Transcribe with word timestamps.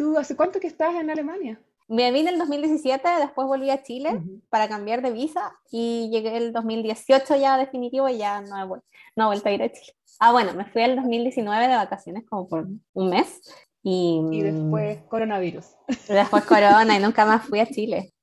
¿tú 0.00 0.16
hace 0.16 0.34
cuánto 0.34 0.60
que 0.60 0.66
estás 0.66 0.94
en 0.94 1.10
Alemania? 1.10 1.60
Me 1.86 2.10
vine 2.10 2.30
en 2.30 2.34
el 2.34 2.38
2017, 2.38 3.06
después 3.20 3.46
volví 3.46 3.68
a 3.68 3.82
Chile 3.82 4.22
para 4.48 4.66
cambiar 4.66 5.02
de 5.02 5.10
visa 5.10 5.52
y 5.70 6.08
llegué 6.10 6.38
el 6.38 6.54
2018 6.54 7.36
ya 7.36 7.58
definitivo 7.58 8.08
y 8.08 8.16
ya 8.16 8.40
no 8.40 8.56
he, 8.56 8.80
no 9.16 9.24
he 9.24 9.26
vuelto 9.26 9.50
a 9.50 9.52
ir 9.52 9.62
a 9.62 9.70
Chile. 9.70 9.92
Ah, 10.18 10.32
bueno, 10.32 10.54
me 10.54 10.64
fui 10.64 10.82
el 10.82 10.96
2019 10.96 11.68
de 11.68 11.76
vacaciones 11.76 12.24
como 12.26 12.48
por 12.48 12.66
un 12.94 13.10
mes 13.10 13.42
y, 13.82 14.22
y 14.32 14.40
después 14.40 15.02
coronavirus. 15.02 15.66
Después 16.08 16.44
corona 16.44 16.96
y 16.96 17.02
nunca 17.02 17.26
más 17.26 17.44
fui 17.44 17.60
a 17.60 17.66
Chile. 17.66 18.14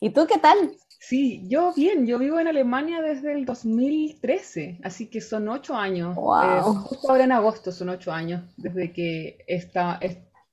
¿Y 0.00 0.10
tú 0.10 0.24
qué 0.28 0.38
tal? 0.38 0.76
Sí, 1.00 1.44
yo 1.48 1.72
bien, 1.74 2.06
yo 2.06 2.18
vivo 2.18 2.38
en 2.38 2.48
Alemania 2.48 3.00
desde 3.00 3.32
el 3.32 3.44
2013, 3.44 4.80
así 4.82 5.08
que 5.08 5.20
son 5.20 5.48
ocho 5.48 5.74
años. 5.74 6.16
Eh, 6.16 6.60
justo 6.62 7.10
ahora 7.10 7.24
en 7.24 7.32
agosto 7.32 7.72
son 7.72 7.88
ocho 7.88 8.12
años 8.12 8.42
desde 8.56 8.92
que 8.92 9.38
está, 9.46 9.98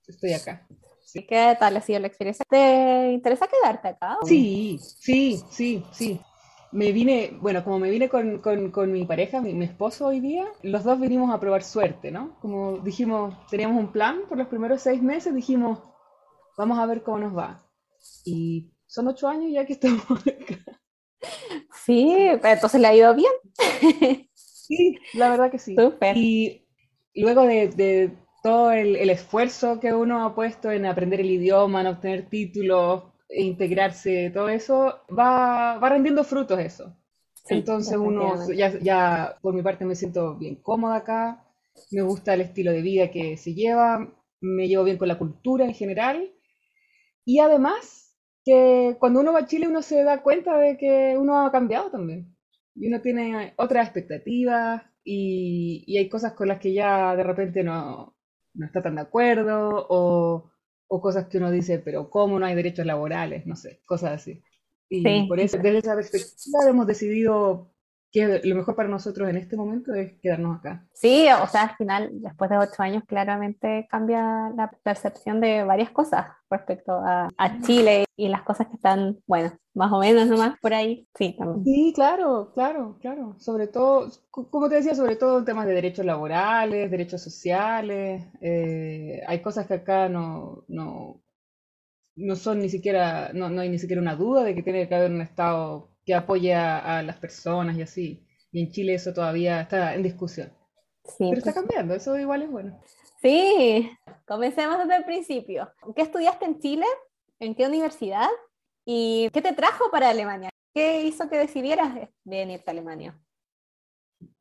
estoy 0.07 0.33
acá. 0.33 0.67
Sí. 1.03 1.25
¿Qué 1.25 1.55
tal 1.59 1.77
ha 1.77 1.81
sido 1.81 1.99
la 1.99 2.07
experiencia? 2.07 2.45
¿Te 2.49 3.11
interesa 3.13 3.47
quedarte 3.47 3.89
acá? 3.89 4.17
Sí, 4.25 4.79
sí, 4.81 5.41
sí, 5.49 5.83
sí. 5.91 6.19
Me 6.71 6.91
vine, 6.91 7.37
bueno, 7.39 7.63
como 7.63 7.79
me 7.79 7.89
vine 7.89 8.09
con, 8.09 8.39
con, 8.39 8.91
mi 8.91 9.05
pareja, 9.05 9.39
mi, 9.39 9.53
mi, 9.53 9.65
esposo 9.65 10.07
hoy 10.07 10.19
día, 10.19 10.45
los 10.61 10.83
dos 10.83 10.99
vinimos 10.99 11.33
a 11.33 11.39
probar 11.39 11.63
suerte, 11.63 12.11
¿no? 12.11 12.37
Como 12.41 12.79
dijimos, 12.79 13.35
teníamos 13.49 13.77
un 13.77 13.93
plan 13.93 14.23
por 14.27 14.37
los 14.37 14.47
primeros 14.47 14.81
seis 14.81 15.01
meses, 15.01 15.33
dijimos, 15.33 15.79
vamos 16.57 16.77
a 16.79 16.85
ver 16.85 17.03
cómo 17.03 17.19
nos 17.19 17.37
va. 17.37 17.65
Y 18.25 18.71
son 18.87 19.07
ocho 19.07 19.27
años 19.27 19.51
ya 19.53 19.65
que 19.65 19.73
estamos 19.73 20.05
acá. 20.09 20.81
Sí, 21.85 22.13
entonces 22.43 22.81
le 22.81 22.87
ha 22.87 22.95
ido 22.95 23.15
bien. 23.15 23.31
Sí, 24.33 24.97
la 25.13 25.29
verdad 25.29 25.51
que 25.51 25.59
sí. 25.59 25.75
Y 26.15 26.65
luego 27.13 27.43
de, 27.43 28.17
todo 28.45 28.71
el, 28.71 29.09
esfuerzo 29.09 29.79
que 29.79 29.91
uno 29.91 30.23
ha 30.23 30.35
puesto 30.35 30.69
en 30.71 30.85
aprender 30.85 31.19
el 31.19 31.31
idioma, 31.31 31.81
en 31.81 31.87
obtener 31.87 32.29
títulos, 32.29 33.05
e 33.27 33.41
integrarse, 33.41 34.29
todo 34.31 34.49
eso, 34.49 34.99
va, 35.09 35.79
va 35.79 35.89
rendiendo 35.89 36.23
frutos 36.23 36.59
eso. 36.59 36.95
Entonces 37.49 37.97
uno, 37.97 38.35
ya, 38.53 38.77
ya 38.79 39.39
por 39.41 39.55
mi 39.55 39.63
parte 39.63 39.83
me 39.83 39.95
siento 39.95 40.35
bien 40.35 40.57
cómoda 40.57 40.97
acá, 40.97 41.43
me 41.89 42.03
gusta 42.03 42.35
el 42.35 42.41
estilo 42.41 42.71
de 42.71 42.83
vida 42.83 43.09
que 43.09 43.35
se 43.35 43.55
lleva, 43.55 44.13
me 44.41 44.67
llevo 44.67 44.83
bien 44.83 44.99
con 44.99 45.07
la 45.07 45.17
cultura 45.17 45.65
en 45.65 45.73
general 45.73 46.31
y 47.25 47.39
además 47.39 48.15
que 48.43 48.95
cuando 48.99 49.21
uno 49.21 49.33
va 49.33 49.39
a 49.39 49.47
Chile 49.47 49.67
uno 49.67 49.81
se 49.81 50.03
da 50.03 50.21
cuenta 50.21 50.55
de 50.59 50.77
que 50.77 51.15
uno 51.17 51.43
ha 51.43 51.51
cambiado 51.51 51.89
también. 51.89 52.35
Y 52.75 52.89
uno 52.89 53.01
tiene 53.01 53.55
otras 53.57 53.87
expectativas 53.87 54.83
y, 55.03 55.97
hay 55.97 56.09
cosas 56.09 56.33
con 56.33 56.47
las 56.47 56.59
que 56.59 56.73
ya 56.73 57.15
de 57.15 57.23
repente 57.23 57.63
no, 57.63 58.14
no 58.55 58.65
está 58.65 58.81
tan 58.81 58.95
de 58.95 59.01
acuerdo 59.01 59.85
o, 59.89 60.51
o, 60.87 61.01
cosas 61.01 61.27
que 61.27 61.37
uno 61.37 61.51
dice, 61.51 61.79
pero 61.79 62.09
¿cómo 62.09 62.39
no 62.39 62.45
hay 62.45 62.55
derechos 62.55 62.85
laborales? 62.85 63.45
No 63.45 63.55
sé, 63.55 63.81
cosas 63.85 64.13
así. 64.13 64.41
Y 64.89 65.27
por 65.27 65.39
eso, 65.39 65.57
desde 65.57 65.79
esa 65.79 65.95
perspectiva 65.95 66.69
hemos 66.69 66.87
decidido 66.87 67.74
que 68.15 68.39
lo 68.45 68.55
mejor 68.55 68.77
para 68.77 68.87
nosotros 68.87 69.29
en 69.29 69.35
este 69.35 69.57
momento 69.57 69.93
es 69.93 70.13
quedarnos 70.21 70.59
acá. 70.59 70.85
Sí, 70.93 71.27
o 71.43 71.47
sea, 71.47 71.63
al 71.63 71.75
final, 71.75 72.09
después 72.13 72.49
de 72.49 72.57
ocho 72.57 72.81
años, 72.81 73.03
claramente 73.05 73.87
cambia 73.91 74.53
la 74.55 74.71
percepción 74.83 75.41
de 75.41 75.65
varias 75.65 75.89
cosas 75.89 76.27
respecto 76.49 76.93
a, 76.93 77.27
a 77.37 77.61
Chile 77.61 78.05
y 78.15 78.29
las 78.29 78.43
cosas 78.43 78.67
que 78.67 78.75
están, 78.75 79.17
bueno, 79.27 79.51
más 79.73 79.91
o 79.91 79.99
menos 79.99 80.27
nomás 80.27 80.57
por 80.61 80.73
ahí. 80.73 81.09
Sí, 81.13 81.35
también. 81.37 81.65
Sí, 81.65 81.91
claro, 81.93 82.53
claro, 82.53 82.97
claro. 83.01 83.35
Sobre 83.37 83.67
todo, 83.67 84.09
como 84.31 84.69
te 84.69 84.75
decía, 84.75 84.95
sobre 84.95 85.17
todo 85.17 85.39
en 85.39 85.45
temas 85.45 85.67
de 85.67 85.73
derechos 85.73 86.05
laborales, 86.05 86.89
derechos 86.89 87.21
sociales. 87.21 88.23
Eh, 88.39 89.21
hay 89.27 89.41
cosas 89.41 89.67
que 89.67 89.73
acá 89.73 90.07
no, 90.07 90.63
no, 90.69 91.21
no 92.15 92.35
son 92.37 92.59
ni 92.59 92.69
siquiera, 92.69 93.31
no, 93.33 93.49
no 93.49 93.59
hay 93.59 93.67
ni 93.67 93.77
siquiera 93.77 94.01
una 94.01 94.15
duda 94.15 94.45
de 94.45 94.55
que 94.55 94.63
tiene 94.63 94.87
que 94.87 94.95
haber 94.95 95.11
un 95.11 95.19
Estado 95.19 95.94
que 96.05 96.13
apoya 96.13 96.77
a 96.77 97.01
las 97.01 97.17
personas 97.17 97.77
y 97.77 97.81
así. 97.81 98.25
Y 98.51 98.61
en 98.61 98.71
Chile 98.71 98.93
eso 98.93 99.13
todavía 99.13 99.61
está 99.61 99.95
en 99.95 100.03
discusión. 100.03 100.53
Sí, 101.03 101.15
Pero 101.29 101.37
está 101.37 101.51
pues 101.51 101.55
cambiando, 101.55 101.95
eso 101.95 102.17
igual 102.17 102.43
es 102.43 102.49
bueno. 102.49 102.79
Sí, 103.21 103.89
comencemos 104.25 104.77
desde 104.77 104.97
el 104.97 105.05
principio. 105.05 105.69
¿Qué 105.95 106.03
estudiaste 106.03 106.45
en 106.45 106.59
Chile? 106.59 106.85
¿En 107.39 107.55
qué 107.55 107.67
universidad? 107.67 108.29
¿Y 108.85 109.29
qué 109.31 109.41
te 109.41 109.53
trajo 109.53 109.89
para 109.91 110.09
Alemania? 110.09 110.49
¿Qué 110.73 111.03
hizo 111.03 111.29
que 111.29 111.37
decidieras 111.37 112.09
venirte 112.23 112.69
a 112.69 112.71
Alemania? 112.71 113.19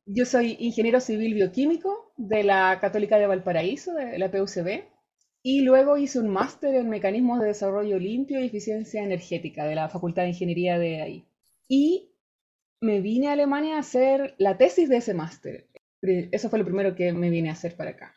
Yo 0.07 0.27
soy 0.27 0.57
ingeniero 0.61 1.01
civil 1.01 1.35
bioquímico 1.35 2.13
de 2.17 2.45
la 2.45 2.79
Católica 2.81 3.19
de 3.19 3.27
Valparaíso, 3.27 3.95
de 3.95 4.19
la 4.19 4.31
PUCB, 4.31 4.85
y 5.43 5.63
luego 5.63 5.97
hice 5.97 6.19
un 6.19 6.29
máster 6.29 6.75
en 6.75 6.91
mecanismos 6.91 7.41
de 7.41 7.47
desarrollo 7.47 7.99
limpio 7.99 8.41
y 8.41 8.47
eficiencia 8.47 9.03
energética 9.03 9.65
de 9.65 9.75
la 9.75 9.89
Facultad 9.89 10.23
de 10.23 10.29
Ingeniería 10.29 10.79
de 10.79 11.01
ahí 11.01 11.27
y 11.69 12.13
me 12.81 13.01
vine 13.01 13.29
a 13.29 13.33
Alemania 13.33 13.77
a 13.77 13.81
hacer 13.81 14.35
la 14.39 14.59
tesis 14.59 14.89
de 14.89 14.99
ese 14.99 15.15
máster. 15.15 15.69
Eso 16.03 16.51
fue 16.51 16.59
lo 16.59 16.65
primero 16.65 16.95
que 16.95 17.13
me 17.13 17.31
vine 17.31 17.49
a 17.49 17.53
hacer 17.53 17.77
para 17.77 17.91
acá. 17.91 18.15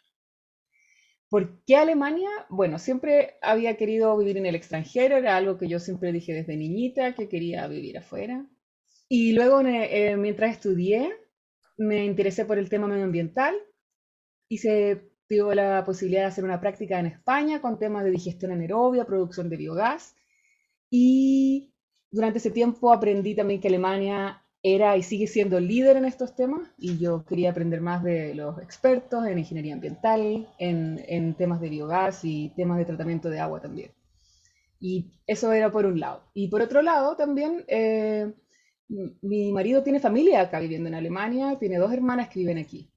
¿Por 1.30 1.63
qué 1.66 1.75
Alemania? 1.75 2.30
Bueno, 2.50 2.80
siempre 2.80 3.35
había 3.41 3.75
querido 3.75 4.18
vivir 4.18 4.38
en 4.38 4.46
el 4.46 4.56
extranjero, 4.56 5.18
era 5.18 5.35
algo 5.35 5.58
que 5.58 5.68
yo 5.68 5.80
siempre 5.80 6.12
dije 6.13 6.34
desde 6.34 6.56
niñita, 6.56 7.16
que 7.16 7.28
quería 7.28 7.68
vivir 7.68 7.97
afuera. 7.97 8.46
Y 9.09 9.34
luego, 9.34 9.62
eh, 9.62 10.16
mientras 10.18 10.52
estudié, 10.52 11.14
me 11.78 12.06
interesé 12.06 12.46
por 12.46 12.58
el 12.58 12.69
tema 12.69 12.88
medioambiental 12.88 13.56
y 14.50 14.58
se 14.59 15.12
tuvo 15.28 15.53
la 15.53 15.85
posibilidad 15.85 16.22
de 16.22 16.28
hacer 16.28 16.44
una 16.46 16.62
práctica 16.62 17.00
en 17.00 17.08
España 17.08 17.62
con 17.62 17.78
temas 17.78 18.06
de 18.06 18.12
digestión 18.12 18.52
anaerobia, 18.52 19.06
producción 19.06 19.50
de 19.50 19.58
biogás. 19.58 20.16
Y 20.90 21.74
durante 22.17 22.39
ese 22.39 22.50
tiempo 22.50 22.91
aprendí 22.91 23.35
también 23.35 23.61
que 23.61 23.67
Alemania 23.67 24.41
era 24.63 24.97
y 24.97 25.03
sigue 25.03 25.28
siendo 25.28 25.59
líder 25.59 25.97
en 25.97 26.05
estos 26.05 26.35
temas 26.35 26.67
y 26.79 26.97
yo 26.97 27.23
quería 27.25 27.51
aprender 27.51 27.79
más 27.79 28.03
de 28.03 28.33
los 28.33 28.57
expertos 28.57 29.28
en 29.28 29.38
ingeniería 29.38 29.75
ambiental, 29.75 30.47
en, 30.57 31.35
temas 31.35 31.61
de 31.61 31.69
biogás 31.69 32.25
y 32.25 32.50
temas 32.55 32.79
de 32.79 32.85
tratamiento 32.85 33.29
de 33.29 33.39
agua 33.39 33.61
también. 33.61 33.91
Y 34.79 35.11
eso 35.28 35.51
era 35.51 35.72
por 35.72 35.85
un 35.85 36.00
lado. 36.00 36.23
Y 36.33 36.47
por 36.47 36.63
otro 36.63 36.81
lado 36.81 37.16
también, 37.16 37.63
eh, 37.67 38.34
mi 39.22 39.51
marido 39.51 39.84
tiene 39.84 39.99
familia 39.99 40.41
acá 40.41 40.59
viviendo 40.59 40.89
en 40.89 40.95
Alemania, 40.95 41.59
tiene 41.59 41.78
dos 41.78 41.94
hermanas 41.94 42.29
que 42.29 42.39
viven 42.39 42.57
aquí, 42.57 42.89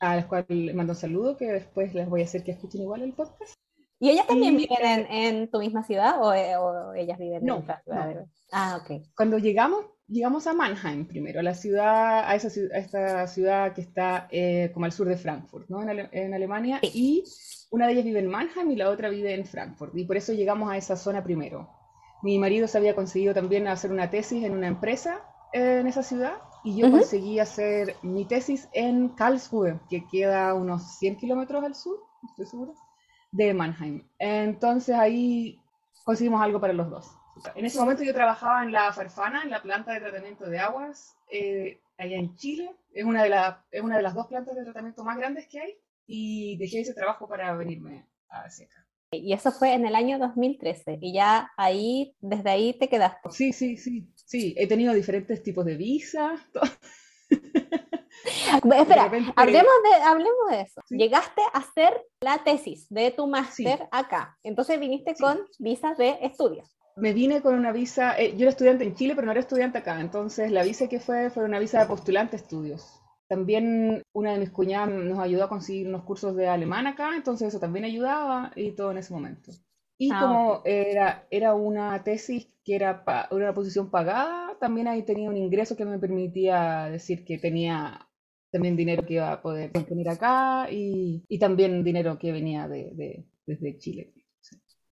a 0.00 0.16
las 0.16 0.26
cuales 0.26 0.50
les 0.50 0.74
mando 0.74 0.92
un 0.92 0.98
saludo 0.98 1.38
que 1.38 1.50
después 1.50 1.94
les 1.94 2.10
voy 2.10 2.20
a 2.20 2.24
hacer 2.24 2.44
que 2.44 2.52
escuchen 2.52 2.82
igual 2.82 3.00
el 3.00 3.14
podcast. 3.14 3.54
¿Y 4.02 4.08
ellas 4.08 4.26
también 4.26 4.56
viven 4.56 5.06
en, 5.10 5.50
tu 5.50 5.58
misma 5.58 5.84
ciudad 5.84 6.22
o, 6.22 6.32
eh, 6.32 6.54
ellas 6.96 7.18
viven 7.18 7.42
en 7.42 7.50
otra 7.50 7.82
ciudad? 7.82 8.24
Ah, 8.50 8.80
ok. 8.80 9.02
Cuando 9.14 9.36
llegamos, 9.36 9.84
llegamos 10.08 10.46
a 10.46 10.54
Mannheim 10.54 11.06
primero, 11.06 11.40
a 11.40 11.42
la 11.42 11.52
ciudad, 11.52 12.24
a, 12.26 12.34
esa, 12.34 12.48
esta 12.74 13.26
ciudad 13.26 13.74
que 13.74 13.82
está 13.82 14.26
eh, 14.30 14.70
como 14.72 14.86
al 14.86 14.92
sur 14.92 15.06
de 15.06 15.18
Frankfurt, 15.18 15.68
¿no? 15.68 15.82
En, 15.82 16.32
Alemania. 16.34 16.80
Y 16.82 17.24
una 17.70 17.86
de 17.86 17.92
ellas 17.92 18.06
vive 18.06 18.20
en 18.20 18.28
Mannheim 18.28 18.70
y 18.70 18.76
la 18.76 18.88
otra 18.88 19.10
vive 19.10 19.34
en 19.34 19.44
Frankfurt. 19.44 19.94
Y 19.94 20.04
por 20.04 20.16
eso 20.16 20.32
llegamos 20.32 20.72
a 20.72 20.78
esa 20.78 20.96
zona 20.96 21.22
primero. 21.22 21.68
Mi 22.22 22.38
marido 22.38 22.68
se 22.68 22.78
había 22.78 22.94
conseguido 22.94 23.34
también 23.34 23.68
hacer 23.68 23.92
una 23.92 24.08
tesis 24.08 24.42
en 24.44 24.52
una 24.52 24.68
empresa 24.68 25.20
eh, 25.52 25.80
en 25.80 25.86
esa 25.86 26.02
ciudad 26.02 26.38
y 26.64 26.76
yo 26.76 26.90
conseguí 26.90 27.38
hacer 27.38 27.96
mi 28.02 28.24
tesis 28.24 28.66
en 28.72 29.10
Karlsruhe, 29.10 29.78
que 29.90 30.06
queda 30.06 30.54
unos 30.54 30.98
100 30.98 31.16
kilómetros 31.16 31.64
al 31.64 31.74
sur, 31.74 31.98
estoy 32.30 32.46
segura 32.46 32.72
de 33.32 33.54
Mannheim. 33.54 34.02
Entonces 34.18 34.94
ahí 34.96 35.60
conseguimos 36.04 36.42
algo 36.42 36.60
para 36.60 36.72
los 36.72 36.90
dos. 36.90 37.16
En 37.54 37.64
ese 37.64 37.78
momento 37.78 38.02
yo 38.02 38.12
trabajaba 38.12 38.62
en 38.64 38.72
la 38.72 38.92
Farfana, 38.92 39.42
en 39.42 39.50
la 39.50 39.62
planta 39.62 39.92
de 39.92 40.00
tratamiento 40.00 40.44
de 40.48 40.58
aguas, 40.58 41.16
eh, 41.30 41.80
allá 41.96 42.16
en 42.16 42.34
Chile. 42.36 42.70
Es 42.92 43.04
una, 43.04 43.22
de 43.22 43.54
es 43.70 43.82
una 43.82 43.96
de 43.96 44.02
las 44.02 44.14
dos 44.14 44.26
plantas 44.26 44.56
de 44.56 44.64
tratamiento 44.64 45.04
más 45.04 45.16
grandes 45.16 45.46
que 45.46 45.60
hay 45.60 45.78
y 46.06 46.56
dejé 46.58 46.80
ese 46.80 46.92
trabajo 46.92 47.28
para 47.28 47.54
venirme 47.54 48.06
a 48.28 48.50
Seca. 48.50 48.84
Y 49.12 49.32
eso 49.32 49.50
fue 49.50 49.74
en 49.74 49.86
el 49.86 49.94
año 49.94 50.18
2013 50.18 50.98
y 51.00 51.14
ya 51.14 51.50
ahí, 51.56 52.14
desde 52.20 52.50
ahí 52.50 52.78
te 52.78 52.88
quedaste. 52.88 53.30
Sí, 53.30 53.52
sí, 53.52 53.76
sí, 53.76 54.08
sí. 54.14 54.54
He 54.56 54.68
tenido 54.68 54.92
diferentes 54.94 55.42
tipos 55.42 55.64
de 55.64 55.76
visa. 55.76 56.34
Espera, 58.54 59.04
hablemos, 59.36 59.74
de, 59.84 60.02
hablemos 60.04 60.50
de 60.50 60.60
eso. 60.62 60.80
Llegaste 60.90 61.42
a 61.52 61.58
hacer 61.58 62.04
la 62.20 62.38
tesis 62.44 62.86
de 62.90 63.10
tu 63.10 63.26
máster 63.26 63.88
acá. 63.90 64.36
Entonces 64.42 64.78
viniste 64.78 65.14
con 65.14 65.38
visas 65.58 65.96
de 65.96 66.18
estudios. 66.22 66.76
Me 66.96 67.12
vine 67.12 67.40
con 67.40 67.54
una 67.54 67.72
visa, 67.72 68.18
eh, 68.18 68.32
yo 68.36 68.42
era 68.42 68.50
estudiante 68.50 68.84
en 68.84 68.94
Chile, 68.94 69.14
pero 69.14 69.26
no 69.26 69.32
era 69.32 69.40
estudiante 69.40 69.78
acá. 69.78 70.00
Entonces 70.00 70.50
la 70.50 70.62
visa 70.62 70.88
que 70.88 71.00
fue 71.00 71.30
fue 71.30 71.44
una 71.44 71.58
visa 71.58 71.80
de 71.80 71.86
postulante 71.86 72.36
a 72.36 72.40
estudios. 72.40 73.00
También 73.28 74.02
una 74.12 74.32
de 74.32 74.38
mis 74.40 74.50
cuñadas 74.50 74.90
nos 74.90 75.18
ayudó 75.20 75.44
a 75.44 75.48
conseguir 75.48 75.86
unos 75.86 76.02
cursos 76.02 76.34
de 76.34 76.48
alemán 76.48 76.88
acá, 76.88 77.14
entonces 77.14 77.48
eso 77.48 77.60
también 77.60 77.84
ayudaba 77.84 78.50
y 78.56 78.72
todo 78.72 78.90
en 78.90 78.98
ese 78.98 79.12
momento. 79.12 79.52
Y 80.00 80.10
ah, 80.10 80.18
como 80.18 80.62
era, 80.64 81.26
era 81.30 81.54
una 81.54 82.02
tesis 82.02 82.48
que 82.64 82.74
era 82.74 83.04
una 83.32 83.52
posición 83.52 83.90
pagada, 83.90 84.56
también 84.58 84.88
ahí 84.88 85.02
tenía 85.02 85.28
un 85.28 85.36
ingreso 85.36 85.76
que 85.76 85.84
me 85.84 85.98
permitía 85.98 86.88
decir 86.90 87.22
que 87.22 87.36
tenía 87.36 88.08
también 88.50 88.76
dinero 88.76 89.04
que 89.04 89.14
iba 89.14 89.30
a 89.30 89.42
poder 89.42 89.70
mantener 89.74 90.08
acá 90.08 90.68
y, 90.70 91.22
y 91.28 91.38
también 91.38 91.84
dinero 91.84 92.18
que 92.18 92.32
venía 92.32 92.66
de, 92.66 92.92
de, 92.94 93.26
desde 93.44 93.76
Chile. 93.76 94.14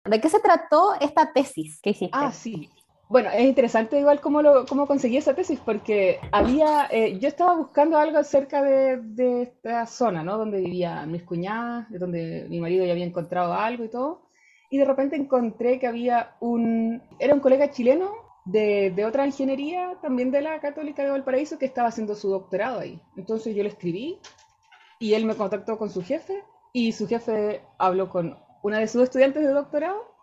¿De 0.06 0.19
qué 0.19 0.28
se 0.28 0.40
trató 0.40 0.96
esta 1.00 1.31
tesis 1.31 1.80
que 1.84 1.92
hiciste? 1.92 2.18
Ah, 2.18 2.31
sí. 2.31 2.72
Bueno, 3.07 3.30
es 3.30 3.46
interesante 3.46 4.00
igual 4.00 4.19
cómo, 4.19 4.42
lo, 4.42 4.66
cómo 4.66 4.88
conseguí 4.88 5.18
esa 5.18 5.36
tesis, 5.36 5.60
porque 5.63 6.19
había, 6.31 6.88
eh, 6.90 7.19
yo 7.19 7.28
estaba 7.28 7.56
buscando 7.56 8.00
algo 8.00 8.18
acerca 8.18 8.63
de, 8.63 8.98
de, 9.04 9.44
esta 9.44 9.86
zona, 9.86 10.24
¿no? 10.24 10.40
Donde 10.40 10.62
vivían 10.62 11.12
mis 11.12 11.22
cuñadas, 11.22 11.86
donde 11.92 12.48
mi 12.50 12.60
marido 12.60 12.84
ya 12.84 12.94
había 12.94 13.06
encontrado 13.06 13.54
algo 13.54 13.84
y 13.84 13.90
todo, 13.90 14.25
y 14.75 14.77
de 14.77 14.83
repente 14.83 15.16
encontré 15.16 15.80
que 15.80 15.88
había 15.88 16.36
un, 16.42 17.01
era 17.18 17.33
un 17.33 17.39
colega 17.39 17.72
chileno 17.72 18.12
de, 18.44 18.92
de, 18.94 19.06
otra 19.06 19.25
ingeniería, 19.25 19.98
también 20.01 20.31
de 20.31 20.42
la 20.42 20.60
Católica 20.60 21.01
de 21.01 21.12
Valparaíso, 21.12 21.57
que 21.57 21.66
estaba 21.66 21.88
haciendo 21.88 22.13
su 22.13 22.30
doctorado 22.30 22.81
ahí. 22.81 23.01
Entonces 23.16 23.56
yo 23.56 23.63
le 23.63 23.69
escribí 23.69 24.19
y 25.00 25.13
él 25.13 25.25
me 25.25 25.36
contactó 25.36 25.77
con 25.77 25.89
su 25.89 26.04
jefe 26.04 26.44
y 26.74 26.92
su 26.92 27.07
jefe 27.07 27.62
habló 27.77 28.10
con 28.10 28.38
una 28.63 28.80
de 28.80 28.89
sus 28.89 29.04
estudiantes 29.04 29.44
de 29.44 29.54
doctorado 29.54 30.13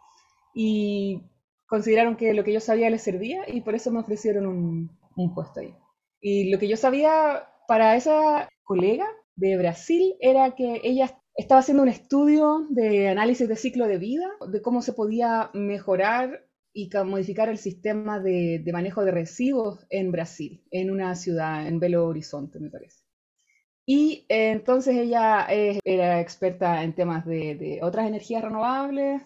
y 0.55 1.23
consideraron 1.67 2.17
que 2.17 2.35
lo 2.35 2.45
que 2.45 2.53
yo 2.53 2.61
sabía 2.61 2.91
les 2.91 3.01
servía 3.01 3.49
y 3.49 3.63
por 3.63 3.75
eso 3.75 3.91
me 3.91 4.01
ofrecieron 4.01 4.45
un, 4.47 4.99
un 5.17 5.35
puesto 5.35 5.61
ahí. 5.61 5.75
Y 6.21 6.51
lo 6.51 6.59
que 6.59 6.69
yo 6.69 6.77
sabía 6.77 7.49
para 7.67 7.97
esa 7.97 8.51
colega 8.65 9.07
de 9.35 9.57
Brasil 9.57 10.15
era 10.21 10.55
que 10.55 10.83
ella 10.85 11.22
estaba 11.35 11.61
haciendo 11.61 11.83
un 11.83 11.89
estudio 11.89 12.67
de 12.71 13.09
análisis 13.09 13.49
de 13.49 13.57
ciclo 13.57 13.87
de 13.87 13.99
vida, 13.99 14.31
de 14.49 14.63
cómo 14.63 14.83
se 14.83 14.93
podía 14.93 15.51
mejorar 15.55 16.47
y 16.75 16.91
modificar 17.05 17.49
el 17.49 17.59
sistema 17.59 18.19
de, 18.19 18.61
de, 18.65 18.73
manejo 18.73 19.05
de 19.05 19.11
residuos 19.11 19.87
en 19.91 20.11
Brasil, 20.11 20.65
en 20.71 20.91
una 20.91 21.15
ciudad, 21.15 21.67
en 21.67 21.79
Belo 21.79 22.07
Horizonte, 22.07 22.61
me 22.61 22.71
parece. 22.71 23.03
Y 23.85 24.25
eh, 24.29 24.51
entonces 24.51 24.97
ella 24.97 25.47
eh, 25.51 25.81
era 25.85 26.21
experta 26.21 26.83
en 26.83 26.95
temas 26.95 27.27
de, 27.27 27.57
de, 27.57 27.81
otras 27.83 28.07
energías 28.07 28.43
renovables. 28.43 29.23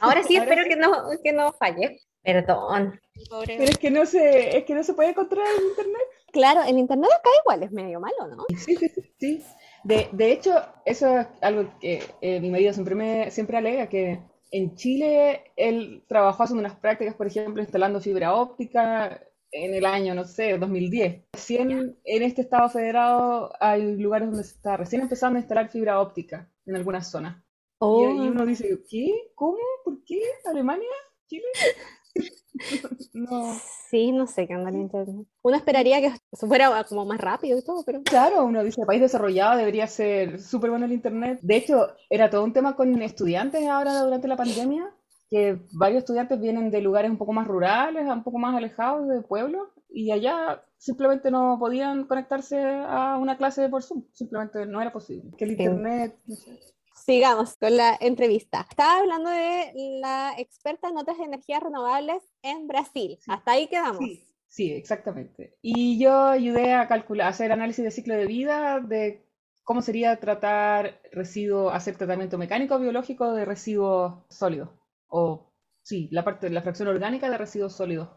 Ahora 0.00 0.22
sí, 0.22 0.36
espero 0.38 0.64
Que, 0.64 0.76
no, 0.76 0.90
que 1.22 1.32
no 1.32 1.52
falle. 1.52 2.00
Perdón. 2.22 3.00
Pero 3.46 3.64
es 3.64 3.78
que, 3.78 3.90
no 3.90 4.06
se, 4.06 4.56
es 4.56 4.64
que 4.64 4.74
no 4.74 4.84
se 4.84 4.94
puede 4.94 5.10
encontrar 5.10 5.44
en 5.58 5.68
internet. 5.68 6.02
Claro, 6.32 6.62
en 6.66 6.78
internet 6.78 7.10
acá 7.10 7.28
igual 7.42 7.62
es 7.64 7.72
medio 7.72 8.00
malo, 8.00 8.28
¿no? 8.28 8.44
Sí, 8.56 8.76
sí, 8.76 8.88
sí. 9.18 9.42
De, 9.84 10.08
de 10.12 10.32
hecho, 10.32 10.52
eso 10.84 11.18
es 11.18 11.26
algo 11.40 11.78
que 11.80 12.02
eh, 12.20 12.40
mi 12.40 12.50
marido 12.50 12.72
siempre, 12.72 12.94
me, 12.94 13.30
siempre 13.30 13.56
alega, 13.56 13.88
que 13.88 14.20
en 14.50 14.74
Chile 14.76 15.44
él 15.56 16.04
trabajó 16.08 16.42
haciendo 16.42 16.60
unas 16.60 16.76
prácticas, 16.76 17.14
por 17.14 17.26
ejemplo, 17.26 17.62
instalando 17.62 18.00
fibra 18.00 18.34
óptica 18.34 19.20
en 19.50 19.74
el 19.74 19.84
año, 19.84 20.14
no 20.14 20.24
sé, 20.24 20.56
2010. 20.58 21.24
Recién 21.32 21.98
en 22.04 22.22
este 22.22 22.42
estado 22.42 22.68
federado 22.68 23.52
hay 23.60 23.96
lugares 23.96 24.28
donde 24.28 24.44
se 24.44 24.54
está 24.54 24.76
recién 24.76 25.02
empezando 25.02 25.36
a 25.38 25.40
instalar 25.40 25.70
fibra 25.70 26.00
óptica 26.00 26.50
en 26.66 26.76
algunas 26.76 27.10
zonas. 27.10 27.36
Y, 27.38 27.42
Oh, 27.84 28.14
y 28.14 28.28
uno 28.28 28.46
dice, 28.46 28.82
¿qué? 28.88 29.10
¿Cómo? 29.34 29.58
¿Por 29.84 30.04
qué? 30.04 30.20
¿Alemania? 30.44 30.88
¿Chile? 31.26 31.44
no. 33.12 33.54
Sí, 33.90 34.12
no 34.12 34.26
sé 34.26 34.46
qué 34.46 34.54
anda 34.54 34.70
en 34.70 34.82
internet. 34.82 35.26
Uno 35.42 35.56
esperaría 35.56 36.00
que 36.00 36.12
eso 36.30 36.46
fuera 36.46 36.84
como 36.84 37.04
más 37.04 37.20
rápido 37.20 37.58
y 37.58 37.62
todo, 37.64 37.82
pero... 37.84 38.02
Claro, 38.02 38.44
uno 38.44 38.62
dice, 38.62 38.84
país 38.86 39.00
desarrollado 39.00 39.56
debería 39.58 39.86
ser 39.86 40.40
súper 40.40 40.70
bueno 40.70 40.86
el 40.86 40.92
internet. 40.92 41.38
De 41.42 41.56
hecho, 41.56 41.88
era 42.08 42.30
todo 42.30 42.44
un 42.44 42.52
tema 42.52 42.76
con 42.76 43.00
estudiantes 43.02 43.66
ahora 43.68 44.00
durante 44.02 44.28
la 44.28 44.36
pandemia, 44.36 44.90
que 45.30 45.58
varios 45.72 46.00
estudiantes 46.00 46.40
vienen 46.40 46.70
de 46.70 46.80
lugares 46.82 47.10
un 47.10 47.18
poco 47.18 47.32
más 47.32 47.46
rurales, 47.46 48.06
un 48.06 48.22
poco 48.22 48.38
más 48.38 48.54
alejados 48.54 49.08
de 49.08 49.22
pueblos, 49.22 49.68
y 49.88 50.10
allá 50.10 50.62
simplemente 50.78 51.30
no 51.30 51.56
podían 51.58 52.04
conectarse 52.04 52.60
a 52.62 53.16
una 53.18 53.36
clase 53.36 53.68
por 53.68 53.82
Zoom, 53.82 54.04
simplemente 54.12 54.66
no 54.66 54.80
era 54.80 54.92
posible. 54.92 55.30
Que 55.36 55.44
el 55.44 55.50
Sí. 55.56 55.62
internet, 55.62 56.16
no 56.26 56.36
sé. 56.36 56.58
Sigamos 57.04 57.56
con 57.56 57.76
la 57.76 57.96
entrevista. 58.00 58.64
Estaba 58.70 58.98
hablando 58.98 59.28
de 59.28 59.72
la 60.00 60.34
experta 60.38 60.88
en 60.88 60.96
otras 60.96 61.18
energías 61.18 61.60
renovables 61.60 62.22
en 62.42 62.68
Brasil. 62.68 63.18
Hasta 63.26 63.50
ahí 63.50 63.66
quedamos. 63.66 63.98
Sí, 63.98 64.28
sí, 64.46 64.72
exactamente. 64.72 65.58
Y 65.62 65.98
yo 65.98 66.14
ayudé 66.26 66.74
a 66.74 66.86
calcular, 66.86 67.26
a 67.26 67.30
hacer 67.30 67.50
análisis 67.50 67.84
de 67.84 67.90
ciclo 67.90 68.14
de 68.14 68.26
vida, 68.26 68.78
de 68.78 69.26
cómo 69.64 69.82
sería 69.82 70.20
tratar 70.20 71.00
residuos, 71.10 71.74
hacer 71.74 71.96
tratamiento 71.96 72.38
mecánico 72.38 72.78
biológico 72.78 73.32
de 73.32 73.46
residuos 73.46 74.24
sólidos. 74.30 74.68
O 75.08 75.52
sí, 75.82 76.08
la 76.12 76.22
parte, 76.22 76.50
la 76.50 76.62
fracción 76.62 76.86
orgánica 76.86 77.28
de 77.28 77.38
residuos 77.38 77.72
sólidos. 77.72 78.10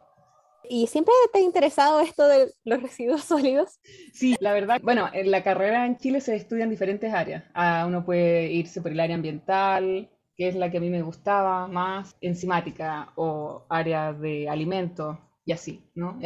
¿Y 0.69 0.87
siempre 0.87 1.13
te 1.31 1.39
ha 1.39 1.41
interesado 1.41 1.99
esto 1.99 2.27
de 2.27 2.53
los 2.63 2.81
residuos 2.81 3.23
sólidos? 3.25 3.79
Sí, 4.13 4.35
la 4.39 4.53
verdad, 4.53 4.79
bueno, 4.83 5.09
en 5.13 5.31
la 5.31 5.43
carrera 5.43 5.85
en 5.85 5.97
Chile 5.97 6.21
se 6.21 6.35
estudian 6.35 6.69
diferentes 6.69 7.13
áreas. 7.13 7.43
Ah, 7.53 7.85
uno 7.87 8.05
puede 8.05 8.51
irse 8.51 8.81
por 8.81 8.91
el 8.91 8.99
área 8.99 9.15
ambiental, 9.15 10.09
que 10.35 10.47
es 10.47 10.55
la 10.55 10.69
que 10.69 10.77
a 10.77 10.81
mí 10.81 10.89
me 10.89 11.01
gustaba 11.01 11.67
más, 11.67 12.15
enzimática 12.21 13.11
o 13.15 13.65
área 13.69 14.13
de 14.13 14.49
alimentos 14.49 15.17
y 15.45 15.51
así, 15.51 15.89
¿no? 15.95 16.19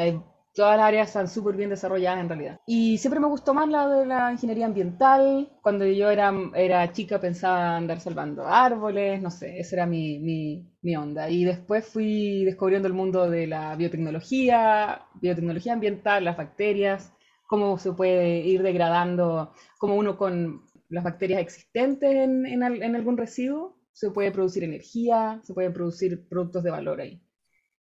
Todas 0.53 0.77
las 0.77 0.87
áreas 0.87 1.07
están 1.07 1.27
súper 1.27 1.55
bien 1.55 1.69
desarrolladas 1.69 2.19
en 2.21 2.29
realidad. 2.29 2.59
Y 2.65 2.97
siempre 2.97 3.19
me 3.19 3.27
gustó 3.27 3.53
más 3.53 3.67
la 3.69 3.87
de 3.87 4.05
la 4.05 4.31
ingeniería 4.31 4.65
ambiental. 4.65 5.49
Cuando 5.61 5.85
yo 5.85 6.09
era, 6.09 6.33
era 6.55 6.91
chica 6.91 7.19
pensaba 7.19 7.75
andar 7.77 7.99
salvando 7.99 8.45
árboles, 8.47 9.21
no 9.21 9.31
sé, 9.31 9.59
esa 9.59 9.75
era 9.77 9.85
mi, 9.85 10.19
mi, 10.19 10.67
mi 10.81 10.95
onda. 10.95 11.29
Y 11.29 11.43
después 11.45 11.85
fui 11.87 12.43
descubriendo 12.45 12.87
el 12.87 12.93
mundo 12.93 13.29
de 13.29 13.47
la 13.47 13.75
biotecnología, 13.75 15.03
biotecnología 15.21 15.73
ambiental, 15.73 16.25
las 16.25 16.37
bacterias, 16.37 17.13
cómo 17.47 17.77
se 17.77 17.91
puede 17.93 18.39
ir 18.39 18.61
degradando, 18.63 19.53
cómo 19.77 19.95
uno 19.95 20.17
con 20.17 20.63
las 20.89 21.03
bacterias 21.03 21.41
existentes 21.41 22.11
en, 22.15 22.45
en, 22.45 22.63
en 22.63 22.95
algún 22.95 23.17
residuo 23.17 23.77
se 23.91 24.11
puede 24.11 24.31
producir 24.31 24.63
energía, 24.63 25.39
se 25.43 25.53
pueden 25.53 25.73
producir 25.73 26.27
productos 26.29 26.63
de 26.63 26.71
valor 26.71 27.01
ahí. 27.01 27.21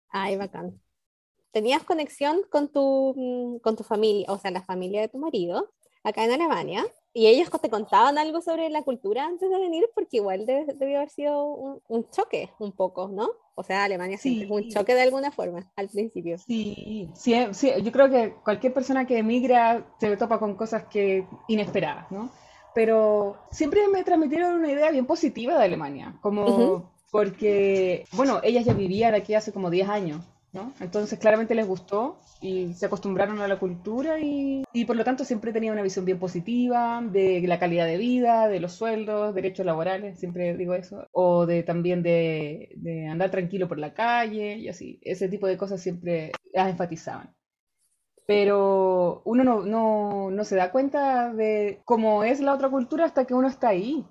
Ay, 0.09 0.35
bacán. 0.37 0.81
¿Tenías 1.51 1.83
conexión 1.83 2.41
con 2.49 2.69
tu, 2.71 3.13
mm, 3.15 3.59
con 3.59 3.75
tu 3.75 3.83
familia, 3.83 4.27
o 4.29 4.37
sea, 4.37 4.51
la 4.51 4.63
familia 4.63 5.01
de 5.01 5.09
tu 5.09 5.17
marido, 5.17 5.71
acá 6.03 6.23
en 6.23 6.31
Alemania? 6.31 6.85
¿Y 7.13 7.27
ellos 7.27 7.49
te 7.49 7.69
contaban 7.69 8.17
algo 8.17 8.41
sobre 8.41 8.69
la 8.69 8.83
cultura 8.83 9.25
antes 9.25 9.49
de 9.49 9.57
venir? 9.59 9.89
Porque 9.95 10.17
igual 10.17 10.45
debió 10.45 10.97
haber 10.97 11.09
sido 11.09 11.45
un, 11.45 11.81
un 11.87 12.09
choque, 12.11 12.51
un 12.59 12.71
poco, 12.73 13.07
¿no? 13.07 13.29
O 13.55 13.63
sea, 13.63 13.83
Alemania 13.85 14.19
siempre 14.19 14.45
es 14.45 14.51
un 14.51 14.63
Sí. 14.63 14.69
choque 14.69 14.93
de 14.93 15.01
alguna 15.01 15.31
forma 15.31 15.71
al 15.75 15.89
principio. 15.89 16.37
Sí, 16.37 17.09
sí, 17.15 17.33
sí, 17.53 17.71
yo 17.83 17.91
creo 17.91 18.09
que 18.09 18.35
cualquier 18.43 18.71
persona 18.73 19.07
que 19.07 19.17
emigra 19.17 19.83
se 19.99 20.15
topa 20.15 20.37
con 20.37 20.55
cosas 20.55 20.83
que 20.85 21.25
inesperadas, 21.47 22.11
¿no? 22.11 22.29
Pero 22.75 23.35
siempre 23.49 23.87
me 23.87 24.03
transmitieron 24.03 24.53
una 24.55 24.71
idea 24.71 24.91
bien 24.91 25.07
positiva 25.07 25.57
de 25.57 25.65
Alemania, 25.65 26.15
como 26.21 26.45
Ujú. 26.45 26.83
porque, 27.09 28.05
bueno, 28.11 28.39
ellas 28.43 28.65
ya 28.65 28.73
vivían 28.73 29.15
aquí 29.15 29.33
hace 29.33 29.51
como 29.51 29.71
10 29.71 29.89
años, 29.89 30.23
¿no? 30.53 30.73
Entonces 30.79 31.19
claramente 31.19 31.55
les 31.55 31.67
gustó 31.67 32.19
y 32.41 32.73
se 32.73 32.85
acostumbraron 32.85 33.39
a 33.41 33.47
la 33.47 33.59
cultura 33.59 34.19
y, 34.19 34.63
por 34.85 34.95
lo 34.95 35.03
tanto 35.03 35.25
siempre 35.25 35.51
tenía 35.51 35.71
una 35.71 35.81
visión 35.81 36.05
bien 36.05 36.19
positiva 36.19 37.01
de 37.03 37.41
la 37.47 37.59
calidad 37.59 37.85
de 37.85 37.97
vida, 37.97 38.47
de 38.47 38.59
los 38.59 38.73
sueldos, 38.73 39.35
derechos 39.35 39.65
laborales, 39.65 40.19
siempre 40.19 40.55
digo 40.55 40.73
eso, 40.73 41.07
o 41.11 41.45
de 41.45 41.63
también 41.63 42.03
de, 42.03 42.69
de 42.75 43.07
andar 43.07 43.31
tranquilo 43.31 43.67
por 43.67 43.79
la 43.79 43.93
calle 43.93 44.57
y 44.57 44.69
así, 44.69 44.99
ese 45.01 45.27
tipo 45.29 45.47
de 45.47 45.57
cosas 45.57 45.81
siempre 45.81 46.31
las 46.53 46.69
enfatizaban. 46.69 47.33
Pero 48.25 49.21
uno 49.23 49.43
no, 49.45 49.61
no, 49.61 50.29
no 50.31 50.43
se 50.43 50.57
da 50.57 50.71
cuenta 50.71 51.33
de 51.33 51.81
cómo 51.85 52.25
es 52.25 52.41
la 52.41 52.53
otra 52.53 52.69
cultura 52.69 53.05
hasta 53.05 53.25
que 53.25 53.33
uno 53.33 53.47
está 53.47 53.69
ahí. 53.69 54.05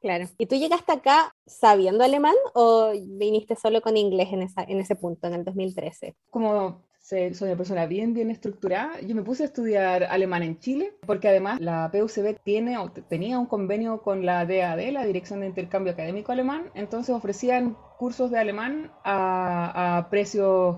Claro. 0.00 0.26
¿Y 0.38 0.46
tú 0.46 0.54
llegaste 0.54 0.92
acá 0.92 1.31
sabiendo 1.46 2.04
alemán 2.04 2.34
o 2.54 2.92
viniste 2.92 3.56
solo 3.56 3.80
con 3.82 3.96
inglés 3.96 4.28
en, 4.32 4.42
esa, 4.42 4.62
en 4.64 4.80
ese 4.80 4.96
punto, 4.96 5.26
en 5.28 5.34
el 5.34 5.44
2013? 5.44 6.16
Como 6.30 6.82
soy 6.98 7.32
una 7.42 7.56
persona 7.56 7.86
bien, 7.86 8.14
bien 8.14 8.30
estructurada, 8.30 9.00
yo 9.00 9.14
me 9.14 9.22
puse 9.22 9.42
a 9.42 9.46
estudiar 9.46 10.04
alemán 10.04 10.42
en 10.42 10.58
Chile, 10.60 10.94
porque 11.06 11.28
además 11.28 11.60
la 11.60 11.90
PUCB 11.90 12.38
tiene 12.42 12.78
o 12.78 12.90
te- 12.90 13.02
tenía 13.02 13.38
un 13.38 13.46
convenio 13.46 14.00
con 14.02 14.24
la 14.24 14.46
DAD, 14.46 14.92
la 14.92 15.04
Dirección 15.04 15.40
de 15.40 15.46
Intercambio 15.46 15.92
Académico 15.92 16.32
Alemán, 16.32 16.70
entonces 16.74 17.14
ofrecían 17.14 17.76
cursos 17.98 18.30
de 18.30 18.38
alemán 18.38 18.92
a, 19.04 19.98
a 19.98 20.10
precios 20.10 20.76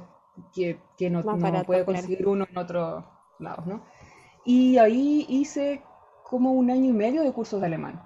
que, 0.54 0.80
que 0.96 1.10
no, 1.10 1.22
barato, 1.22 1.66
puede 1.66 1.84
claro. 1.84 1.84
conseguir 1.84 2.26
uno 2.26 2.46
en 2.50 2.58
otros 2.58 3.04
lados, 3.38 3.66
¿no? 3.66 3.84
Y 4.44 4.78
ahí 4.78 5.26
hice 5.28 5.82
como 6.24 6.52
un 6.52 6.70
año 6.70 6.90
y 6.90 6.92
medio 6.92 7.22
de 7.22 7.32
cursos 7.32 7.60
de 7.60 7.66
alemán. 7.66 8.02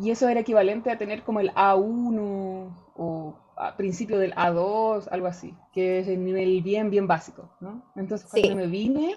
Y 0.00 0.10
eso 0.10 0.28
era 0.28 0.40
equivalente 0.40 0.90
a 0.90 0.98
tener 0.98 1.22
como 1.24 1.40
el 1.40 1.50
A1 1.54 2.92
o 2.96 3.38
a 3.56 3.76
principio 3.76 4.18
del 4.18 4.32
A2, 4.34 5.08
algo 5.10 5.26
así, 5.26 5.54
que 5.72 5.98
es 6.00 6.08
el 6.08 6.24
nivel 6.24 6.62
bien, 6.62 6.90
bien 6.90 7.06
básico, 7.08 7.50
¿no? 7.60 7.90
Entonces 7.96 8.28
cuando 8.30 8.48
Sí. 8.50 8.54
me 8.54 8.66
vine, 8.68 9.16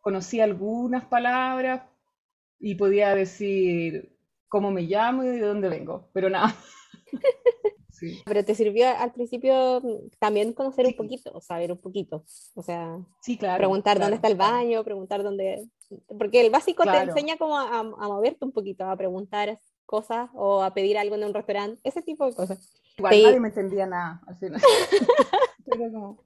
conocí 0.00 0.40
algunas 0.40 1.04
palabras 1.06 1.82
y 2.60 2.76
podía 2.76 3.14
decir 3.14 4.16
cómo 4.48 4.70
me 4.70 4.82
llamo 4.82 5.24
y 5.24 5.28
de 5.28 5.40
dónde 5.40 5.68
vengo, 5.68 6.08
pero 6.12 6.30
nada. 6.30 6.54
Sí. 7.90 8.20
Pero 8.24 8.44
te 8.44 8.56
sirvió 8.56 8.88
al 8.88 9.12
principio 9.12 9.80
también 10.18 10.54
conocer 10.54 10.86
un 10.86 10.90
Sí. 10.92 10.96
poquito, 10.96 11.40
saber 11.40 11.70
un 11.70 11.78
poquito. 11.78 12.24
O 12.54 12.62
sea, 12.62 12.98
Sí, 13.20 13.38
claro, 13.38 13.58
preguntar 13.58 13.96
dónde 14.00 14.06
claro, 14.06 14.14
está 14.16 14.28
el 14.28 14.36
baño, 14.36 14.82
preguntar 14.82 15.22
dónde... 15.22 15.68
Porque 16.18 16.40
el 16.40 16.50
básico 16.50 16.82
te 16.82 16.90
Claro. 16.90 17.10
enseña 17.12 17.36
como 17.36 17.56
a, 17.56 17.78
a 17.78 17.82
moverte 18.08 18.44
un 18.44 18.50
poquito, 18.50 18.84
a 18.86 18.96
preguntar 18.96 19.56
cosas 19.92 20.30
o 20.32 20.62
a 20.62 20.72
pedir 20.72 20.96
algo 20.96 21.16
en 21.16 21.24
un 21.24 21.34
restaurante, 21.34 21.78
ese 21.84 22.00
tipo 22.00 22.24
de 22.24 22.34
cosas. 22.34 22.58
Igual 22.96 23.22
nadie 23.22 23.40
me 23.40 23.48
entendía 23.48 23.86
nada 23.86 24.22
al 24.26 24.36
final. 24.40 24.60
Era 25.66 25.90
como 25.92 26.24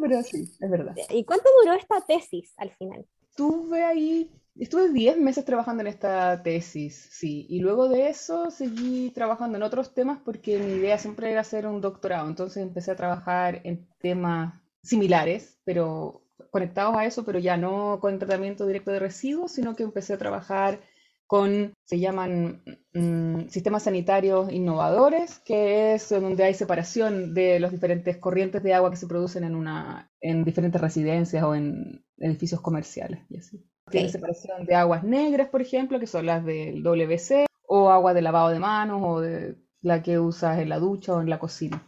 pero 0.00 0.22
sí, 0.22 0.50
es 0.60 0.70
verdad. 0.70 0.94
¿Y 1.10 1.24
cuánto 1.24 1.48
duró 1.62 1.74
esta 1.74 2.00
tesis 2.00 2.54
al 2.56 2.70
final? 2.70 3.06
Estuve 3.28 3.82
ahí, 3.82 4.30
estuve 4.56 4.90
10 4.90 5.18
meses 5.18 5.44
trabajando 5.44 5.82
en 5.82 5.88
esta 5.88 6.42
tesis, 6.42 7.08
sí, 7.12 7.46
y 7.50 7.60
luego 7.60 7.88
de 7.88 8.08
eso 8.08 8.50
seguí 8.50 9.10
trabajando 9.10 9.58
en 9.58 9.62
otros 9.62 9.92
temas 9.92 10.18
porque 10.24 10.58
mi 10.58 10.74
idea 10.74 10.98
siempre 10.98 11.30
era 11.30 11.40
hacer 11.40 11.66
un 11.66 11.80
doctorado, 11.80 12.28
entonces 12.28 12.62
empecé 12.62 12.92
a 12.92 12.96
trabajar 12.96 13.60
en 13.64 13.86
temas 14.00 14.54
similares, 14.82 15.58
pero 15.64 16.22
conectados 16.50 16.96
a 16.96 17.04
eso, 17.04 17.24
pero 17.24 17.38
ya 17.38 17.56
no 17.56 17.98
con 18.00 18.18
tratamiento 18.18 18.66
directo 18.66 18.92
de 18.92 19.00
residuos, 19.00 19.52
sino 19.52 19.74
que 19.74 19.82
empecé 19.82 20.14
a 20.14 20.18
trabajar 20.18 20.80
con, 21.26 21.72
se 21.84 21.98
llaman 21.98 22.62
mm, 22.92 23.48
sistemas 23.48 23.84
sanitarios 23.84 24.52
innovadores, 24.52 25.38
que 25.40 25.94
es 25.94 26.08
donde 26.10 26.44
hay 26.44 26.54
separación 26.54 27.34
de 27.34 27.60
los 27.60 27.72
diferentes 27.72 28.16
corrientes 28.18 28.62
de 28.62 28.74
agua 28.74 28.90
que 28.90 28.96
se 28.96 29.06
producen 29.06 29.44
en, 29.44 29.54
una, 29.54 30.10
en 30.20 30.44
diferentes 30.44 30.80
residencias 30.80 31.42
o 31.42 31.54
en 31.54 32.04
edificios 32.18 32.60
comerciales. 32.60 33.20
Y 33.30 33.38
así. 33.38 33.64
Tiene 33.90 34.08
separación 34.08 34.64
de 34.64 34.74
aguas 34.74 35.04
negras, 35.04 35.48
por 35.48 35.62
ejemplo, 35.62 36.00
que 36.00 36.06
son 36.06 36.26
las 36.26 36.44
del 36.44 36.82
WC, 36.82 37.46
o 37.66 37.90
agua 37.90 38.14
de 38.14 38.22
lavado 38.22 38.50
de 38.50 38.58
manos, 38.58 39.02
o 39.04 39.20
de 39.20 39.56
la 39.82 40.02
que 40.02 40.18
usas 40.18 40.58
en 40.58 40.68
la 40.68 40.78
ducha 40.78 41.14
o 41.14 41.20
en 41.20 41.30
la 41.30 41.38
cocina. 41.38 41.82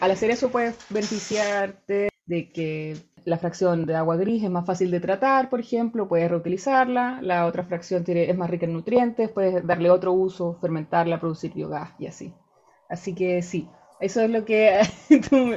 Al 0.00 0.10
hacer 0.10 0.30
eso 0.30 0.50
puedes 0.50 0.76
beneficiarte 0.90 2.08
de 2.26 2.52
que 2.52 2.96
la 3.26 3.38
fracción 3.38 3.86
de 3.86 3.96
agua 3.96 4.16
gris 4.16 4.44
es 4.44 4.50
más 4.50 4.64
fácil 4.64 4.90
de 4.92 5.00
tratar, 5.00 5.50
por 5.50 5.58
ejemplo, 5.58 6.06
puedes 6.06 6.30
reutilizarla. 6.30 7.18
La 7.22 7.46
otra 7.46 7.64
fracción 7.64 8.04
tiene, 8.04 8.30
es 8.30 8.36
más 8.36 8.48
rica 8.48 8.66
en 8.66 8.72
nutrientes, 8.72 9.30
puedes 9.30 9.66
darle 9.66 9.90
otro 9.90 10.12
uso, 10.12 10.56
fermentarla, 10.60 11.18
producir 11.18 11.52
biogás 11.52 11.90
y 11.98 12.06
así. 12.06 12.32
Así 12.88 13.16
que 13.16 13.42
sí, 13.42 13.68
eso 13.98 14.20
es 14.20 14.30
lo 14.30 14.44
que 14.44 14.80
tú 15.28 15.54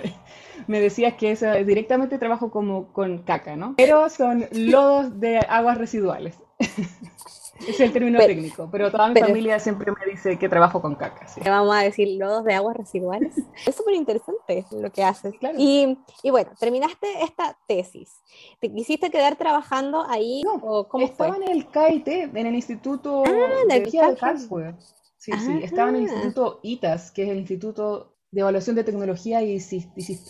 me, 0.68 0.82
decías 0.82 1.14
que 1.14 1.32
eso, 1.32 1.54
directamente 1.64 2.18
trabajo 2.18 2.50
como 2.50 2.92
con 2.92 3.20
caca, 3.20 3.56
¿no? 3.56 3.76
Pero 3.78 4.10
son 4.10 4.46
lodos 4.52 5.20
de 5.20 5.38
aguas 5.38 5.78
residuales. 5.78 6.40
es 7.68 7.80
el 7.80 7.92
término 7.92 8.20
técnico, 8.20 8.70
pero 8.72 8.92
toda 8.92 9.10
mi 9.10 9.20
familia 9.20 9.60
siempre 9.60 9.92
me 9.92 10.12
dice 10.12 10.38
que 10.38 10.50
trabajo 10.50 10.82
con 10.82 10.96
caca. 10.96 11.26
Vamos 11.46 11.76
a 11.76 11.82
decir 11.82 12.08
lodos 12.20 12.44
de 12.46 12.54
aguas 12.54 12.78
residuales. 12.78 13.36
es 13.66 13.76
súper 13.76 13.96
interesante 13.96 14.66
lo 14.72 14.92
que 14.92 15.04
haces. 15.04 15.34
Y, 15.58 15.98
y, 16.24 16.30
bueno, 16.30 16.52
terminaste 16.60 17.08
esta 17.24 17.58
tesis. 17.68 18.22
¿Te 18.60 18.72
quisiste 18.72 19.10
quedar 19.10 19.36
trabajando 19.36 20.06
ahí? 20.08 20.42
No, 20.44 20.56
o 20.56 20.88
¿cómo 20.88 21.06
estaba 21.06 21.36
en 21.36 21.44
el 21.44 21.68
KIT, 21.68 22.08
en 22.08 22.48
el 22.48 22.56
Instituto 22.56 23.24
ah, 23.26 23.66
de 23.68 24.18
Hardware. 24.20 24.76
Sí, 25.18 25.34
sí, 25.34 25.60
estaba 25.64 25.90
en 25.90 25.96
el 25.96 26.02
Instituto 26.04 26.60
ITAS, 26.64 27.12
que 27.12 27.24
es 27.24 27.30
el 27.30 27.40
Instituto 27.40 28.16
de 28.32 28.42
Evaluación 28.42 28.76
de 28.76 28.84
Tecnología 28.84 29.42
y, 29.42 29.60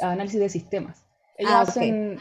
Análisis 0.01 0.39
de 0.39 0.49
Sistemas. 0.49 1.05
Ellos 1.37 1.53
ah, 1.53 1.61
hacen 1.61 2.19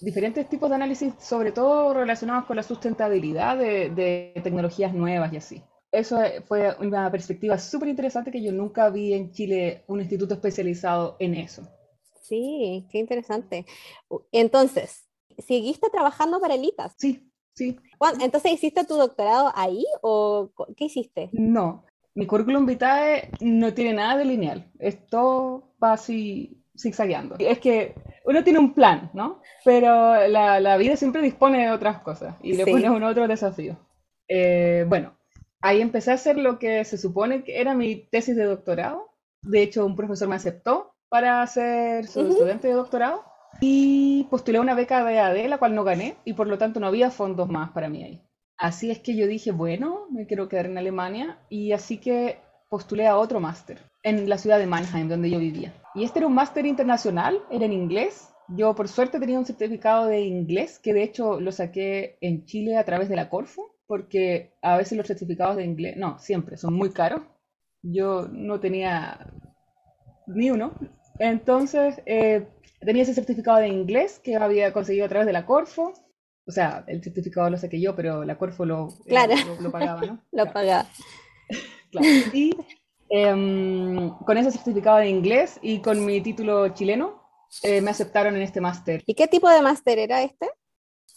diferentes 0.00 0.48
tipos 0.48 0.68
de 0.68 0.76
análisis, 0.76 1.14
sobre 1.18 1.52
todo 1.52 1.94
relacionados 1.94 2.44
con 2.46 2.56
la 2.56 2.62
sustentabilidad 2.62 3.58
de, 3.58 4.32
tecnologías 4.42 4.94
nuevas 4.94 5.32
y 5.32 5.36
así. 5.36 5.62
Eso 5.90 6.18
fue 6.46 6.74
una 6.80 7.10
perspectiva 7.10 7.58
súper 7.58 7.88
interesante 7.88 8.30
que 8.30 8.42
yo 8.42 8.52
nunca 8.52 8.88
vi 8.88 9.12
en 9.12 9.30
Chile 9.32 9.84
un 9.88 10.00
instituto 10.00 10.34
especializado 10.34 11.16
en 11.18 11.34
eso. 11.34 11.68
Sí, 12.22 12.86
qué 12.90 12.98
interesante. 12.98 13.66
Entonces, 14.30 15.06
¿seguiste 15.38 15.90
trabajando 15.90 16.40
para 16.40 16.54
el 16.54 16.64
ITAS? 16.64 16.94
Sí, 16.96 17.30
sí. 17.54 17.78
Entonces, 18.20 18.52
¿hiciste 18.52 18.84
tu 18.84 18.94
doctorado 18.94 19.52
ahí 19.54 19.84
o 20.00 20.50
qué 20.76 20.86
hiciste? 20.86 21.28
No, 21.32 21.84
mi 22.14 22.26
currículum 22.26 22.66
vitae 22.66 23.30
no 23.40 23.72
tiene 23.72 23.94
nada 23.94 24.18
de 24.18 24.24
lineal. 24.24 24.70
Esto 24.78 25.74
va 25.82 25.94
así 25.94 26.61
zigzagueando. 26.78 27.36
Es 27.38 27.58
que 27.58 27.94
uno 28.24 28.44
tiene 28.44 28.58
un 28.58 28.74
plan, 28.74 29.10
¿no? 29.14 29.40
Pero 29.64 30.26
la, 30.28 30.60
la 30.60 30.76
vida 30.76 30.96
siempre 30.96 31.22
dispone 31.22 31.64
de 31.64 31.70
otras 31.70 32.00
cosas 32.02 32.36
y 32.42 32.54
le 32.54 32.66
pone 32.66 32.90
un 32.90 33.02
otro 33.02 33.26
desafío. 33.28 33.76
Eh, 34.28 34.84
bueno, 34.88 35.16
ahí 35.60 35.80
empecé 35.80 36.10
a 36.10 36.14
hacer 36.14 36.38
lo 36.38 36.58
que 36.58 36.84
se 36.84 36.98
supone 36.98 37.44
que 37.44 37.60
era 37.60 37.74
mi 37.74 37.96
tesis 37.96 38.36
de 38.36 38.44
doctorado. 38.44 39.10
De 39.42 39.62
hecho, 39.62 39.84
un 39.84 39.96
profesor 39.96 40.28
me 40.28 40.36
aceptó 40.36 40.94
para 41.08 41.46
ser 41.46 42.06
su 42.06 42.20
estudiante 42.20 42.68
de 42.68 42.74
doctorado 42.74 43.24
y 43.60 44.24
postulé 44.30 44.60
una 44.60 44.74
beca 44.74 45.04
de 45.04 45.18
AD, 45.18 45.46
la 45.48 45.58
cual 45.58 45.74
no 45.74 45.84
gané, 45.84 46.16
y 46.24 46.32
por 46.32 46.46
lo 46.46 46.56
tanto 46.56 46.80
no 46.80 46.86
había 46.86 47.10
fondos 47.10 47.48
más 47.48 47.70
para 47.72 47.88
mí 47.88 48.02
ahí. 48.02 48.22
Así 48.56 48.90
es 48.90 49.00
que 49.00 49.14
yo 49.14 49.26
dije, 49.26 49.50
bueno, 49.50 50.06
me 50.10 50.26
quiero 50.26 50.48
quedar 50.48 50.66
en 50.66 50.78
Alemania, 50.78 51.38
y 51.50 51.72
así 51.72 51.98
que 51.98 52.38
postulé 52.70 53.06
a 53.06 53.18
otro 53.18 53.40
máster 53.40 53.91
en 54.02 54.28
la 54.28 54.38
ciudad 54.38 54.58
de 54.58 54.66
Mannheim, 54.66 55.08
donde 55.08 55.30
yo 55.30 55.38
vivía. 55.38 55.72
Y 55.94 56.04
este 56.04 56.20
era 56.20 56.28
un 56.28 56.34
máster 56.34 56.66
internacional, 56.66 57.40
era 57.50 57.64
en 57.64 57.72
inglés. 57.72 58.28
Yo 58.48 58.74
por 58.74 58.88
suerte 58.88 59.20
tenía 59.20 59.38
un 59.38 59.46
certificado 59.46 60.06
de 60.06 60.20
inglés, 60.22 60.78
que 60.78 60.92
de 60.92 61.02
hecho 61.02 61.40
lo 61.40 61.52
saqué 61.52 62.18
en 62.20 62.44
Chile 62.44 62.76
a 62.76 62.84
través 62.84 63.08
de 63.08 63.16
la 63.16 63.28
Corfu, 63.28 63.70
porque 63.86 64.54
a 64.62 64.76
veces 64.76 64.98
los 64.98 65.06
certificados 65.06 65.56
de 65.56 65.64
inglés, 65.64 65.96
no, 65.96 66.18
siempre, 66.18 66.56
son 66.56 66.74
muy 66.74 66.90
caros. 66.90 67.22
Yo 67.82 68.28
no 68.30 68.60
tenía 68.60 69.32
ni 70.26 70.50
uno. 70.50 70.72
Entonces, 71.18 72.00
eh, 72.06 72.46
tenía 72.80 73.02
ese 73.02 73.14
certificado 73.14 73.58
de 73.58 73.68
inglés 73.68 74.20
que 74.22 74.36
había 74.36 74.72
conseguido 74.72 75.06
a 75.06 75.08
través 75.08 75.26
de 75.26 75.32
la 75.32 75.46
Corfo. 75.46 75.92
O 76.46 76.50
sea, 76.50 76.84
el 76.88 77.02
certificado 77.02 77.50
lo 77.50 77.58
saqué 77.58 77.80
yo, 77.80 77.94
pero 77.94 78.24
la 78.24 78.36
Corfo 78.36 78.64
lo, 78.64 78.88
lo, 79.06 79.70
pagaba, 79.70 80.00
¿no? 80.00 80.20
lo 80.32 80.52
pagaba. 80.52 80.88
claro. 81.90 82.08
Y 82.32 82.56
Em, 83.14 84.08
con 84.24 84.38
ese 84.38 84.50
certificado 84.50 84.96
de 84.96 85.10
inglés 85.10 85.58
y 85.60 85.80
con 85.80 86.02
mi 86.02 86.22
título 86.22 86.68
chileno, 86.70 87.22
eh, 87.62 87.82
me 87.82 87.90
aceptaron 87.90 88.34
en 88.36 88.40
este 88.40 88.62
máster. 88.62 89.02
¿Y 89.06 89.12
qué 89.12 89.28
tipo 89.28 89.50
de 89.50 89.60
máster 89.60 89.98
era 89.98 90.22
este? 90.22 90.48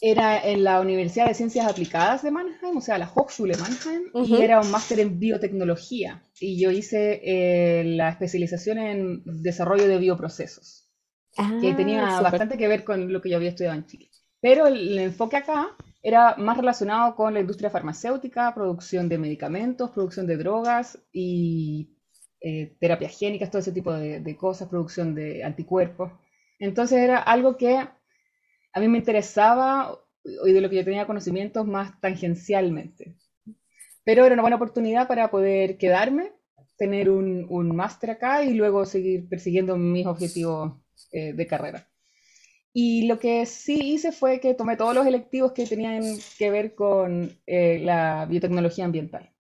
Era 0.01 0.45
en 0.45 0.65
la 0.65 0.81
Universidad 0.81 1.27
de 1.27 1.33
Ciencias 1.33 1.65
Aplicadas 1.65 2.21
de 2.21 2.31
Mannheim, 2.31 2.75
o 2.75 2.81
sea, 2.81 2.97
la 2.97 3.09
Hochschule 3.09 3.55
Mannheim, 3.55 4.11
y 4.25 4.41
era 4.41 4.59
un 4.59 4.69
máster 4.71 4.99
en 4.99 5.17
biotecnología. 5.19 6.21
Y 6.37 6.61
yo 6.61 6.69
hice 6.69 7.21
eh, 7.23 7.85
la 7.85 8.09
especialización 8.09 8.77
en 8.77 9.23
desarrollo 9.23 9.87
de 9.87 9.97
bioprocesos, 9.97 10.89
que 11.33 11.71
ah, 11.71 11.75
tenía 11.77 12.19
bastante 12.19 12.57
que 12.57 12.67
ver 12.67 12.83
con 12.83 13.13
lo 13.13 13.21
que 13.21 13.29
yo 13.29 13.37
había 13.37 13.51
estudiado 13.51 13.77
en 13.77 13.85
Chile. 13.85 14.09
Pero 14.41 14.67
el 14.67 14.99
enfoque 14.99 15.37
acá 15.37 15.77
era 16.05 16.35
más 16.37 16.55
relacionado 16.55 17.15
con 17.15 17.33
la 17.33 17.39
industria 17.39 17.71
farmacéutica, 17.71 18.53
producción 18.53 19.09
de 19.09 19.17
medicamentos, 19.17 19.89
producción 19.89 20.27
de 20.27 20.37
drogas 20.37 20.99
y 21.11 21.97
eh, 22.39 22.75
terapias 22.79 23.17
génicas, 23.17 23.49
todo 23.49 23.59
ese 23.59 23.71
tipo 23.71 23.91
de, 23.91 24.37
cosas, 24.37 24.69
producción 24.69 25.15
de 25.15 25.43
anticuerpos. 25.43 26.11
Entonces 26.59 26.99
era 26.99 27.17
algo 27.17 27.57
que 27.57 27.77
a 27.79 28.79
mí 28.79 28.87
me 28.87 28.99
interesaba 28.99 29.97
y 30.23 30.51
de 30.53 30.61
lo 30.61 30.69
que 30.69 30.75
yo 30.75 30.85
tenía 30.85 31.07
conocimientos 31.07 31.65
más 31.65 31.99
tangencialmente. 31.99 33.15
Pero 34.03 34.25
era 34.25 34.33
una 34.33 34.43
buena 34.43 34.57
oportunidad 34.57 35.07
para 35.07 35.31
poder 35.31 35.79
quedarme, 35.79 36.33
tener 36.77 37.09
un, 37.09 37.75
máster 37.75 38.11
acá 38.11 38.43
y 38.43 38.53
luego 38.53 38.85
seguir 38.85 39.27
persiguiendo 39.27 39.75
mis 39.75 40.05
objetivos 40.05 40.73
eh, 41.11 41.33
de 41.33 41.47
carrera. 41.47 41.89
Y 42.77 43.07
lo 43.07 43.19
que 43.19 43.45
sí 43.45 43.93
hice 43.93 44.11
fue 44.11 44.41
que 44.41 44.53
tomé 44.53 44.75
todos 44.75 44.93
los 44.93 45.07
electivos 45.07 45.53
que 45.53 45.65
tenían 45.65 46.03
que 46.37 46.51
ver 46.51 46.75
con 46.75 47.31
eh, 47.47 47.79
la 47.79 48.25
biotecnología 48.25 48.83
ambiental. 48.83 49.33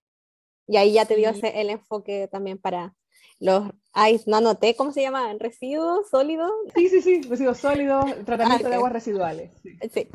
Y 0.67 0.77
ahí 0.77 0.93
ya 0.93 1.03
te 1.05 1.17
dio 1.17 1.31
el 1.31 1.69
enfoque 1.69 2.29
también 2.31 2.57
para 2.57 2.95
los, 3.41 3.69
ay, 3.91 4.21
no 4.25 4.37
anoté, 4.37 4.77
¿cómo 4.77 4.93
se 4.93 5.01
llama? 5.01 5.33
¿Residuos 5.37 6.09
sólidos? 6.09 6.49
Sí, 6.75 6.87
sí, 6.87 7.01
sí, 7.01 7.21
residuos 7.23 7.57
sólidos, 7.57 8.05
tratamiento 8.25 8.69
de 8.69 8.75
aguas 8.75 8.93
residuales. 8.93 9.51
Sí. 9.93 10.07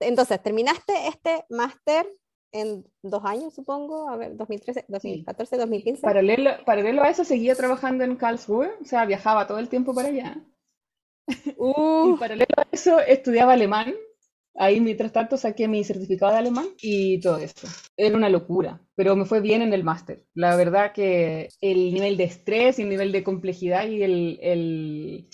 Entonces, 0.00 0.42
terminaste 0.42 0.94
este 1.06 1.44
máster 1.48 2.08
en 2.50 2.84
dos 3.02 3.24
años, 3.24 3.54
supongo, 3.54 4.08
a 4.08 4.16
ver, 4.16 4.36
2013, 4.36 4.86
2014, 4.88 5.58
2015. 5.58 6.02
Paralelo, 6.02 6.50
paralelo 6.66 7.04
a 7.04 7.08
eso, 7.08 7.24
seguía 7.24 7.54
trabajando 7.54 8.02
en 8.02 8.16
Karlsruhe, 8.16 8.72
o 8.80 8.84
sea, 8.84 9.04
viajaba 9.04 9.46
todo 9.46 9.60
el 9.60 9.68
tiempo 9.68 9.94
para 9.94 10.08
allá. 10.08 10.44
Uh. 11.56 12.14
Y 12.14 12.18
paralelo 12.18 12.54
a 12.56 12.66
eso, 12.72 13.00
estudiaba 13.00 13.52
alemán. 13.52 13.94
Ahí, 14.54 14.80
mientras 14.80 15.12
tanto, 15.12 15.36
saqué 15.38 15.66
mi 15.66 15.82
certificado 15.82 16.32
de 16.32 16.38
alemán 16.38 16.66
y 16.80 17.20
todo 17.20 17.38
eso. 17.38 17.68
Era 17.96 18.16
una 18.16 18.28
locura, 18.28 18.82
pero 18.94 19.16
me 19.16 19.24
fue 19.24 19.40
bien 19.40 19.62
en 19.62 19.72
el 19.72 19.82
máster. 19.82 20.26
La 20.34 20.56
verdad 20.56 20.92
que 20.92 21.48
el 21.60 21.94
nivel 21.94 22.16
de 22.18 22.24
estrés 22.24 22.78
y 22.78 22.82
el 22.82 22.90
nivel 22.90 23.12
de 23.12 23.24
complejidad 23.24 23.88
y 23.88 24.02
el, 24.02 25.28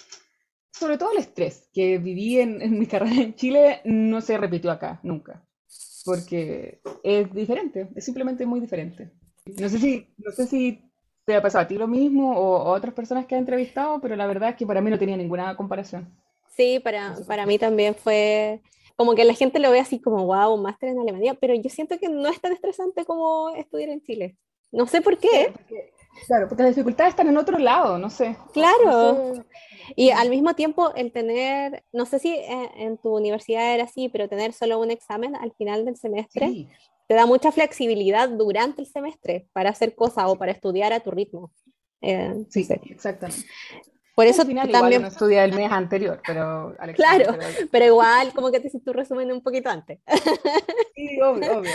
sobre 0.73 0.99
todo 0.99 1.13
el 1.13 1.19
estrés 1.19 1.69
que 1.73 1.99
viví 1.99 2.39
en, 2.39 2.63
en 2.63 2.79
mi 2.79 2.87
carrera 2.93 3.23
en 3.23 3.35
Chile 3.35 3.81
no 3.85 4.21
se 4.21 4.39
repitió 4.39 4.71
acá, 4.71 5.01
nunca. 5.03 5.45
Porque 6.05 6.81
es 7.03 7.35
diferente, 7.35 7.89
es 7.97 8.05
simplemente 8.05 8.47
muy 8.47 8.61
diferente. 8.61 9.11
No 9.59 9.69
sé 9.69 9.79
si, 9.79 10.07
no 10.19 10.31
sé 10.31 10.47
si 10.47 10.88
te 11.29 11.37
ha 11.37 11.43
pasado 11.43 11.65
a 11.65 11.69
ti 11.69 11.75
lo 11.75 11.87
mismo 11.87 12.33
o 12.35 12.57
a 12.57 12.73
otras 12.73 12.95
personas 12.95 13.27
que 13.27 13.35
has 13.35 13.41
entrevistado, 13.41 14.01
pero 14.01 14.17
la 14.17 14.27
verdad 14.27 14.49
es 14.49 14.57
que 14.57 14.67
para 14.67 14.81
mí 14.81 14.91
no 14.91 14.99
tenía 14.99 15.15
ninguna 15.15 15.55
comparación. 15.57 16.09
Sí, 16.57 16.81
para, 16.81 17.17
para 17.27 17.45
mí 17.45 17.59
también 17.59 17.95
fue 17.95 18.63
como 18.97 19.15
que 19.15 19.27
la 19.27 19.35
gente 19.35 19.59
lo 19.59 19.71
ve 19.71 19.79
así 19.79 20.01
como, 20.01 20.25
wow, 20.25 20.55
un 20.55 20.63
máster 20.63 20.89
en 20.89 20.99
Alemania, 20.99 21.35
pero 21.35 21.55
yo 21.55 21.69
siento 21.69 21.99
que 21.99 22.09
no 22.09 22.31
es 22.31 22.41
tan 22.41 22.53
estresante 22.53 23.05
como 23.05 23.51
estudiar 23.51 23.91
en 23.91 24.01
Chile. 24.01 24.39
No 24.73 24.87
sé 24.87 25.03
por 25.03 25.19
qué. 25.19 25.53
claro, 26.27 26.49
porque 26.49 26.63
las 26.63 26.75
dificultades 26.75 27.11
están 27.11 27.29
en 27.29 27.37
otro 27.37 27.59
lado, 27.59 27.99
no 27.99 28.09
sé. 28.09 28.35
Claro. 28.55 29.35
Y 29.97 30.09
al 30.09 30.31
mismo 30.31 30.55
tiempo, 30.55 30.95
el 30.95 31.13
tener, 31.13 31.85
no 31.93 32.07
sé 32.07 32.21
si 32.21 32.33
eh, 32.33 32.71
en, 32.77 32.97
tu 32.97 33.15
universidad 33.15 33.75
era 33.75 33.85
así, 33.85 34.09
pero 34.09 34.31
tener 34.31 34.55
solo 34.55 34.81
un 34.81 34.91
examen 34.91 35.37
al 35.37 35.53
final 35.53 35.85
del 35.85 35.97
semestre 35.97 36.69
te 37.09 37.15
da 37.15 37.27
mucha 37.27 37.51
flexibilidad 37.51 38.29
durante 38.29 38.83
el 38.83 38.87
semestre 38.87 39.49
para 39.53 39.71
hacer 39.71 39.95
cosas 39.95 40.27
o 40.29 40.37
para 40.37 40.53
estudiar 40.53 40.93
a 40.93 41.01
tu 41.01 41.11
ritmo. 41.11 41.53
Eh, 42.03 42.45
sí, 42.51 42.69
exactamente. 42.91 43.45
Por 44.15 44.27
eso 44.27 44.45
final, 44.45 44.71
también 44.71 45.03
no 45.03 45.09
estudia 45.09 45.45
el 45.45 45.55
mes 45.55 45.71
anterior, 45.71 46.21
pero 46.27 46.77
claro, 46.97 47.39
pero... 47.71 47.85
igual 47.85 48.33
como 48.35 48.51
que 48.51 48.59
te 48.59 48.67
hiciste 48.67 48.85
tu 48.85 48.93
resumen 48.93 49.31
un 49.33 49.43
poquito 49.43 49.71
antes. 49.71 50.01
Sí, 50.97 51.21
obvio, 51.23 51.59
obvio. 51.59 51.71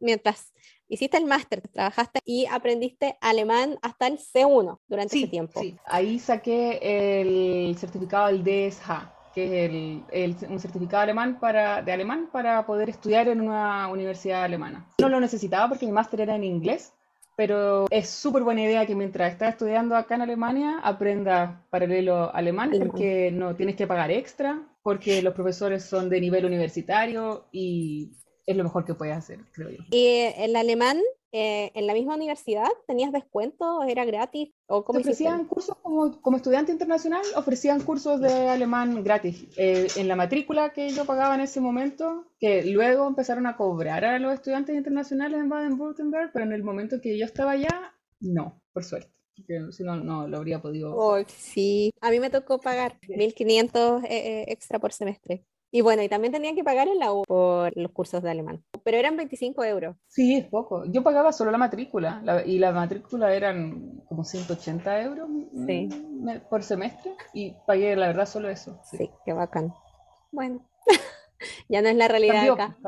Mientras 0.00 0.52
hiciste 0.86 1.16
el 1.16 1.24
máster, 1.24 1.62
trabajaste 1.72 2.20
y 2.26 2.44
aprendiste 2.44 3.16
alemán 3.22 3.78
hasta 3.80 4.06
el 4.06 4.18
C1 4.18 4.78
durante 4.86 5.16
ese 5.16 5.28
tiempo. 5.28 5.58
Sí, 5.62 5.74
ahí 5.86 6.18
saqué 6.18 6.78
el 6.82 7.74
certificado 7.78 8.26
del 8.26 8.44
DSH, 8.44 9.17
que 9.34 9.64
es 9.64 9.70
el, 10.10 10.36
un 10.48 10.58
certificado 10.60 11.02
alemán 11.02 11.38
para, 11.40 11.82
de 11.82 11.92
alemán 11.92 12.28
para 12.32 12.66
poder 12.66 12.90
estudiar 12.90 13.28
en 13.28 13.40
una 13.40 13.88
universidad 13.88 14.44
alemana. 14.44 14.86
No 15.00 15.08
lo 15.08 15.20
necesitaba 15.20 15.68
porque 15.68 15.86
mi 15.86 15.92
máster 15.92 16.20
era 16.20 16.34
en 16.36 16.44
inglés, 16.44 16.92
pero 17.36 17.86
es 17.90 18.10
súper 18.10 18.42
buena 18.42 18.62
idea 18.62 18.84
que 18.84 18.96
mientras 18.96 19.32
estás 19.32 19.50
estudiando 19.50 19.94
acá 19.96 20.16
en 20.16 20.22
Alemania 20.22 20.80
aprendas 20.82 21.56
paralelo 21.70 22.34
alemán 22.34 22.72
porque 22.78 23.30
no 23.30 23.54
tienes 23.54 23.76
que 23.76 23.86
pagar 23.86 24.10
extra, 24.10 24.60
porque 24.82 25.22
los 25.22 25.34
profesores 25.34 25.84
son 25.84 26.08
de 26.08 26.20
nivel 26.20 26.44
universitario 26.44 27.46
y 27.52 28.10
es 28.44 28.56
lo 28.56 28.64
mejor 28.64 28.84
que 28.84 28.94
puedes 28.94 29.16
hacer, 29.16 29.38
creo 29.52 29.70
yo. 29.70 29.84
¿Y 29.90 30.32
el 30.36 30.56
alemán 30.56 30.98
eh, 31.32 31.70
en 31.74 31.86
la 31.86 31.92
misma 31.92 32.14
universidad 32.14 32.68
tenías 32.86 33.12
descuento? 33.12 33.82
¿Era 33.82 34.04
gratis? 34.04 34.50
¿O 34.66 34.84
cómo 34.84 35.00
ofrecían 35.00 35.44
cursos 35.46 35.76
como, 35.82 36.20
como, 36.22 36.36
estudiante 36.36 36.72
internacional? 36.72 37.22
Ofrecían 37.36 37.80
cursos 37.80 38.20
de 38.20 38.48
alemán 38.48 39.04
gratis. 39.04 39.46
Eh, 39.56 39.88
en 39.96 40.08
la 40.08 40.16
matrícula 40.16 40.72
que 40.72 40.90
yo 40.90 41.04
pagaba 41.04 41.34
en 41.34 41.42
ese 41.42 41.60
momento, 41.60 42.26
que 42.38 42.64
luego 42.64 43.06
empezaron 43.06 43.46
a 43.46 43.56
cobrar 43.56 44.04
a 44.04 44.18
los 44.18 44.32
estudiantes 44.32 44.76
internacionales 44.76 45.38
en 45.38 45.48
Baden-Württemberg, 45.48 46.30
pero 46.32 46.44
en 46.44 46.52
el 46.52 46.62
momento 46.62 47.00
que 47.00 47.18
yo 47.18 47.24
estaba 47.24 47.52
allá, 47.52 47.94
no, 48.20 48.60
por 48.72 48.84
suerte. 48.84 49.12
Si 49.70 49.84
no, 49.84 49.96
no 49.96 50.26
lo 50.26 50.38
habría 50.38 50.60
podido. 50.60 50.96
Oh, 50.96 51.22
sí, 51.26 51.92
a 52.00 52.10
mí 52.10 52.18
me 52.18 52.28
tocó 52.28 52.58
pagar 52.58 52.98
1.500 53.02 54.04
eh, 54.04 54.44
extra 54.48 54.80
por 54.80 54.92
semestre. 54.92 55.44
Y 55.70 55.82
bueno, 55.82 56.02
y 56.02 56.08
también 56.08 56.32
tenían 56.32 56.54
que 56.54 56.64
pagar 56.64 56.88
en 56.88 56.98
la 56.98 57.12
U 57.12 57.24
por 57.26 57.76
los 57.76 57.92
cursos 57.92 58.22
de 58.22 58.30
alemán, 58.30 58.64
pero 58.84 58.96
eran 58.96 59.16
25 59.16 59.64
euros. 59.64 59.96
Sí, 60.06 60.34
es 60.34 60.46
poco. 60.46 60.84
Yo 60.86 61.02
pagaba 61.02 61.32
solo 61.32 61.50
la 61.50 61.58
matrícula 61.58 62.22
y 62.46 62.58
la 62.58 62.72
matrícula 62.72 63.34
eran 63.34 64.00
como 64.08 64.24
180 64.24 65.02
euros 65.02 65.28
mm, 65.28 66.48
por 66.48 66.62
semestre 66.62 67.12
y 67.34 67.54
pagué 67.66 67.94
la 67.96 68.06
verdad 68.06 68.26
solo 68.26 68.48
eso. 68.48 68.80
Sí, 68.90 69.10
qué 69.26 69.34
bacán. 69.34 69.74
Bueno, 70.32 70.66
ya 71.68 71.82
no 71.82 71.88
es 71.88 71.96
la 71.96 72.08
realidad 72.08 72.48
acá. 72.50 72.78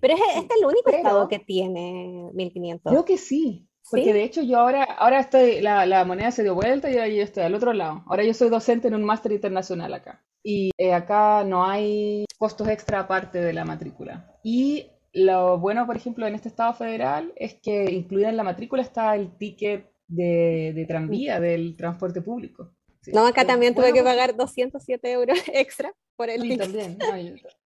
Pero 0.00 0.14
es, 0.14 0.20
este 0.36 0.54
es 0.54 0.60
el 0.60 0.66
único 0.66 0.90
estado 0.90 1.28
que 1.28 1.38
tiene 1.38 2.30
1500. 2.34 2.92
Creo 2.92 3.04
que 3.06 3.16
sí. 3.16 3.68
Porque 3.90 4.12
de 4.12 4.22
hecho 4.22 4.42
yo 4.42 4.58
ahora, 4.58 4.84
ahora 4.84 5.18
estoy, 5.18 5.60
la, 5.60 5.86
la 5.86 6.04
moneda 6.04 6.30
se 6.30 6.42
dio 6.42 6.54
vuelta 6.54 6.88
y 6.90 6.94
yo 6.94 7.22
estoy 7.22 7.42
al 7.42 7.54
otro 7.54 7.72
lado. 7.72 8.04
Ahora 8.06 8.22
yo 8.22 8.32
soy 8.32 8.48
docente 8.48 8.88
en 8.88 8.94
un 8.94 9.02
máster 9.02 9.32
internacional 9.32 9.92
acá 9.94 10.22
y 10.42 10.70
eh, 10.76 10.92
acá 10.92 11.44
no 11.44 11.64
hay 11.64 12.24
costos 12.38 12.68
extra 12.68 13.00
aparte 13.00 13.40
de 13.40 13.52
la 13.52 13.64
matrícula. 13.64 14.34
Y 14.42 14.86
lo 15.12 15.58
bueno, 15.58 15.86
por 15.86 15.96
ejemplo, 15.96 16.26
en 16.26 16.34
este 16.34 16.48
estado 16.48 16.74
federal 16.74 17.32
es 17.36 17.54
que 17.54 17.90
incluida 17.90 18.28
en 18.28 18.36
la 18.36 18.42
matrícula 18.42 18.82
está 18.82 19.14
el 19.14 19.36
ticket 19.36 19.90
de, 20.08 20.84
tranvía 20.88 21.40
del 21.40 21.76
transporte 21.76 22.20
público. 22.20 22.74
no, 23.12 23.26
acá 23.26 23.46
también 23.46 23.74
tuve 23.74 23.92
que 23.92 24.02
pagar 24.02 24.36
207 24.36 25.12
euros 25.12 25.38
extra 25.52 25.92
por 26.16 26.28
el 26.30 26.42
sí, 26.42 26.56
También. 26.56 26.98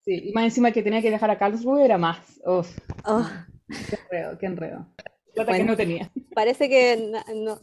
sí, 0.05 0.29
y 0.29 0.33
más 0.33 0.45
encima 0.45 0.71
que 0.71 0.83
tenía 0.83 1.03
que 1.03 1.09
viajar 1.09 1.31
a 1.31 1.39
Karlsruhe 1.39 1.85
era 1.85 1.99
más. 1.99 2.41
Uf. 2.45 2.79
Oh. 3.05 3.27
Qué 3.69 3.97
enredo, 3.97 4.39
qué 4.39 4.47
enredo. 4.47 4.87
que 5.35 5.65
no 5.65 5.77
tenía. 5.77 6.11
Parece 6.35 6.69
que 6.69 7.13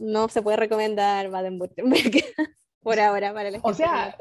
no, 0.00 0.28
se 0.28 0.42
puede 0.42 0.56
recomendar 0.56 1.30
Baden-Württemberg 1.30 2.12
por 2.82 3.00
ahora 3.00 3.32
para 3.32 3.48
el 3.48 3.60
O 3.62 3.72
sea, 3.72 4.14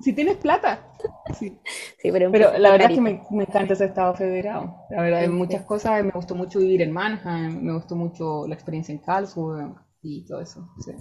si 0.00 0.12
tienes 0.12 0.36
plata. 0.36 0.92
Sí, 1.38 1.58
pero, 2.02 2.30
la 2.30 2.70
verdad 2.70 2.90
es 2.90 2.96
que 2.96 3.00
me, 3.00 3.22
encanta 3.42 3.74
ese 3.74 3.86
estado 3.86 4.14
federado. 4.14 4.76
La 4.90 5.02
verdad, 5.02 5.20
hay 5.20 5.28
muchas 5.28 5.62
cosas. 5.62 6.04
Me 6.04 6.12
gustó 6.12 6.34
mucho 6.34 6.58
vivir 6.58 6.82
en 6.82 6.92
Mannheim, 6.92 7.62
me 7.62 7.72
gustó 7.74 7.96
mucho 7.96 8.46
la 8.46 8.54
experiencia 8.54 8.92
en 8.92 8.98
Karlsruhe 8.98 9.74
y 10.02 10.24
todo 10.24 10.40
eso. 10.40 10.68
Sí, 10.84 10.92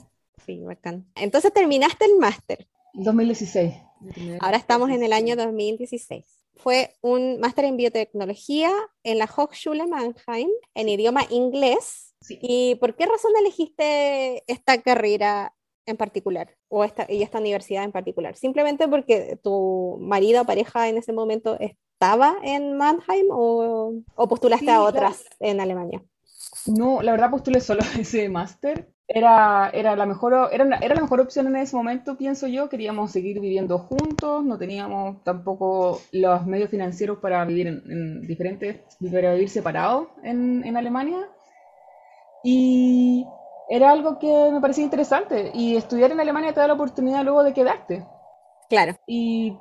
sí 0.46 0.64
bacán. 0.64 1.06
Entonces 1.16 1.54
terminaste 1.54 2.06
el 2.06 2.18
máster. 2.20 2.68
2016. 2.94 3.74
Ahora 4.40 4.58
estamos 4.58 4.90
en 4.90 5.04
el 5.04 5.14
año 5.14 5.36
2016. 5.36 6.26
Fue 6.56 6.96
un 7.02 7.40
máster 7.40 7.66
en 7.66 7.78
biotecnología 7.78 8.72
en 9.04 9.18
la 9.20 9.26
Hochschule 9.26 9.88
Mannheim 9.88 10.50
en 10.74 10.90
idioma 10.90 11.22
inglés. 11.30 12.16
¿Y 12.30 12.76
por 12.76 12.96
qué 12.96 13.06
razón 13.06 13.32
elegiste 13.40 14.44
esta 14.52 14.82
carrera 14.82 15.54
en 15.86 15.98
particular 15.98 16.56
o 16.68 16.84
esta, 16.84 17.06
y 17.10 17.24
esta 17.24 17.40
universidad 17.40 17.84
en 17.84 17.92
particular? 17.92 18.36
¿Simplemente 18.36 18.88
porque 18.88 19.40
tu 19.44 19.98
marido 20.02 20.42
o 20.42 20.46
pareja 20.46 20.90
en 20.90 20.98
ese 20.98 21.14
momento 21.14 21.58
estaba 21.60 22.36
en 22.44 22.78
Mannheim 22.78 23.28
o, 23.32 23.94
o 24.16 24.28
postulaste 24.28 24.72
a 24.72 24.82
otras 24.82 25.26
en 25.40 25.60
Alemania? 25.60 26.04
No, 26.68 27.02
la 27.02 27.12
verdad 27.12 27.32
postulé 27.32 27.60
solo 27.60 27.82
ese 28.00 28.30
máster. 28.30 28.92
Era, 29.08 29.70
era, 29.72 29.96
la 29.96 30.08
mejor, 30.08 30.50
era, 30.52 30.78
era 30.78 30.96
la 30.96 31.02
mejor 31.02 31.22
opción 31.22 31.46
en 31.46 31.58
ese 31.58 31.76
momento, 31.76 32.18
pienso 32.18 32.48
yo. 32.48 32.70
Queríamos 32.70 33.12
seguir 33.12 33.40
viviendo 33.40 33.78
juntos, 33.78 34.44
no 34.44 34.58
teníamos 34.58 35.24
tampoco 35.24 36.02
los 36.12 36.48
medios 36.48 36.72
financieros 36.72 37.20
para 37.20 37.46
vivir 37.46 37.68
en, 37.68 38.22
diferentes, 38.22 38.82
para 39.12 39.34
vivir 39.34 39.50
separados 39.50 40.08
en, 40.24 40.64
en 40.66 40.76
Alemania. 40.76 41.30
Y 42.44 43.26
era 43.70 43.92
algo 43.92 44.20
que 44.20 44.50
me 44.52 44.62
parecía 44.62 44.84
interesante 44.84 45.52
y 45.54 45.76
estudiar 45.76 46.12
en 46.12 46.20
Alemania 46.20 46.54
te 46.54 46.60
da 46.60 46.68
la 46.68 46.74
oportunidad 46.74 47.24
luego 47.24 47.44
de 47.44 47.54
quedarte. 47.54 48.06
Claro. 48.70 48.96
Y 49.08 49.58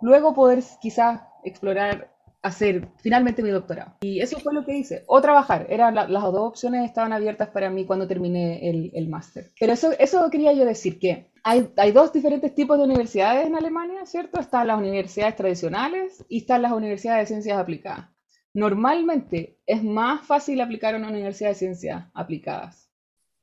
luego 0.00 0.34
poder 0.34 0.62
quizás 0.80 1.20
explorar, 1.44 2.10
hacer 2.42 2.88
finalmente 2.98 3.42
mi 3.42 3.50
doctorado. 3.50 3.94
Y 4.00 4.20
eso 4.20 4.38
fue 4.40 4.54
lo 4.54 4.64
que 4.64 4.76
hice. 4.76 5.04
O 5.06 5.20
trabajar. 5.20 5.66
Eran 5.68 5.94
las 5.94 6.08
dos 6.08 6.48
opciones 6.48 6.84
estaban 6.84 7.12
abiertas 7.12 7.48
para 7.48 7.70
mí 7.70 7.84
cuando 7.84 8.08
terminé 8.08 8.68
el, 8.68 8.90
el 8.94 9.08
máster. 9.08 9.50
Pero 9.58 9.72
eso, 9.72 9.92
eso 9.98 10.28
quería 10.30 10.52
yo 10.52 10.64
decir, 10.64 10.98
que 10.98 11.30
hay, 11.42 11.70
hay 11.76 11.92
dos 11.92 12.12
diferentes 12.12 12.54
tipos 12.54 12.78
de 12.78 12.84
universidades 12.84 13.46
en 13.46 13.56
Alemania, 13.56 14.06
¿cierto? 14.06 14.40
Están 14.40 14.68
las 14.68 14.78
universidades 14.78 15.36
tradicionales 15.36 16.24
y 16.28 16.38
están 16.38 16.62
las 16.62 16.72
universidades 16.72 17.22
de 17.22 17.34
ciencias 17.34 17.58
aplicadas. 17.58 18.08
Normalmente 18.54 19.58
es 19.66 19.84
más 19.84 20.26
fácil 20.26 20.60
aplicar 20.60 20.94
a 20.94 20.98
una 20.98 21.10
universidad 21.10 21.50
de 21.50 21.54
ciencias 21.54 22.06
aplicadas 22.14 22.87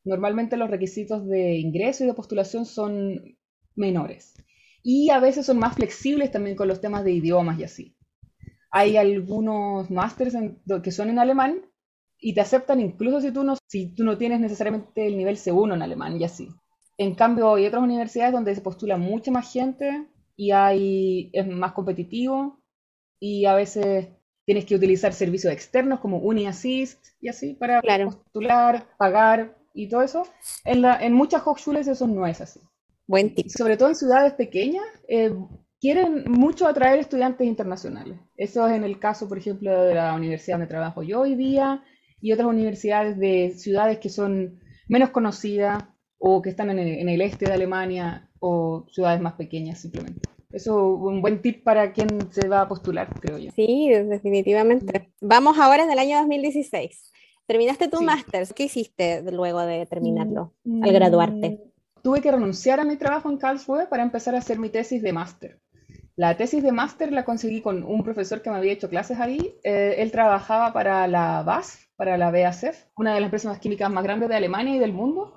Normalmente 0.06 0.56
los 0.56 0.70
requisitos 0.70 1.28
de 1.28 1.56
ingreso 1.56 2.04
y 2.04 2.08
de 2.08 2.13
postulación 2.13 2.65
son 2.65 3.38
menores. 3.76 4.36
Y 4.84 5.10
a 5.10 5.20
veces 5.20 5.48
son 5.48 5.58
más 5.58 5.76
flexibles 5.76 6.32
también 6.32 6.56
con 6.56 6.68
los 6.68 6.80
temas 6.80 7.04
de 7.04 7.12
idiomas 7.12 7.60
y 7.60 7.63
así. 7.63 7.98
Hay 8.70 8.98
algunos 8.98 9.89
másters 9.89 10.36
que 10.84 10.91
son 10.91 11.10
en 11.10 11.18
alemán 11.18 11.62
y 12.20 12.34
te 12.34 12.41
aceptan 12.41 12.80
incluso 12.80 13.20
si 13.20 13.32
tú, 13.32 13.44
no, 13.44 13.56
si 13.68 13.96
tú 13.96 14.04
no 14.04 14.18
tienes 14.18 14.39
necesariamente 14.39 15.08
el 15.08 15.18
nivel 15.18 15.38
C1 15.38 15.74
en 15.74 15.82
alemán 15.82 16.22
y 16.22 16.24
así. 16.24 16.50
En 16.98 17.15
cambio, 17.15 17.56
hay 17.56 17.65
otras 17.65 17.84
universidades 17.84 18.34
donde 18.34 18.54
se 18.54 18.62
postula 18.62 18.98
mucha 18.98 19.32
más 19.32 19.52
gente 19.52 20.08
y 20.36 20.52
hay, 20.52 21.30
es 21.34 21.48
más 21.48 21.74
competitivo 21.74 22.62
y 23.20 23.46
a 23.46 23.56
veces 23.56 24.10
tienes 24.46 24.65
que 24.65 24.76
utilizar 24.76 25.13
servicios 25.13 25.52
externos 25.52 26.00
como 26.00 26.20
UniAssist 26.20 27.08
y 27.20 27.30
así 27.30 27.54
para 27.54 27.82
postular, 27.82 28.88
pagar 28.98 29.55
y 29.76 29.90
todo 29.90 30.02
eso, 30.02 30.24
en, 30.64 30.82
la, 30.82 30.98
en 31.04 31.14
muchas 31.14 31.46
Hochschules 31.46 31.88
eso 31.88 32.08
no 32.08 32.26
es 32.26 32.42
así. 32.42 32.62
Buen 33.08 33.36
tip. 33.36 33.50
Sobre 33.50 33.78
todo 33.78 33.90
en 33.90 33.96
ciudades 33.96 34.34
pequeñas, 34.34 34.86
eh, 35.08 35.36
quieren 35.80 36.24
mucho 36.32 36.66
atraer 36.66 37.00
estudiantes 37.00 37.46
internacionales. 37.46 38.18
Eso 38.38 38.66
es 38.68 38.74
en 38.74 38.84
el 38.84 39.00
caso, 39.00 39.28
por 39.28 39.38
ejemplo, 39.38 39.84
de 39.84 39.94
la 39.94 40.16
universidad 40.16 40.58
donde 40.58 40.70
trabajo 40.70 41.04
yo 41.04 41.22
hoy 41.22 41.36
día 41.36 41.84
y 42.22 42.32
otras 42.32 42.48
universidades 42.48 43.20
de 43.20 43.54
ciudades 43.56 44.00
que 44.00 44.10
son 44.10 44.60
menos 44.88 45.10
conocidas 45.10 45.84
o 46.18 46.42
que 46.42 46.50
están 46.50 46.70
en 46.70 46.80
el, 46.80 46.88
en 46.88 47.10
el 47.10 47.22
este 47.22 47.46
de 47.46 47.54
Alemania 47.54 48.32
o 48.40 48.88
ciudades 48.90 49.22
más 49.22 49.34
pequeñas 49.34 49.82
simplemente. 49.82 50.22
Eso 50.52 50.96
es 50.96 51.14
un 51.14 51.22
buen 51.22 51.42
tip 51.42 51.64
para 51.64 51.92
quien 51.92 52.32
se 52.32 52.48
va 52.48 52.62
a 52.62 52.68
postular, 52.70 53.10
creo 53.20 53.38
yo. 53.38 53.52
Sí, 53.52 53.90
definitivamente. 53.90 55.12
Vamos 55.20 55.58
ahora 55.60 55.84
en 55.84 55.92
el 55.92 56.00
año 56.00 56.18
2016. 56.20 57.12
Terminaste 57.45 57.88
tu 57.88 58.01
máster, 58.01 58.47
¿qué 58.55 58.63
hiciste 58.63 59.21
luego 59.31 59.62
de 59.62 59.86
terminarlo, 59.86 60.53
mm, 60.63 60.84
al 60.84 60.91
graduarte? 60.91 61.62
Tuve 62.01 62.21
que 62.21 62.31
renunciar 62.31 62.79
a 62.79 62.84
mi 62.84 62.97
trabajo 62.97 63.29
en 63.29 63.38
Karlsruhe 63.38 63.88
para 63.88 64.03
empezar 64.03 64.36
a 64.36 64.39
hacer 64.39 64.60
mi 64.60 64.69
tesis 64.69 65.01
de 65.01 65.13
máster. 65.13 65.60
La 66.15 66.38
tesis 66.38 66.63
de 66.63 66.71
máster 66.71 67.12
la 67.12 67.25
conseguí 67.25 67.62
con 67.62 67.84
un 67.84 68.03
profesor 68.03 68.41
que 68.41 68.49
me 68.49 68.58
había 68.58 68.71
hecho 68.71 68.89
clases 68.89 69.19
ahí. 69.19 69.55
Eh, 69.63 69.95
él 69.97 70.12
trabajaba 70.12 70.71
para 70.71 71.08
la 71.08 71.43
BASF, 71.43 71.88
para 71.97 72.17
la 72.17 72.31
BASF, 72.31 72.86
una 72.95 73.13
de 73.13 73.19
las 73.19 73.27
empresas 73.27 73.60
químicas 73.60 73.91
más 73.91 74.03
grandes 74.03 74.29
de 74.29 74.36
Alemania 74.36 74.75
y 74.75 74.79
del 74.79 74.93
mundo. 74.93 75.34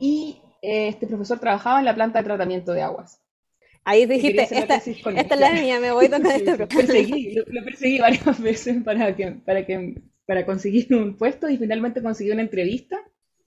Y 0.00 0.40
eh, 0.62 0.88
este 0.88 1.06
profesor 1.06 1.38
trabajaba 1.38 1.80
en 1.80 1.84
la 1.84 1.94
planta 1.94 2.20
de 2.20 2.24
tratamiento 2.24 2.72
de 2.72 2.82
aguas. 2.82 3.20
Ahí 3.84 4.06
dijiste, 4.06 4.42
esta, 4.42 4.76
esta 4.76 5.34
es 5.34 5.40
la 5.40 5.52
mía, 5.52 5.78
me 5.78 5.92
voy 5.92 6.08
con 6.10 6.26
este 6.26 6.56
lo 6.56 6.66
perseguí, 6.66 7.34
lo, 7.34 7.44
lo, 7.46 7.64
perseguí 7.64 7.98
varias 8.00 8.40
veces 8.40 8.82
para, 8.82 9.14
que, 9.14 9.30
para, 9.44 9.64
que, 9.64 10.02
para 10.26 10.44
conseguir 10.44 10.94
un 10.94 11.16
puesto 11.16 11.48
y 11.48 11.56
finalmente 11.56 12.02
conseguí 12.02 12.30
una 12.30 12.42
entrevista 12.42 12.98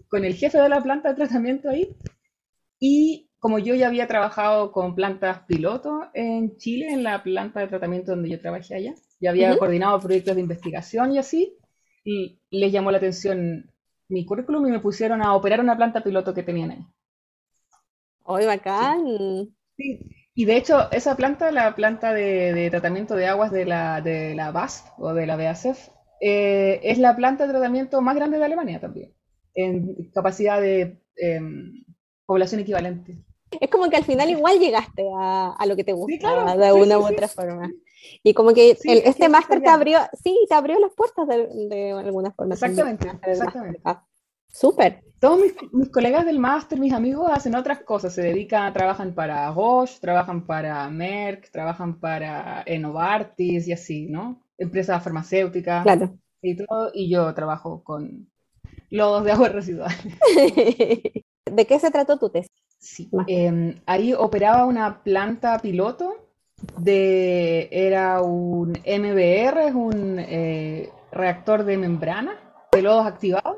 con 0.08 0.26
el 0.26 0.36
jefe 0.36 0.58
de 0.58 0.70
la 0.70 0.82
planta 0.82 1.10
de 1.10 1.16
tratamiento 1.16 1.70
ahí. 1.70 1.96
Y 2.80 3.30
como 3.40 3.60
yo 3.60 3.76
ya 3.76 3.88
había 3.88 4.08
trabajado 4.08 4.72
con 4.72 4.96
plantas 4.96 5.42
piloto 5.48 6.10
en 6.14 6.58
Chile, 6.58 6.88
en 6.90 7.04
la 7.04 7.24
planta 7.24 7.60
de 7.60 7.68
tratamiento 7.68 8.12
donde 8.12 8.30
yo 8.30 8.40
trabajé 8.40 8.76
allá, 8.76 8.96
ya 9.20 9.30
había 9.30 9.58
coordinado 9.58 10.00
proyectos 10.00 10.36
de 10.36 10.42
investigación 10.42 11.12
y 11.14 11.20
así, 11.20 11.58
y 12.04 12.40
les 12.50 12.72
llamó 12.72 12.92
la 12.92 12.98
atención 12.98 13.72
mi 14.08 14.26
currículum 14.26 14.68
y 14.68 14.72
me 14.72 14.80
pusieron 14.80 15.22
a 15.22 15.36
operar 15.36 15.60
una 15.60 15.78
planta 15.78 16.02
piloto 16.02 16.34
que 16.34 16.44
tenían 16.44 16.72
ahí. 16.72 16.86
¡Hoy 18.24 18.46
bacán! 18.46 19.06
Sí. 19.78 20.00
Y 20.34 20.46
de 20.46 20.58
hecho, 20.58 20.90
esa 20.92 21.16
planta, 21.16 21.52
la 21.52 21.76
planta 21.76 22.14
de, 22.14 22.70
tratamiento 22.72 23.16
de 23.16 23.28
aguas 23.28 23.52
de 23.52 23.66
la, 23.66 24.02
de 24.02 24.36
la 24.36 24.52
BASF 24.52 24.86
o 24.98 25.14
de 25.14 25.26
la 25.26 25.36
BASF, 25.36 25.90
eh, 26.20 26.80
es 26.84 26.98
la 26.98 27.16
planta 27.16 27.46
de 27.46 27.54
tratamiento 27.54 28.02
más 28.02 28.16
grande 28.16 28.38
de 28.38 28.46
Alemania 28.46 28.80
también, 28.80 29.14
en 29.54 30.10
capacidad 30.14 30.60
de 30.60 31.02
em, 31.16 31.86
población 32.26 32.62
equivalente. 32.62 33.18
Es 33.60 33.70
como 33.70 33.90
que 33.90 33.98
al 33.98 34.04
final 34.04 34.30
igual 34.30 34.60
llegaste 34.60 35.08
a, 35.18 35.54
a 35.58 35.66
lo 35.66 35.76
que 35.76 35.84
te 35.84 35.94
gusta 35.94 36.56
de 36.56 36.74
una 36.74 37.00
u 37.00 37.08
otra 37.08 37.28
forma. 37.28 37.72
Y 38.24 38.34
como 38.34 38.54
que 38.54 38.78
este 38.82 39.30
máster 39.30 39.62
te 39.62 39.70
abrió, 39.70 40.00
sí, 40.24 40.38
te 40.48 40.56
abrió 40.56 40.80
las 40.80 40.92
puertas 40.94 41.28
de, 41.28 41.48
de 41.68 41.92
alguna 41.92 42.32
forma. 42.32 42.54
Exactamente, 42.54 43.10
exactamente. 43.24 43.82
Ah, 43.84 44.06
súper. 44.48 45.04
Todos 45.20 45.42
mis, 45.42 45.54
mis, 45.74 45.90
colegas 45.90 46.26
del 46.26 46.40
máster, 46.40 46.80
mis 46.80 46.94
amigos, 46.94 47.30
hacen 47.30 47.56
otras 47.56 47.82
cosas. 47.82 48.14
Se 48.14 48.22
dedican, 48.22 48.72
trabajan 48.72 49.14
para 49.14 49.50
Bosch, 49.52 50.00
trabajan 50.00 50.46
para 50.46 50.90
Merck, 50.90 51.52
trabajan 51.52 52.00
para 52.00 52.64
Novartis 52.80 53.68
y 53.68 53.74
así, 53.74 54.06
¿no? 54.08 54.42
Empresas 54.60 55.04
farmacéuticas. 55.04 55.84
Claro. 55.84 56.18
Y 56.42 56.56
todo. 56.56 56.92
Y 56.94 57.10
yo 57.10 57.34
trabajo 57.34 57.84
con 57.84 58.30
lodos 58.92 59.24
de 59.24 59.32
agua 59.32 59.50
residual. 59.50 59.92
¿De 61.46 61.66
qué 61.68 61.80
se 61.80 61.92
trató 61.92 62.18
tu 62.20 62.30
tesis? 62.30 62.52
Sí. 62.78 63.10
Eh, 63.28 63.76
ahí 63.86 64.14
operaba 64.14 64.66
una 64.66 65.04
planta 65.04 65.60
piloto 65.60 66.16
de, 66.78 67.68
era 67.72 68.22
un 68.22 68.72
MBR, 68.72 69.60
es 69.68 69.76
un 69.76 70.20
eh, 70.20 70.90
reactor 71.12 71.64
de 71.64 71.78
membrana 71.78 72.38
de 72.72 72.82
lodos 72.82 73.06
activados 73.06 73.58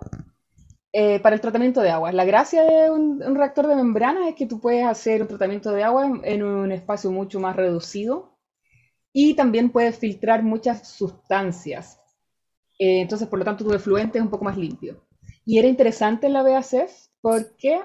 eh, 0.93 1.19
para 1.19 1.35
el 1.35 1.41
tratamiento 1.41 1.81
de 1.81 1.91
agua. 1.91 2.11
La 2.11 2.25
gracia 2.25 2.63
de 2.63 2.89
un, 2.89 3.21
un, 3.23 3.35
reactor 3.35 3.67
de 3.67 3.75
membrana 3.75 4.27
es 4.29 4.35
que 4.35 4.47
tú 4.47 4.59
puedes 4.59 4.85
hacer 4.85 5.21
un 5.21 5.27
tratamiento 5.27 5.71
de 5.71 5.83
agua 5.83 6.05
en, 6.05 6.21
en 6.23 6.43
un 6.43 6.71
espacio 6.71 7.11
mucho 7.11 7.39
más 7.39 7.55
reducido 7.55 8.30
y 9.13 9.35
también 9.35 9.71
puedes 9.71 9.97
filtrar 9.97 10.43
muchas 10.43 10.87
sustancias. 10.87 11.99
Eh, 12.79 13.01
entonces, 13.01 13.27
por 13.27 13.39
lo 13.39 13.45
tanto, 13.45 13.63
tu 13.63 13.73
efluente 13.73 14.17
es 14.17 14.23
un 14.23 14.29
poco 14.29 14.45
más 14.45 14.57
limpio. 14.57 15.05
Y 15.45 15.59
era 15.59 15.67
interesante 15.67 16.29
la 16.29 16.43
BASF 16.43 17.09
porque 17.21 17.81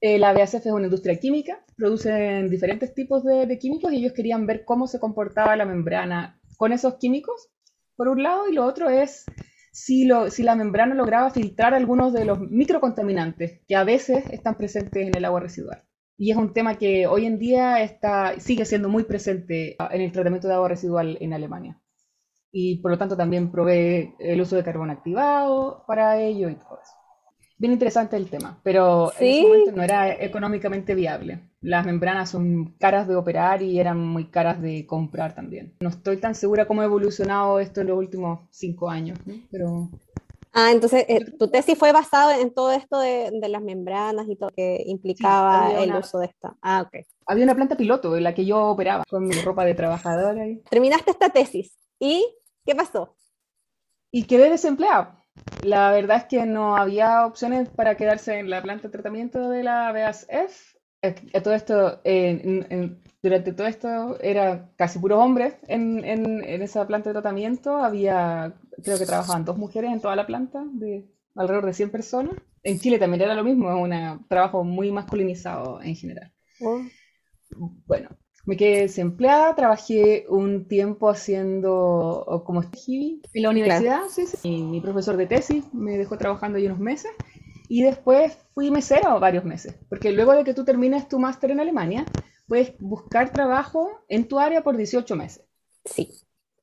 eh, 0.00 0.18
la 0.18 0.32
BASF 0.32 0.66
es 0.66 0.72
una 0.72 0.86
industria 0.86 1.18
química, 1.18 1.64
producen 1.76 2.48
diferentes 2.48 2.94
tipos 2.94 3.24
de, 3.24 3.58
químicos 3.58 3.92
y 3.92 3.96
ellos 3.96 4.12
querían 4.12 4.46
ver 4.46 4.64
cómo 4.64 4.86
se 4.86 4.98
comportaba 4.98 5.56
la 5.56 5.66
membrana 5.66 6.40
con 6.56 6.72
esos 6.72 6.94
químicos, 6.94 7.48
por 7.96 8.08
un 8.08 8.22
lado, 8.22 8.48
y 8.48 8.54
lo 8.54 8.64
otro 8.64 8.88
es 8.88 9.24
si 9.72 10.04
la 10.06 10.56
membrana 10.56 10.94
lograba 10.94 11.30
filtrar 11.30 11.74
algunos 11.74 12.12
de 12.12 12.24
los 12.24 12.40
microcontaminantes 12.40 13.60
que 13.68 13.76
a 13.76 13.84
veces 13.84 14.24
están 14.30 14.56
presentes 14.56 15.06
en 15.06 15.16
el 15.16 15.24
agua 15.24 15.40
residual. 15.40 15.84
Y 16.20 16.30
es 16.32 16.36
un 16.36 16.52
tema 16.52 16.76
que 16.76 17.06
hoy 17.06 17.24
en 17.24 17.38
día 17.38 17.82
está, 17.82 18.38
sigue 18.40 18.66
siendo 18.66 18.90
muy 18.90 19.04
presente 19.04 19.74
en 19.90 20.02
el 20.02 20.12
tratamiento 20.12 20.48
de 20.48 20.52
agua 20.52 20.68
residual 20.68 21.16
en 21.18 21.32
Alemania. 21.32 21.80
Y 22.52 22.76
por 22.82 22.90
lo 22.90 22.98
tanto 22.98 23.16
también 23.16 23.50
provee 23.50 24.12
el 24.18 24.38
uso 24.38 24.54
de 24.54 24.62
carbón 24.62 24.90
activado 24.90 25.82
para 25.86 26.20
ello 26.20 26.50
y 26.50 26.56
todo 26.56 26.78
eso 26.82 27.00
bien 27.60 27.74
interesante 27.74 28.16
el 28.16 28.30
tema, 28.30 28.58
pero 28.62 29.12
en 29.18 29.28
ese 29.28 29.42
momento 29.42 29.72
no 29.72 29.82
era 29.82 30.10
económicamente 30.14 30.94
viable. 30.94 31.40
Las 31.60 31.84
membranas 31.84 32.30
son 32.30 32.74
caras 32.78 33.06
de 33.06 33.16
operar 33.16 33.60
y 33.60 33.78
eran 33.78 33.98
muy 33.98 34.30
caras 34.30 34.62
de 34.62 34.86
comprar 34.86 35.34
también. 35.34 35.74
No 35.80 35.90
estoy 35.90 36.16
tan 36.16 36.34
segura 36.34 36.66
cómo 36.66 36.80
ha 36.80 36.86
evolucionado 36.86 37.60
esto 37.60 37.82
en 37.82 37.88
los 37.88 37.98
últimos 37.98 38.40
cinco 38.50 38.88
años, 38.88 39.18
¿no? 39.26 39.34
pero... 39.50 39.90
Ah, 40.52 40.72
entonces 40.72 41.04
eh, 41.08 41.24
tu 41.38 41.48
tesis 41.48 41.78
fue 41.78 41.92
basada 41.92 42.38
en 42.38 42.52
todo 42.52 42.72
esto 42.72 42.98
de, 42.98 43.30
de, 43.32 43.48
las 43.48 43.62
membranas 43.62 44.26
y 44.28 44.36
todo 44.36 44.50
que 44.50 44.82
implicaba 44.86 45.68
sí, 45.68 45.76
el 45.84 45.90
una, 45.90 45.98
uso 46.00 46.18
de 46.18 46.26
esta. 46.26 46.56
Ah, 46.60 46.82
ok. 46.82 47.04
Había 47.26 47.44
una 47.44 47.54
planta 47.54 47.76
piloto 47.76 48.16
en 48.16 48.24
la 48.24 48.34
que 48.34 48.44
yo 48.44 48.66
operaba 48.66 49.04
con 49.08 49.28
mi 49.28 49.34
ropa 49.42 49.64
de 49.64 49.74
trabajadora. 49.74 50.46
Y... 50.46 50.56
Terminaste 50.68 51.12
esta 51.12 51.30
tesis 51.30 51.78
y 52.00 52.26
¿qué 52.64 52.74
pasó? 52.74 53.14
Y 54.10 54.24
quedé 54.24 54.50
desempleado 54.50 55.20
la 55.62 55.92
verdad 55.92 56.18
es 56.18 56.24
que 56.24 56.46
no 56.46 56.76
había 56.76 57.26
opciones 57.26 57.68
para 57.68 57.96
quedarse 57.96 58.38
en 58.38 58.50
la 58.50 58.62
planta 58.62 58.88
de 58.88 58.92
tratamiento 58.92 59.48
de 59.48 59.62
la 59.62 59.92
BASF. 59.92 60.74
Eh, 61.02 61.40
todo 61.40 61.54
esto, 61.54 62.00
en, 62.04 62.66
en, 62.70 63.02
durante 63.22 63.52
todo 63.52 63.66
esto 63.66 64.18
era 64.20 64.70
casi 64.76 64.98
puros 64.98 65.18
hombres 65.18 65.54
en, 65.68 66.04
en, 66.04 66.62
esa 66.62 66.86
planta 66.86 67.10
de 67.10 67.14
tratamiento. 67.14 67.76
Había, 67.76 68.54
creo 68.82 68.98
que 68.98 69.06
trabajaban 69.06 69.44
dos 69.44 69.58
mujeres 69.58 69.92
en 69.92 70.00
toda 70.00 70.16
la 70.16 70.26
planta, 70.26 70.64
de 70.72 71.06
alrededor 71.34 71.66
de 71.66 71.74
100 71.74 71.90
personas. 71.90 72.34
En 72.62 72.78
Chile 72.78 72.98
también 72.98 73.22
era 73.22 73.34
lo 73.34 73.44
mismo, 73.44 73.68
un 73.80 74.26
trabajo 74.28 74.64
muy 74.64 74.90
masculinizado 74.90 75.82
en 75.82 75.96
general. 75.96 76.32
Oh. 76.60 76.82
Bueno, 77.86 78.10
me 78.46 78.56
quedé 78.56 78.82
desempleada, 78.82 79.54
trabajé 79.54 80.26
un 80.28 80.66
tiempo 80.66 81.08
haciendo 81.10 82.42
como 82.44 82.62
en 82.62 83.42
la 83.42 83.50
universidad, 83.50 83.98
claro. 83.98 84.08
sí, 84.10 84.26
sí. 84.26 84.36
Y 84.42 84.62
mi 84.62 84.80
profesor 84.80 85.16
de 85.16 85.26
tesis 85.26 85.64
me 85.72 85.98
dejó 85.98 86.16
trabajando 86.16 86.58
ahí 86.58 86.66
unos 86.66 86.78
meses 86.78 87.10
y 87.68 87.82
después 87.82 88.36
fui 88.54 88.70
mesero 88.70 89.20
varios 89.20 89.44
meses, 89.44 89.76
porque 89.88 90.10
luego 90.10 90.32
de 90.32 90.44
que 90.44 90.54
tú 90.54 90.64
termines 90.64 91.08
tu 91.08 91.18
máster 91.18 91.50
en 91.50 91.60
Alemania, 91.60 92.04
puedes 92.50 92.76
buscar 92.80 93.30
trabajo 93.30 94.02
en 94.08 94.26
tu 94.26 94.40
área 94.40 94.64
por 94.64 94.76
18 94.76 95.14
meses. 95.14 95.44
Sí, 95.84 96.10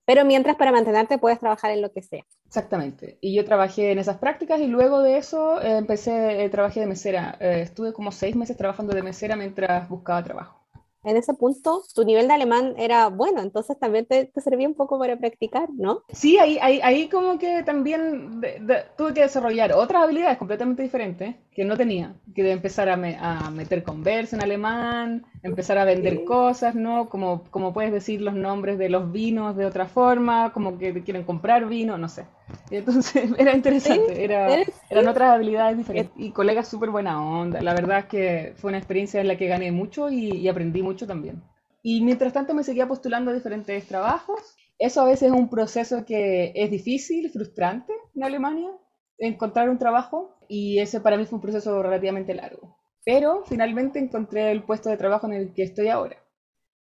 pero 0.04 0.26
mientras 0.26 0.58
para 0.58 0.74
mantenerte 0.74 1.18
puedes 1.18 1.40
trabajar 1.40 1.72
en 1.72 1.82
lo 1.82 1.94
que 1.94 2.02
sea. 2.02 2.26
Exactamente, 2.46 3.18
y 3.22 3.34
yo 3.34 3.46
trabajé 3.46 3.94
en 3.94 4.00
esas 4.00 4.18
prácticas 4.18 4.60
y 4.60 4.68
luego 4.68 5.02
de 5.02 5.18
eso 5.18 5.62
eh, 5.62 5.78
empecé, 5.78 6.44
eh, 6.44 6.50
trabajé 6.50 6.82
de 6.82 6.88
mesera, 6.88 7.38
eh, 7.40 7.62
estuve 7.62 7.94
como 7.94 8.12
seis 8.12 8.36
meses 8.36 8.58
trabajando 8.58 8.94
de 8.94 9.02
mesera 9.02 9.38
mientras 9.38 9.88
buscaba 9.88 10.22
trabajo 10.26 10.68
en 11.08 11.16
ese 11.16 11.34
punto 11.34 11.84
tu 11.96 12.04
nivel 12.04 12.28
de 12.28 12.34
alemán 12.34 12.74
era 12.78 13.08
bueno, 13.08 13.42
entonces 13.42 13.80
también 13.80 14.06
te, 14.06 14.26
te 14.26 14.42
servía 14.42 14.68
un 14.68 14.76
poco 14.76 15.00
para 15.00 15.18
practicar, 15.18 15.70
¿no? 15.74 16.04
Sí, 16.12 16.38
ahí, 16.38 16.58
ahí, 16.62 16.82
ahí 16.84 17.08
como 17.08 17.40
que 17.40 17.64
también 17.64 18.42
de, 18.42 18.60
de, 18.60 18.84
tuve 18.98 19.14
que 19.14 19.22
desarrollar 19.22 19.72
otras 19.72 20.04
habilidades 20.04 20.38
completamente 20.38 20.84
diferentes 20.84 21.36
que 21.52 21.64
no 21.64 21.78
tenía, 21.78 22.16
que 22.36 22.44
de 22.44 22.52
empezar 22.52 22.90
a, 22.90 22.98
me, 22.98 23.16
a 23.20 23.50
meter 23.52 23.84
conversa 23.84 24.36
en 24.36 24.44
alemán, 24.44 25.26
empezar 25.44 25.78
a 25.78 25.86
vender 25.86 26.24
cosas, 26.24 26.76
¿no? 26.76 27.10
Como, 27.10 27.44
como 27.52 27.74
puedes 27.74 27.92
decir 27.92 28.22
los 28.22 28.34
nombres 28.34 28.78
de 28.78 28.90
los 28.90 29.12
vinos 29.12 29.56
de 29.56 29.66
otra 29.66 29.86
forma, 29.88 30.52
como 30.54 30.78
que 30.78 31.04
quieren 31.04 31.24
comprar 31.24 31.68
vino, 31.68 31.98
no 31.98 32.10
sé. 32.10 32.26
Entonces 32.72 33.30
era 33.38 33.56
interesante, 33.56 34.24
era, 34.24 34.64
eran 34.90 35.08
otras 35.08 35.32
habilidades 35.34 35.78
diferentes 35.78 36.14
y 36.18 36.32
colegas 36.32 36.68
súper 36.68 36.90
buena 36.90 37.24
onda. 37.24 37.62
La 37.62 37.74
verdad 37.74 38.00
es 38.00 38.06
que 38.06 38.54
fue 38.58 38.70
una 38.70 38.78
experiencia 38.78 39.22
en 39.22 39.28
la 39.28 39.38
que 39.38 39.48
gané 39.48 39.72
mucho 39.72 40.10
y, 40.10 40.32
y 40.32 40.48
aprendí 40.48 40.82
mucho 40.82 41.08
también. 41.08 41.42
Y 41.84 42.02
mientras 42.02 42.34
tanto 42.34 42.54
me 42.54 42.64
seguía 42.64 42.88
postulando 42.88 43.32
a 43.32 43.34
diferentes 43.34 43.86
trabajos. 43.88 44.40
Eso 44.80 45.02
a 45.02 45.06
veces 45.06 45.32
es 45.32 45.32
un 45.32 45.50
proceso 45.50 46.06
que 46.06 46.52
es 46.54 46.70
difícil, 46.70 47.32
frustrante 47.32 47.94
en 48.16 48.24
Alemania, 48.24 48.70
encontrar 49.18 49.70
un 49.70 49.80
trabajo 49.80 50.38
y 50.48 50.80
ese 50.80 51.02
para 51.02 51.18
mí 51.18 51.26
fue 51.26 51.38
un 51.38 51.42
proceso 51.42 51.82
relativamente 51.82 52.36
largo. 52.36 52.78
Pero 53.08 53.46
finalmente 53.46 54.00
encontré 54.00 54.52
el 54.52 54.64
puesto 54.64 54.90
de 54.90 54.98
trabajo 54.98 55.28
en 55.28 55.34
el 55.34 55.54
que 55.54 55.64
estoy 55.64 55.88
ahora. 55.88 56.18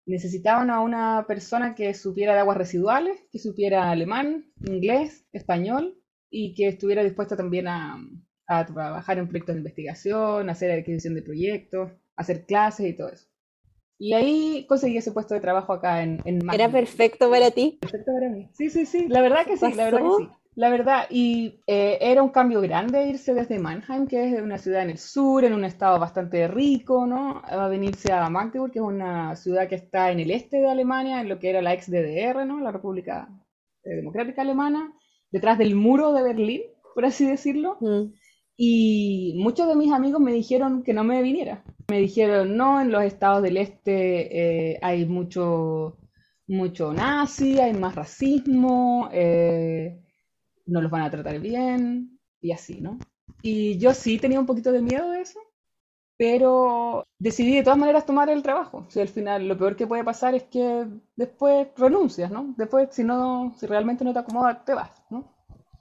Necesitaban 0.04 0.68
a 0.68 0.80
una 0.80 1.24
persona 1.26 1.74
que 1.74 1.94
supiera 1.94 2.34
de 2.34 2.40
aguas 2.40 2.58
residuales, 2.58 3.24
que 3.32 3.38
supiera 3.38 3.90
alemán, 3.90 4.52
inglés, 4.60 5.24
español 5.32 5.96
y 6.28 6.54
que 6.54 6.68
estuviera 6.68 7.02
dispuesta 7.02 7.34
también 7.34 7.66
a, 7.66 7.98
a 8.46 8.66
trabajar 8.66 9.16
en 9.16 9.26
proyectos 9.26 9.54
de 9.54 9.60
investigación, 9.60 10.50
hacer 10.50 10.70
adquisición 10.70 11.14
de 11.14 11.22
proyectos, 11.22 11.92
hacer 12.14 12.44
clases 12.44 12.90
y 12.90 12.92
todo 12.92 13.08
eso. 13.08 13.26
Y 13.98 14.12
ahí 14.12 14.66
conseguí 14.68 14.98
ese 14.98 15.12
puesto 15.12 15.32
de 15.32 15.40
trabajo 15.40 15.72
acá 15.72 16.02
en, 16.02 16.20
en 16.26 16.40
¿Era 16.52 16.70
perfecto 16.70 17.30
para 17.30 17.50
ti? 17.52 17.78
Perfecto 17.80 18.12
para 18.12 18.28
mí. 18.28 18.50
Sí, 18.52 18.68
sí, 18.68 18.84
sí. 18.84 19.06
La 19.08 19.22
verdad 19.22 19.46
que 19.46 19.56
sí, 19.56 19.72
la 19.72 19.86
verdad 19.86 20.02
que 20.02 20.24
sí. 20.24 20.30
La 20.54 20.68
verdad, 20.68 21.06
y 21.08 21.60
eh, 21.66 21.96
era 22.00 22.22
un 22.22 22.28
cambio 22.28 22.60
grande 22.60 23.08
irse 23.08 23.32
desde 23.32 23.58
Mannheim, 23.58 24.06
que 24.06 24.28
es 24.28 24.42
una 24.42 24.58
ciudad 24.58 24.82
en 24.82 24.90
el 24.90 24.98
sur, 24.98 25.44
en 25.44 25.54
un 25.54 25.64
estado 25.64 25.98
bastante 25.98 26.46
rico, 26.46 27.06
¿no? 27.06 27.40
A 27.46 27.68
venirse 27.68 28.12
a 28.12 28.28
Magdeburg, 28.28 28.70
que 28.70 28.78
es 28.78 28.84
una 28.84 29.34
ciudad 29.34 29.66
que 29.66 29.76
está 29.76 30.10
en 30.10 30.20
el 30.20 30.30
este 30.30 30.58
de 30.58 30.68
Alemania, 30.68 31.22
en 31.22 31.30
lo 31.30 31.38
que 31.38 31.48
era 31.48 31.62
la 31.62 31.72
ex 31.72 31.90
DDR, 31.90 32.44
¿no? 32.44 32.60
La 32.60 32.70
República 32.70 33.30
eh, 33.82 33.96
Democrática 33.96 34.42
Alemana, 34.42 34.92
detrás 35.30 35.56
del 35.56 35.74
muro 35.74 36.12
de 36.12 36.22
Berlín, 36.22 36.62
por 36.94 37.06
así 37.06 37.26
decirlo. 37.26 37.78
Mm. 37.80 38.12
Y 38.54 39.34
muchos 39.38 39.66
de 39.66 39.74
mis 39.74 39.90
amigos 39.90 40.20
me 40.20 40.32
dijeron 40.32 40.82
que 40.82 40.92
no 40.92 41.02
me 41.02 41.22
viniera. 41.22 41.64
Me 41.88 41.98
dijeron, 41.98 42.58
no, 42.58 42.78
en 42.78 42.92
los 42.92 43.02
estados 43.04 43.42
del 43.42 43.56
este 43.56 44.72
eh, 44.72 44.78
hay 44.82 45.06
mucho, 45.06 45.96
mucho 46.46 46.92
nazi, 46.92 47.58
hay 47.58 47.72
más 47.72 47.94
racismo. 47.94 49.08
Eh, 49.12 50.01
no 50.66 50.80
los 50.80 50.90
van 50.90 51.02
a 51.02 51.10
tratar 51.10 51.38
bien 51.40 52.18
y 52.40 52.52
así, 52.52 52.80
¿no? 52.80 52.98
Y 53.42 53.78
yo 53.78 53.94
sí 53.94 54.18
tenía 54.18 54.40
un 54.40 54.46
poquito 54.46 54.72
de 54.72 54.82
miedo 54.82 55.10
de 55.10 55.22
eso, 55.22 55.40
pero 56.16 57.04
decidí 57.18 57.56
de 57.56 57.62
todas 57.62 57.78
maneras 57.78 58.06
tomar 58.06 58.30
el 58.30 58.42
trabajo. 58.42 58.86
Si 58.88 59.00
al 59.00 59.08
final 59.08 59.48
lo 59.48 59.58
peor 59.58 59.76
que 59.76 59.86
puede 59.86 60.04
pasar 60.04 60.34
es 60.34 60.44
que 60.44 60.86
después 61.16 61.68
renuncias, 61.76 62.30
¿no? 62.30 62.54
Después, 62.56 62.88
si 62.92 63.04
no, 63.04 63.54
si 63.58 63.66
realmente 63.66 64.04
no 64.04 64.12
te 64.12 64.20
acomoda, 64.20 64.64
te 64.64 64.74
vas, 64.74 65.02
¿no? 65.10 65.24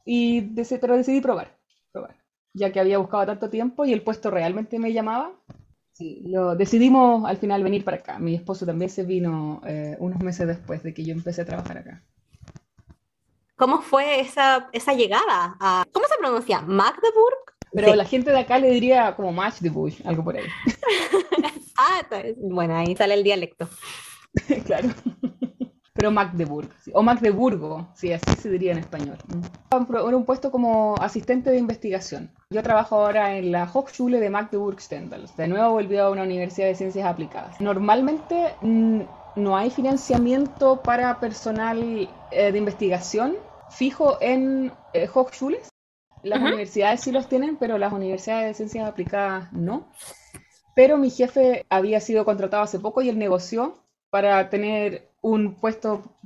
Y 0.06 0.42
pero 0.80 0.98
decidí 0.98 1.22
probar, 1.22 1.56
probar, 1.92 2.16
ya 2.54 2.72
que 2.72 2.80
había 2.80 2.98
buscado 2.98 3.26
tanto 3.28 3.50
tiempo 3.50 3.86
y 3.86 3.94
el 3.94 4.02
puesto 4.04 4.32
realmente 4.32 4.80
me 4.80 4.94
llamaba. 4.94 5.32
Sí, 5.94 6.24
lo 6.26 6.56
decidimos 6.56 7.26
al 7.30 7.38
final 7.38 7.64
venir 7.64 7.84
para 7.84 7.98
acá. 7.98 8.18
Mi 8.20 8.36
esposo 8.36 8.66
también 8.66 8.90
se 8.90 9.04
vino 9.04 9.62
eh, 9.66 9.96
unos 10.00 10.20
meses 10.22 10.48
después 10.48 10.82
de 10.84 10.94
que 10.94 11.04
yo 11.06 11.14
empecé 11.14 11.42
a 11.44 11.46
trabajar 11.46 11.78
acá. 11.80 12.04
¿Cómo 13.62 13.80
fue 13.84 14.22
esa, 14.22 14.70
esa 14.72 14.94
llegada? 14.94 15.56
A, 15.60 15.86
¿Cómo 15.92 16.08
se 16.08 16.18
pronuncia? 16.18 16.62
¿Magdeburg? 16.62 17.38
Pero 17.72 17.96
la 17.96 18.06
gente 18.06 18.32
de 18.32 18.40
acá 18.40 18.58
le 18.58 18.72
diría 18.72 19.16
como 19.16 19.32
Magdeburg, 19.32 19.94
algo 20.04 20.24
por 20.24 20.36
ahí. 20.36 20.46
ah, 21.78 22.02
bueno, 22.38 22.76
ahí 22.76 22.96
sale 22.96 23.14
el 23.14 23.24
dialecto. 23.24 23.70
claro. 24.66 24.90
Pero 25.94 26.10
Magdeburg, 26.10 26.70
o 26.92 27.04
Magdeburgo, 27.04 27.88
sí, 27.94 28.12
así 28.12 28.32
se 28.36 28.50
diría 28.50 28.72
en 28.72 28.80
español. 28.80 29.20
Era 29.70 30.18
un 30.18 30.26
puesto 30.26 30.50
como 30.50 30.96
asistente 30.96 31.52
de 31.52 31.60
investigación. 31.60 32.32
Yo 32.50 32.64
trabajo 32.64 32.96
ahora 32.96 33.38
en 33.38 33.52
la 33.52 33.70
Hochschule 33.72 34.20
de 34.20 34.32
Magdeburg-Stendal. 34.32 35.30
De 35.38 35.48
nuevo 35.48 35.74
volvió 35.74 36.06
a 36.06 36.10
una 36.10 36.24
universidad 36.24 36.66
de 36.66 36.74
ciencias 36.74 37.06
aplicadas. 37.06 37.62
Normalmente 37.62 38.56
mm, 38.62 39.02
no 39.36 39.56
hay 39.56 39.70
financiamiento 39.70 40.82
para 40.82 41.20
personal 41.20 42.10
eh, 42.32 42.52
de 42.52 42.58
investigación 42.58 43.36
fijo 43.72 44.18
en 44.22 44.72
eh, 44.94 45.10
Hochschules. 45.12 45.70
Las 46.24 46.40
universidades 46.40 47.02
sí 47.02 47.12
los 47.12 47.28
tienen, 47.28 47.58
pero 47.58 47.78
las 47.78 47.94
universidades 47.94 48.48
de 48.50 48.54
ciencias 48.54 48.88
aplicadas 48.88 49.52
no. 49.54 49.92
Pero 50.76 50.98
mi 50.98 51.10
jefe 51.10 51.66
había 51.70 52.00
sido 52.00 52.26
contratado 52.26 52.64
hace 52.64 52.80
poco 52.80 53.02
y 53.02 53.10
él 53.10 53.18
negoció 53.18 53.84
para 54.10 54.50
tener 54.50 55.10
un 55.22 55.56
puesto, 55.56 56.18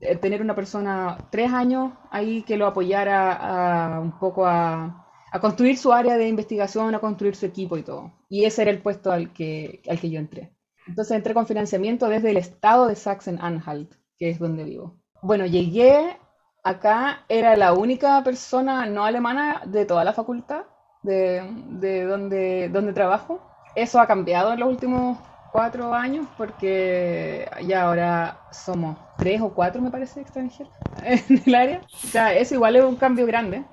eh, 0.00 0.16
tener 0.16 0.40
una 0.40 0.54
persona 0.54 1.28
tres 1.30 1.52
años 1.52 1.92
ahí 2.10 2.42
que 2.42 2.56
lo 2.56 2.66
apoyara 2.66 4.00
un 4.00 4.18
poco 4.18 4.46
a, 4.46 5.06
a, 5.30 5.40
construir 5.40 5.76
su 5.76 5.92
área 5.92 6.16
de 6.16 6.28
investigación, 6.28 6.94
a 6.94 7.00
construir 7.00 7.36
su 7.36 7.46
equipo 7.46 7.76
y 7.76 7.82
todo. 7.82 8.12
Y 8.28 8.44
ese 8.44 8.62
era 8.62 8.70
el 8.70 8.80
puesto 8.80 9.12
al 9.12 9.32
que, 9.32 9.82
al 9.88 10.00
que 10.00 10.10
yo 10.10 10.18
entré. 10.18 10.54
Entonces 10.86 11.16
entré 11.16 11.34
con 11.34 11.46
financiamiento 11.46 12.08
desde 12.08 12.30
el 12.30 12.36
estado 12.38 12.86
de 12.86 12.96
Sachsen-Anhalt, 12.96 13.94
que 14.18 14.30
es 14.30 14.38
donde 14.38 14.64
vivo. 14.64 14.98
Bueno, 15.22 15.46
llegué 15.46 16.16
acá 16.62 17.24
era 17.28 17.56
la 17.56 17.72
única 17.72 18.22
persona 18.22 18.86
no 18.86 19.04
alemana 19.04 19.62
de 19.66 19.84
toda 19.84 20.04
la 20.04 20.12
facultad 20.12 20.62
de, 21.02 21.42
de 21.70 22.04
donde, 22.04 22.68
donde 22.68 22.92
trabajo. 22.92 23.40
Eso 23.74 24.00
ha 24.00 24.06
cambiado 24.06 24.52
en 24.52 24.60
los 24.60 24.68
últimos 24.68 25.18
cuatro 25.52 25.92
años 25.92 26.26
porque 26.36 27.48
ya 27.66 27.82
ahora 27.82 28.40
somos 28.50 28.96
tres 29.18 29.40
o 29.40 29.52
cuatro, 29.52 29.82
me 29.82 29.90
parece, 29.90 30.20
extranjeros 30.20 30.72
en 31.04 31.42
el 31.44 31.54
área. 31.54 31.80
O 31.92 32.06
sea, 32.08 32.34
eso 32.34 32.54
igual 32.54 32.76
es 32.76 32.84
un 32.84 32.96
cambio 32.96 33.26
grande. 33.26 33.64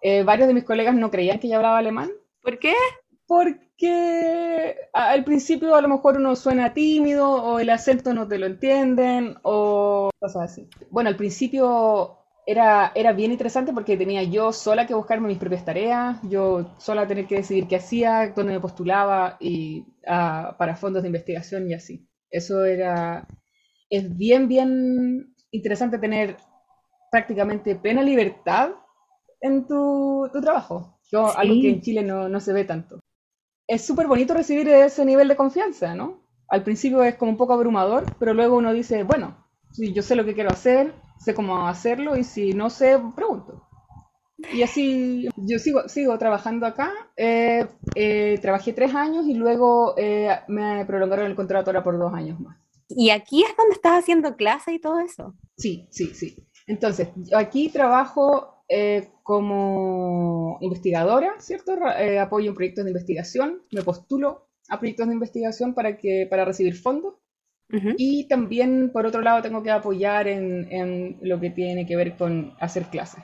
Eh, 0.00 0.22
varios 0.22 0.48
de 0.48 0.54
mis 0.54 0.64
colegas 0.64 0.94
no 0.94 1.10
creían 1.10 1.38
que 1.38 1.48
yo 1.48 1.56
hablaba 1.56 1.78
alemán. 1.78 2.10
¿Por 2.42 2.58
qué? 2.58 2.74
Porque 3.26 3.67
al 3.86 5.24
principio 5.24 5.74
a 5.74 5.80
lo 5.80 5.88
mejor 5.88 6.16
uno 6.16 6.34
suena 6.34 6.74
tímido 6.74 7.30
o 7.30 7.58
el 7.60 7.70
acento 7.70 8.12
no 8.12 8.26
te 8.26 8.38
lo 8.38 8.46
entienden 8.46 9.36
o 9.42 10.10
cosas 10.18 10.50
así. 10.50 10.68
Bueno, 10.90 11.10
al 11.10 11.16
principio 11.16 12.18
era, 12.46 12.92
era 12.94 13.12
bien 13.12 13.30
interesante 13.30 13.72
porque 13.72 13.96
tenía 13.96 14.22
yo 14.24 14.52
sola 14.52 14.86
que 14.86 14.94
buscarme 14.94 15.28
mis 15.28 15.38
propias 15.38 15.64
tareas, 15.64 16.18
yo 16.22 16.74
sola 16.78 17.06
tener 17.06 17.26
que 17.26 17.36
decidir 17.36 17.68
qué 17.68 17.76
hacía, 17.76 18.32
dónde 18.34 18.54
me 18.54 18.60
postulaba 18.60 19.36
y 19.38 19.84
ah, 20.06 20.56
para 20.58 20.76
fondos 20.76 21.02
de 21.02 21.08
investigación 21.08 21.70
y 21.70 21.74
así. 21.74 22.08
Eso 22.30 22.64
era, 22.64 23.26
es 23.90 24.16
bien, 24.16 24.48
bien 24.48 25.34
interesante 25.50 25.98
tener 25.98 26.36
prácticamente 27.10 27.76
plena 27.76 28.02
libertad 28.02 28.70
en 29.40 29.66
tu, 29.66 30.28
tu 30.32 30.40
trabajo. 30.40 30.98
Yo, 31.10 31.26
algo 31.38 31.54
que 31.60 31.70
en 31.70 31.80
Chile 31.80 32.02
no, 32.02 32.28
no 32.28 32.40
se 32.40 32.52
ve 32.52 32.64
tanto 32.64 33.00
es 33.68 33.86
súper 33.86 34.06
bonito 34.06 34.34
recibir 34.34 34.68
ese 34.68 35.04
nivel 35.04 35.28
de 35.28 35.36
confianza, 35.36 35.94
¿no? 35.94 36.22
Al 36.48 36.64
principio 36.64 37.04
es 37.04 37.16
como 37.16 37.32
un 37.32 37.36
poco 37.36 37.52
abrumador, 37.52 38.04
pero 38.18 38.32
luego 38.32 38.56
uno 38.56 38.72
dice, 38.72 39.02
bueno, 39.04 39.36
si 39.72 39.92
yo 39.92 40.02
sé 40.02 40.16
lo 40.16 40.24
que 40.24 40.34
quiero 40.34 40.50
hacer, 40.50 40.94
sé 41.18 41.34
cómo 41.34 41.68
hacerlo 41.68 42.16
y 42.16 42.24
si 42.24 42.54
no 42.54 42.70
sé, 42.70 42.98
pregunto. 43.14 43.68
Y 44.52 44.62
así 44.62 45.28
yo 45.36 45.58
sigo, 45.58 45.88
sigo 45.88 46.16
trabajando 46.16 46.64
acá. 46.64 46.92
Eh, 47.16 47.66
eh, 47.94 48.38
trabajé 48.40 48.72
tres 48.72 48.94
años 48.94 49.26
y 49.26 49.34
luego 49.34 49.94
eh, 49.98 50.30
me 50.48 50.86
prolongaron 50.86 51.26
el 51.26 51.34
contrato 51.34 51.70
ahora 51.70 51.84
por 51.84 51.98
dos 51.98 52.14
años 52.14 52.40
más. 52.40 52.56
¿Y 52.88 53.10
aquí 53.10 53.42
es 53.42 53.54
donde 53.56 53.74
estás 53.74 53.98
haciendo 53.98 54.36
clase 54.36 54.72
y 54.72 54.80
todo 54.80 55.00
eso? 55.00 55.34
Sí, 55.58 55.88
sí, 55.90 56.06
sí. 56.14 56.36
Entonces, 56.66 57.08
aquí 57.34 57.68
trabajo 57.68 58.64
como 59.28 60.56
investigadora, 60.62 61.34
¿cierto? 61.38 61.72
Eh, 61.98 62.18
apoyo 62.18 62.48
en 62.48 62.54
proyectos 62.54 62.86
de 62.86 62.92
investigación, 62.92 63.60
me 63.70 63.82
postulo 63.82 64.48
a 64.70 64.78
proyectos 64.78 65.06
de 65.06 65.12
investigación 65.12 65.74
para, 65.74 65.98
que, 65.98 66.26
para 66.30 66.46
recibir 66.46 66.74
fondos. 66.74 67.16
Y 67.98 68.26
también, 68.26 68.90
por 68.90 69.04
otro 69.04 69.20
lado, 69.20 69.42
tengo 69.42 69.62
que 69.62 69.70
apoyar 69.70 70.28
en, 70.28 70.72
en, 70.72 71.18
lo 71.20 71.38
que 71.38 71.50
tiene 71.50 71.84
que 71.84 71.94
ver 71.94 72.16
con 72.16 72.54
hacer 72.58 72.84
clases. 72.84 73.22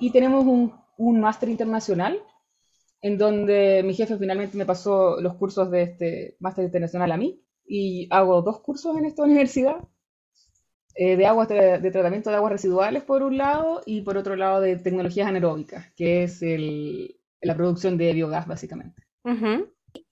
Y 0.00 0.10
tenemos 0.10 0.44
un, 0.44 0.72
un 0.96 1.20
máster 1.20 1.48
internacional, 1.48 2.20
en 3.00 3.16
donde 3.16 3.84
mi 3.84 3.94
jefe 3.94 4.18
finalmente 4.18 4.58
me 4.58 4.66
pasó 4.66 5.20
los 5.20 5.36
cursos 5.36 5.70
de 5.70 5.82
este 5.82 6.36
máster 6.40 6.64
internacional 6.64 7.12
a 7.12 7.16
mí, 7.16 7.40
y 7.64 8.08
hago 8.10 8.42
dos 8.42 8.58
cursos 8.58 8.98
en 8.98 9.04
esta 9.04 9.22
universidad, 9.28 9.76
eh, 11.00 11.16
de 11.16 11.26
aguas 11.26 11.46
de, 11.46 11.90
tratamiento 11.92 12.28
de 12.28 12.34
aguas 12.34 12.50
residuales 12.50 13.04
por 13.04 13.22
un 13.22 13.36
lado 13.36 13.82
y 13.86 14.00
por 14.00 14.16
otro 14.16 14.34
lado 14.34 14.60
de 14.60 14.74
tecnologías 14.74 15.28
anaeróbicas, 15.28 15.92
que 15.94 16.24
es 16.24 16.42
la 17.40 17.54
producción 17.54 17.96
de 17.96 18.12
biogás 18.12 18.48
básicamente. 18.48 19.00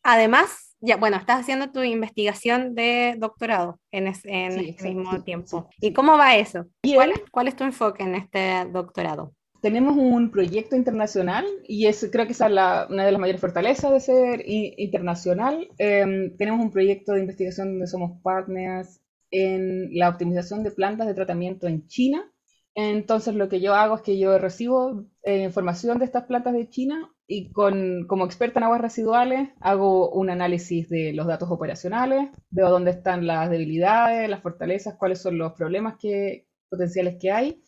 Además, 0.05 0.77
ya, 0.79 0.97
bueno, 0.97 1.17
estás 1.17 1.41
haciendo 1.41 1.73
tu 1.73 1.83
investigación 1.83 2.77
de 2.77 3.17
doctorado 3.19 3.81
en, 3.91 4.07
en 4.07 4.61
ese 4.61 4.95
mismo 4.95 5.25
tiempo. 5.25 5.69
¿Y 5.81 5.93
cómo 5.93 6.17
va 6.17 6.37
eso? 6.37 6.67
¿Cuál, 6.95 7.15
¿Cuál, 7.33 7.49
es 7.49 7.57
tu 7.57 7.65
enfoque 7.65 8.05
en 8.05 8.15
este 8.15 8.67
doctorado? 8.71 9.35
Tenemos 9.61 9.97
un 9.97 10.31
proyecto 10.31 10.77
internacional 10.77 11.45
y 11.67 11.87
es, 11.87 12.09
creo 12.13 12.27
que 12.27 12.33
esa 12.33 12.47
es 12.47 12.91
una 12.91 13.05
de 13.05 13.11
las 13.11 13.21
mayores 13.21 13.41
fortalezas 13.41 13.91
de 13.91 13.99
ser 13.99 14.45
internacional. 14.47 15.69
Em, 15.79 16.37
tenemos 16.37 16.61
un 16.61 16.71
proyecto 16.71 17.15
de 17.15 17.23
investigación 17.23 17.73
donde 17.73 17.89
somos 17.89 18.21
partners 18.23 19.01
en 19.37 19.91
la 19.99 20.09
optimización 20.09 20.63
de 20.63 20.71
plantas 20.71 21.07
de 21.07 21.15
tratamiento 21.15 21.67
en 21.67 21.87
China. 21.87 22.33
Entonces 22.75 23.35
lo 23.35 23.49
que 23.49 23.61
yo 23.61 23.75
hago 23.75 23.97
es 23.97 24.03
que 24.03 24.19
yo 24.19 24.39
recibo 24.39 25.07
eh, 25.23 25.43
información 25.43 25.99
de 25.99 26.05
estas 26.05 26.25
plantas 26.25 26.55
de 26.55 26.69
China 26.69 27.11
y 27.27 27.51
con, 27.53 28.07
como 28.07 28.25
experta 28.25 28.61
en 28.61 28.65
aguas 28.65 28.81
residuales 28.81 29.51
hago 29.61 30.11
un 30.11 30.31
análisis 30.31 30.89
de 30.89 31.13
los 31.13 31.27
datos 31.27 31.51
operacionales, 31.51 32.31
veo 32.51 32.71
dónde 32.71 32.93
están 32.93 33.27
las 33.27 33.51
debilidades, 33.51 34.29
las 34.29 34.43
fortalezas, 34.43 34.97
cuáles 34.99 35.21
son 35.21 35.39
los 35.39 35.53
problemas 35.55 35.97
que, 35.99 36.47
potenciales 36.69 37.17
que 37.21 37.33
hay, 37.33 37.63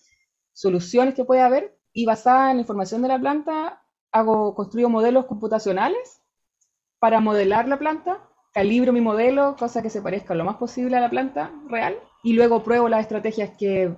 soluciones 0.53 1.15
que 1.15 1.25
puede 1.25 1.41
haber 1.41 1.77
y 1.93 2.05
basada 2.05 2.51
en 2.51 2.59
la 2.59 2.63
información 2.63 3.03
de 3.03 3.09
la 3.09 3.19
planta 3.19 3.83
hago, 4.13 4.55
construyo 4.55 4.89
modelos 4.89 5.27
computacionales 5.27 6.23
para 6.99 7.21
modelar 7.21 7.69
la 7.69 7.79
planta 7.79 8.28
calibro 8.53 8.93
mi 8.93 9.01
modelo, 9.01 9.57
cosa 9.59 9.83
que 9.83 9.91
se 9.91 10.03
parezca 10.03 10.35
lo 10.35 10.45
más 10.45 10.57
posible 10.57 10.97
a 10.97 11.01
la 11.01 11.11
planta 11.11 11.53
real, 11.69 11.97
y 12.23 12.33
luego 12.33 12.63
pruebo 12.65 12.89
las 12.89 13.03
estrategias 13.03 13.51
que, 13.59 13.95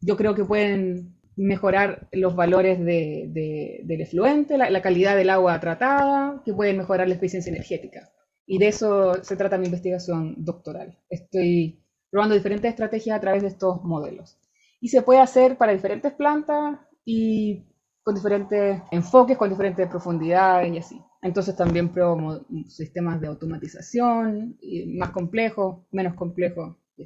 yo 0.00 0.16
creo 0.16 0.34
que 0.34 0.44
pueden 0.44 1.14
mejorar 1.36 2.08
los 2.12 2.34
valores 2.34 2.78
de, 2.82 3.82
del 3.84 4.00
efluente, 4.00 4.56
la, 4.56 4.82
calidad 4.82 5.16
del 5.16 5.30
agua 5.30 5.60
tratada, 5.60 6.42
que 6.44 6.54
pueden 6.54 6.78
mejorar 6.78 7.08
la 7.08 7.14
eficiencia 7.14 7.50
energética. 7.50 8.08
Y 8.46 8.58
de 8.58 8.68
eso 8.68 9.22
se 9.22 9.36
trata 9.36 9.58
mi 9.58 9.66
investigación 9.66 10.34
doctoral. 10.38 10.98
Estoy 11.10 11.82
probando 12.10 12.34
diferentes 12.34 12.70
estrategias 12.70 13.16
a 13.16 13.20
través 13.20 13.42
de 13.42 13.48
estos 13.48 13.82
modelos. 13.82 14.38
y 14.80 14.88
se 14.88 15.02
puede 15.02 15.20
hacer 15.20 15.56
para 15.56 15.72
diferentes 15.72 16.12
plantas 16.12 16.78
y 17.04 17.64
con 18.02 18.14
diferentes 18.14 18.82
enfoques, 18.90 19.36
con 19.36 19.50
diferentes 19.50 19.88
profundidades 19.88 20.72
y 20.72 20.78
así. 20.78 21.00
Entonces 21.22 21.56
también 21.56 21.88
pruebo 21.88 22.44
sistemas 22.68 23.20
de 23.20 23.28
automatización, 23.28 24.58
más 24.96 25.10
complejos, 25.10 25.84
menos 25.90 26.14
complejos 26.14 26.76
y. 26.96 27.04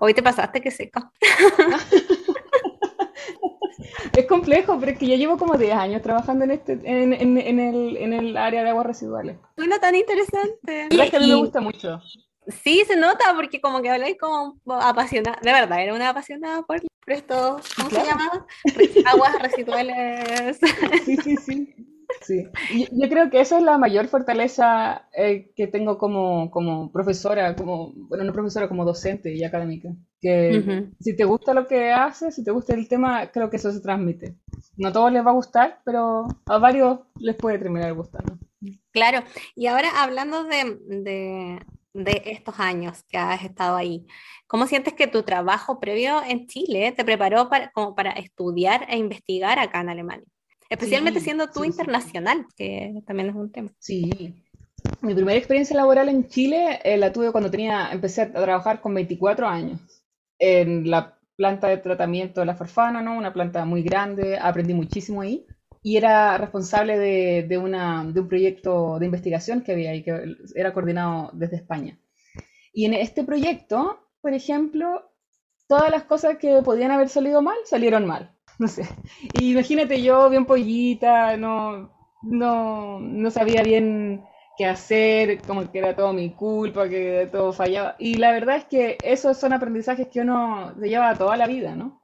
Hoy 0.00 0.14
te 0.14 0.22
pasaste 0.22 0.60
que 0.60 0.70
seca. 0.70 1.12
es 4.16 4.26
complejo, 4.26 4.78
pero 4.78 4.92
es 4.92 4.98
que 4.98 5.06
ya 5.06 5.16
llevo 5.16 5.36
como 5.36 5.56
10 5.56 5.74
años 5.74 6.02
trabajando 6.02 6.44
en 6.44 6.52
este, 6.52 6.72
en, 6.72 7.12
en, 7.12 7.38
en, 7.38 7.60
el, 7.60 7.96
en 7.96 8.12
el 8.12 8.36
área 8.36 8.62
de 8.62 8.70
aguas 8.70 8.86
residuales. 8.86 9.36
Suena 9.56 9.78
tan 9.78 9.94
interesante. 9.94 10.88
Es 10.90 11.10
que 11.10 11.16
a 11.16 11.20
mí 11.20 11.28
me 11.28 11.36
gusta 11.36 11.60
mucho. 11.60 12.00
Sí, 12.48 12.84
se 12.86 12.96
nota 12.96 13.24
porque 13.36 13.60
como 13.60 13.82
que 13.82 13.90
habláis 13.90 14.16
como 14.18 14.58
apasionada, 14.66 15.38
de 15.42 15.52
verdad, 15.52 15.80
era 15.80 15.94
una 15.94 16.08
apasionada 16.08 16.62
por, 16.62 16.80
esto, 17.06 17.60
¿cómo 17.76 17.90
se 17.90 18.04
llama? 18.04 18.46
Aguas 19.06 19.40
residuales. 19.40 20.58
Sí, 21.04 21.16
sí, 21.16 21.36
sí. 21.36 21.74
Sí, 22.22 22.48
yo 22.92 23.08
creo 23.08 23.30
que 23.30 23.40
esa 23.40 23.58
es 23.58 23.62
la 23.62 23.78
mayor 23.78 24.06
fortaleza 24.08 25.08
eh, 25.16 25.52
que 25.56 25.66
tengo 25.66 25.98
como, 25.98 26.50
como 26.50 26.90
profesora, 26.92 27.54
como, 27.56 27.92
bueno, 27.94 28.24
no 28.24 28.32
profesora, 28.32 28.68
como 28.68 28.84
docente 28.84 29.34
y 29.34 29.44
académica. 29.44 29.90
Que 30.20 30.86
si 31.00 31.16
te 31.16 31.24
gusta 31.24 31.52
lo 31.52 31.66
que 31.66 31.90
haces, 31.90 32.34
si 32.34 32.44
te 32.44 32.52
gusta 32.52 32.74
el 32.74 32.88
tema, 32.88 33.26
creo 33.32 33.50
que 33.50 33.56
eso 33.56 33.72
se 33.72 33.80
transmite. 33.80 34.36
No 34.76 34.88
a 34.88 34.92
todos 34.92 35.12
les 35.12 35.26
va 35.26 35.30
a 35.30 35.34
gustar, 35.34 35.80
pero 35.84 36.26
a 36.46 36.58
varios 36.58 37.00
les 37.18 37.34
puede 37.34 37.58
terminar 37.58 37.92
gustando. 37.94 38.38
Claro, 38.92 39.24
y 39.56 39.66
ahora 39.66 39.88
hablando 40.00 40.44
de, 40.44 41.58
de 41.94 42.22
estos 42.26 42.58
años 42.58 43.02
que 43.08 43.18
has 43.18 43.42
estado 43.44 43.76
ahí. 43.76 44.06
¿Cómo 44.46 44.66
sientes 44.66 44.94
que 44.94 45.06
tu 45.06 45.22
trabajo 45.22 45.80
previo 45.80 46.22
en 46.22 46.46
Chile 46.46 46.92
te 46.92 47.04
preparó 47.04 47.48
para, 47.48 47.70
como 47.72 47.94
para 47.94 48.12
estudiar 48.12 48.86
e 48.88 48.96
investigar 48.96 49.58
acá 49.58 49.80
en 49.80 49.88
Alemania? 49.90 50.26
Especialmente 50.72 51.20
siendo 51.20 51.48
tú 51.48 51.64
internacional, 51.64 52.46
que 52.56 53.02
también 53.06 53.28
es 53.28 53.34
un 53.34 53.52
tema. 53.52 53.70
Sí. 53.78 54.34
Mi 55.00 55.14
primera 55.14 55.38
experiencia 55.38 55.76
laboral 55.76 56.08
en 56.08 56.28
Chile 56.28 56.80
eh, 56.82 56.96
la 56.96 57.12
tuve 57.12 57.30
cuando 57.30 57.50
tenía, 57.50 57.90
empecé 57.92 58.22
a 58.22 58.32
trabajar 58.32 58.80
con 58.80 58.94
24 58.94 59.46
años 59.46 59.80
en 60.38 60.90
la 60.90 61.18
planta 61.36 61.68
de 61.68 61.76
tratamiento 61.76 62.40
de 62.40 62.46
la 62.46 62.56
Farfana, 62.56 63.02
¿no? 63.02 63.16
Una 63.16 63.32
planta 63.32 63.64
muy 63.64 63.82
grande, 63.82 64.38
aprendí 64.38 64.74
muchísimo 64.74 65.20
ahí 65.20 65.46
y 65.82 65.96
era 65.96 66.38
responsable 66.38 66.98
de, 66.98 67.42
de, 67.48 67.58
una, 67.58 68.04
de 68.04 68.20
un 68.20 68.28
proyecto 68.28 68.98
de 68.98 69.06
investigación 69.06 69.62
que 69.62 69.72
había 69.72 69.90
ahí, 69.90 70.02
que 70.02 70.36
era 70.54 70.72
coordinado 70.72 71.30
desde 71.34 71.56
España. 71.56 71.98
Y 72.72 72.86
en 72.86 72.94
este 72.94 73.24
proyecto, 73.24 74.08
por 74.20 74.32
ejemplo, 74.32 75.12
todas 75.68 75.90
las 75.90 76.04
cosas 76.04 76.38
que 76.38 76.62
podían 76.62 76.92
haber 76.92 77.08
salido 77.08 77.42
mal, 77.42 77.58
salieron 77.64 78.06
mal. 78.06 78.32
No 78.58 78.68
sé. 78.68 78.86
imagínate 79.40 80.02
yo, 80.02 80.28
bien 80.30 80.46
pollita, 80.46 81.36
no, 81.36 81.90
no, 82.22 83.00
no 83.00 83.30
sabía 83.30 83.62
bien 83.62 84.24
qué 84.56 84.66
hacer, 84.66 85.40
como 85.42 85.70
que 85.70 85.78
era 85.78 85.96
todo 85.96 86.12
mi 86.12 86.34
culpa, 86.34 86.88
que 86.88 87.28
todo 87.32 87.52
fallaba. 87.52 87.96
Y 87.98 88.16
la 88.16 88.30
verdad 88.32 88.56
es 88.56 88.64
que 88.66 88.98
esos 89.02 89.38
son 89.38 89.52
aprendizajes 89.52 90.08
que 90.08 90.20
uno 90.20 90.74
se 90.78 90.88
lleva 90.88 91.16
toda 91.16 91.36
la 91.36 91.46
vida, 91.46 91.74
¿no? 91.74 92.02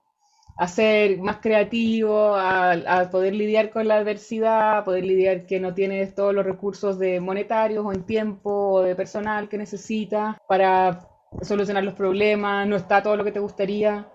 a 0.59 0.67
ser 0.67 1.19
más 1.19 1.37
creativo, 1.39 2.35
a, 2.35 3.09
poder 3.13 3.35
lidiar 3.35 3.71
con 3.71 3.87
la 3.87 3.97
adversidad, 3.97 4.79
a 4.79 4.85
poder 4.85 5.05
lidiar 5.05 5.47
que 5.47 5.61
no 5.61 5.73
tienes 5.73 6.17
todos 6.17 6.35
los 6.35 6.45
recursos 6.45 6.99
de 6.99 7.21
monetarios 7.21 7.87
o 7.87 7.93
en 7.93 8.05
tiempo 8.05 8.51
o 8.73 8.83
de 8.83 8.97
personal 8.97 9.49
que 9.49 9.57
necesitas 9.57 10.37
para 10.49 11.09
solucionar 11.43 11.85
los 11.85 11.95
problemas, 11.95 12.67
no 12.67 12.75
está 12.75 13.03
todo 13.03 13.17
lo 13.17 13.23
que 13.25 13.31
te 13.31 13.39
gustaría. 13.39 14.09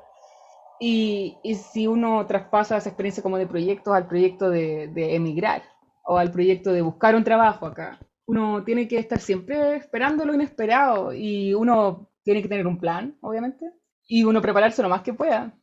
Y, 0.86 1.56
si 1.56 1.88
uno 1.88 2.26
traspasa 2.26 2.76
esa 2.76 2.89
experiencia 2.89 3.24
como 3.24 3.38
de 3.38 3.48
proyectos 3.48 3.93
al 3.93 4.06
proyecto 4.06 4.50
de, 4.50 4.89
de 4.89 5.15
emigrar 5.15 5.63
o 6.04 6.17
al 6.17 6.30
proyecto 6.30 6.74
de 6.74 6.82
buscar 6.82 7.15
un 7.15 7.24
trabajo 7.24 7.65
acá, 7.65 8.00
uno 8.26 8.63
tiene 8.65 8.88
que 8.88 8.98
estar 8.98 9.19
siempre 9.19 9.78
esperando 9.78 10.26
lo 10.26 10.34
inesperado 10.34 11.13
y 11.13 11.54
uno 11.54 12.10
tiene 12.24 12.41
que 12.41 12.50
tener 12.50 12.67
un 12.67 12.80
plan, 12.80 13.17
obviamente, 13.22 13.72
y 14.08 14.26
uno 14.26 14.41
prepararse 14.41 14.82
lo 14.82 14.89
más 14.89 15.04
que 15.04 15.13
pueda 15.13 15.54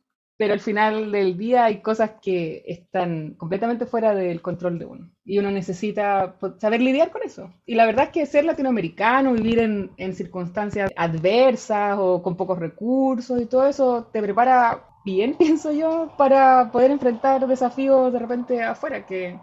pero 0.41 0.53
al 0.53 0.59
final 0.59 1.11
del 1.11 1.37
día 1.37 1.65
hay 1.65 1.83
cosas 1.83 2.13
que 2.19 2.63
están 2.65 3.35
completamente 3.35 3.85
fuera 3.85 4.15
del 4.15 4.41
control 4.41 4.79
de 4.79 4.85
uno 4.85 5.11
y 5.23 5.37
uno 5.37 5.51
necesita 5.51 6.35
saber 6.57 6.81
lidiar 6.81 7.11
con 7.11 7.21
eso. 7.21 7.53
Y 7.63 7.75
la 7.75 7.85
verdad 7.85 8.05
es 8.05 8.09
que 8.09 8.25
ser 8.25 8.45
latinoamericano, 8.45 9.33
vivir 9.33 9.59
en, 9.59 9.91
en 9.97 10.15
circunstancias 10.15 10.89
adversas 10.95 11.95
o 11.99 12.23
con 12.23 12.35
pocos 12.35 12.57
recursos 12.57 13.39
y 13.39 13.45
todo 13.45 13.67
eso 13.67 14.09
te 14.11 14.19
prepara 14.19 14.90
bien, 15.03 15.35
pienso 15.39 15.71
yo, 15.71 16.13
para 16.17 16.71
poder 16.71 16.91
enfrentar 16.91 17.47
desafíos 17.47 18.11
de 18.13 18.19
repente 18.19 18.63
afuera 18.63 19.05
que 19.05 19.39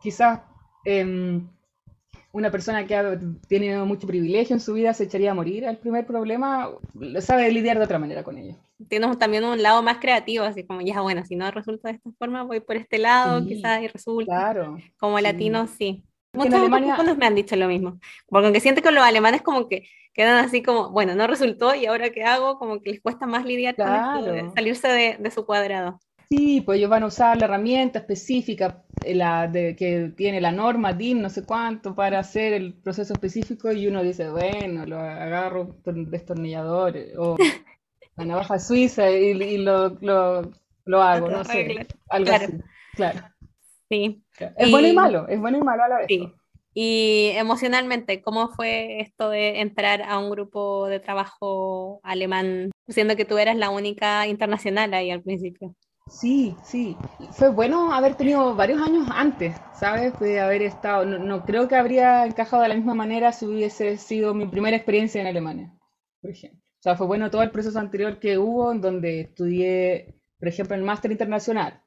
quizás... 0.00 0.40
Eh, 0.84 1.40
una 2.34 2.50
persona 2.50 2.84
que 2.84 2.96
ha 2.96 3.16
tenido 3.48 3.86
mucho 3.86 4.08
privilegio 4.08 4.54
en 4.54 4.60
su 4.60 4.74
vida 4.74 4.92
se 4.92 5.04
echaría 5.04 5.30
a 5.30 5.34
morir 5.34 5.66
al 5.66 5.78
primer 5.78 6.04
problema, 6.04 6.68
sabe 7.20 7.50
lidiar 7.52 7.78
de 7.78 7.84
otra 7.84 8.00
manera 8.00 8.24
con 8.24 8.36
ello. 8.36 8.56
Tienes 8.88 9.16
también 9.18 9.44
un 9.44 9.62
lado 9.62 9.84
más 9.84 9.98
creativo, 9.98 10.44
así 10.44 10.66
como 10.66 10.80
ya, 10.80 11.00
bueno, 11.00 11.24
si 11.24 11.36
no 11.36 11.48
resulta 11.52 11.90
de 11.90 11.94
esta 11.94 12.10
forma, 12.18 12.42
voy 12.42 12.58
por 12.58 12.74
este 12.74 12.98
lado, 12.98 13.46
quizás 13.46 13.82
y 13.82 13.86
resulta. 13.86 14.24
Claro. 14.24 14.76
Como 14.98 15.20
latino, 15.20 15.68
sí. 15.68 16.02
Muchos 16.32 16.54
Alemania... 16.54 16.96
me 17.16 17.26
han 17.26 17.36
dicho 17.36 17.54
lo 17.54 17.68
mismo, 17.68 18.00
porque 18.26 18.46
aunque 18.46 18.58
siente 18.58 18.82
que 18.82 18.90
los 18.90 19.04
alemanes 19.04 19.42
como 19.42 19.68
que 19.68 19.86
quedan 20.14 20.44
así 20.44 20.62
como, 20.62 20.90
bueno, 20.90 21.14
no 21.14 21.26
resultó 21.26 21.74
y 21.74 21.86
ahora 21.86 22.10
qué 22.10 22.22
hago, 22.22 22.58
como 22.58 22.80
que 22.80 22.90
les 22.90 23.02
cuesta 23.02 23.26
más 23.26 23.44
lidiar 23.44 23.76
con 23.76 23.92
esto, 23.92 24.52
salirse 24.54 24.88
de, 24.88 25.16
de 25.18 25.30
su 25.30 25.44
cuadrado. 25.44 26.00
Sí, 26.28 26.62
pues 26.62 26.78
ellos 26.78 26.90
van 26.90 27.02
a 27.02 27.06
usar 27.06 27.36
la 27.36 27.44
herramienta 27.44 27.98
específica 27.98 28.82
eh, 29.04 29.14
la 29.14 29.46
de, 29.46 29.76
que 29.76 30.12
tiene 30.16 30.40
la 30.40 30.52
norma 30.52 30.92
DIN, 30.92 31.20
no 31.20 31.28
sé 31.28 31.44
cuánto, 31.44 31.94
para 31.94 32.20
hacer 32.20 32.54
el 32.54 32.74
proceso 32.74 33.12
específico 33.12 33.70
y 33.72 33.86
uno 33.86 34.02
dice, 34.02 34.30
bueno, 34.30 34.86
lo 34.86 34.98
agarro 34.98 35.76
destornillador 35.84 36.96
eh, 36.96 37.12
o 37.18 37.36
la 38.16 38.24
navaja 38.24 38.58
suiza 38.58 39.10
y, 39.10 39.58
lo, 39.58 39.90
lo, 40.00 40.50
lo, 40.84 41.02
hago, 41.02 41.28
no 41.28 41.44
sé, 41.44 41.86
algo 42.08 42.26
claro. 42.26 42.44
así. 42.44 42.58
Claro. 42.94 43.20
Sí. 43.90 44.24
Es 44.56 44.70
bueno 44.70 44.88
y 44.88 44.92
malo, 44.92 45.28
es 45.28 45.38
bueno 45.38 45.58
y 45.58 45.62
malo 45.62 45.84
a 45.84 45.88
la 45.88 45.96
vez. 45.98 46.06
Sí. 46.08 46.32
Y 46.74 47.30
emocionalmente, 47.36 48.20
¿cómo 48.20 48.48
fue 48.48 49.00
esto 49.00 49.30
de 49.30 49.60
entrar 49.60 50.02
a 50.02 50.18
un 50.18 50.28
grupo 50.30 50.88
de 50.88 50.98
trabajo 50.98 52.00
alemán, 52.02 52.72
siendo 52.88 53.14
que 53.14 53.24
tú 53.24 53.38
eras 53.38 53.56
la 53.56 53.70
única 53.70 54.26
internacional 54.26 54.92
ahí 54.92 55.12
al 55.12 55.22
principio? 55.22 55.76
Sí, 56.08 56.54
sí. 56.64 56.96
Fue 57.30 57.48
bueno 57.48 57.94
haber 57.94 58.16
tenido 58.16 58.54
varios 58.54 58.82
años 58.82 59.08
antes, 59.14 59.56
¿sabes? 59.72 60.18
De 60.18 60.40
haber 60.40 60.62
estado. 60.62 61.06
No, 61.06 61.44
creo 61.44 61.68
que 61.68 61.76
habría 61.76 62.26
encajado 62.26 62.62
de 62.62 62.68
la 62.68 62.74
misma 62.74 62.94
manera 62.94 63.32
si 63.32 63.46
hubiese 63.46 63.96
sido 63.96 64.34
mi 64.34 64.46
primera 64.46 64.76
experiencia 64.76 65.20
en 65.20 65.28
Alemania, 65.28 65.72
por 66.20 66.30
ejemplo. 66.30 66.60
O 66.60 66.82
sea, 66.82 66.96
fue 66.96 67.06
bueno 67.06 67.30
todo 67.30 67.42
el 67.42 67.50
proceso 67.50 67.78
anterior 67.78 68.18
que 68.18 68.36
hubo, 68.36 68.70
en 68.72 68.80
donde 68.82 69.20
estudié, 69.20 70.14
por 70.38 70.48
ejemplo, 70.48 70.76
el 70.76 70.82
máster 70.82 71.10
internacional. 71.10 71.83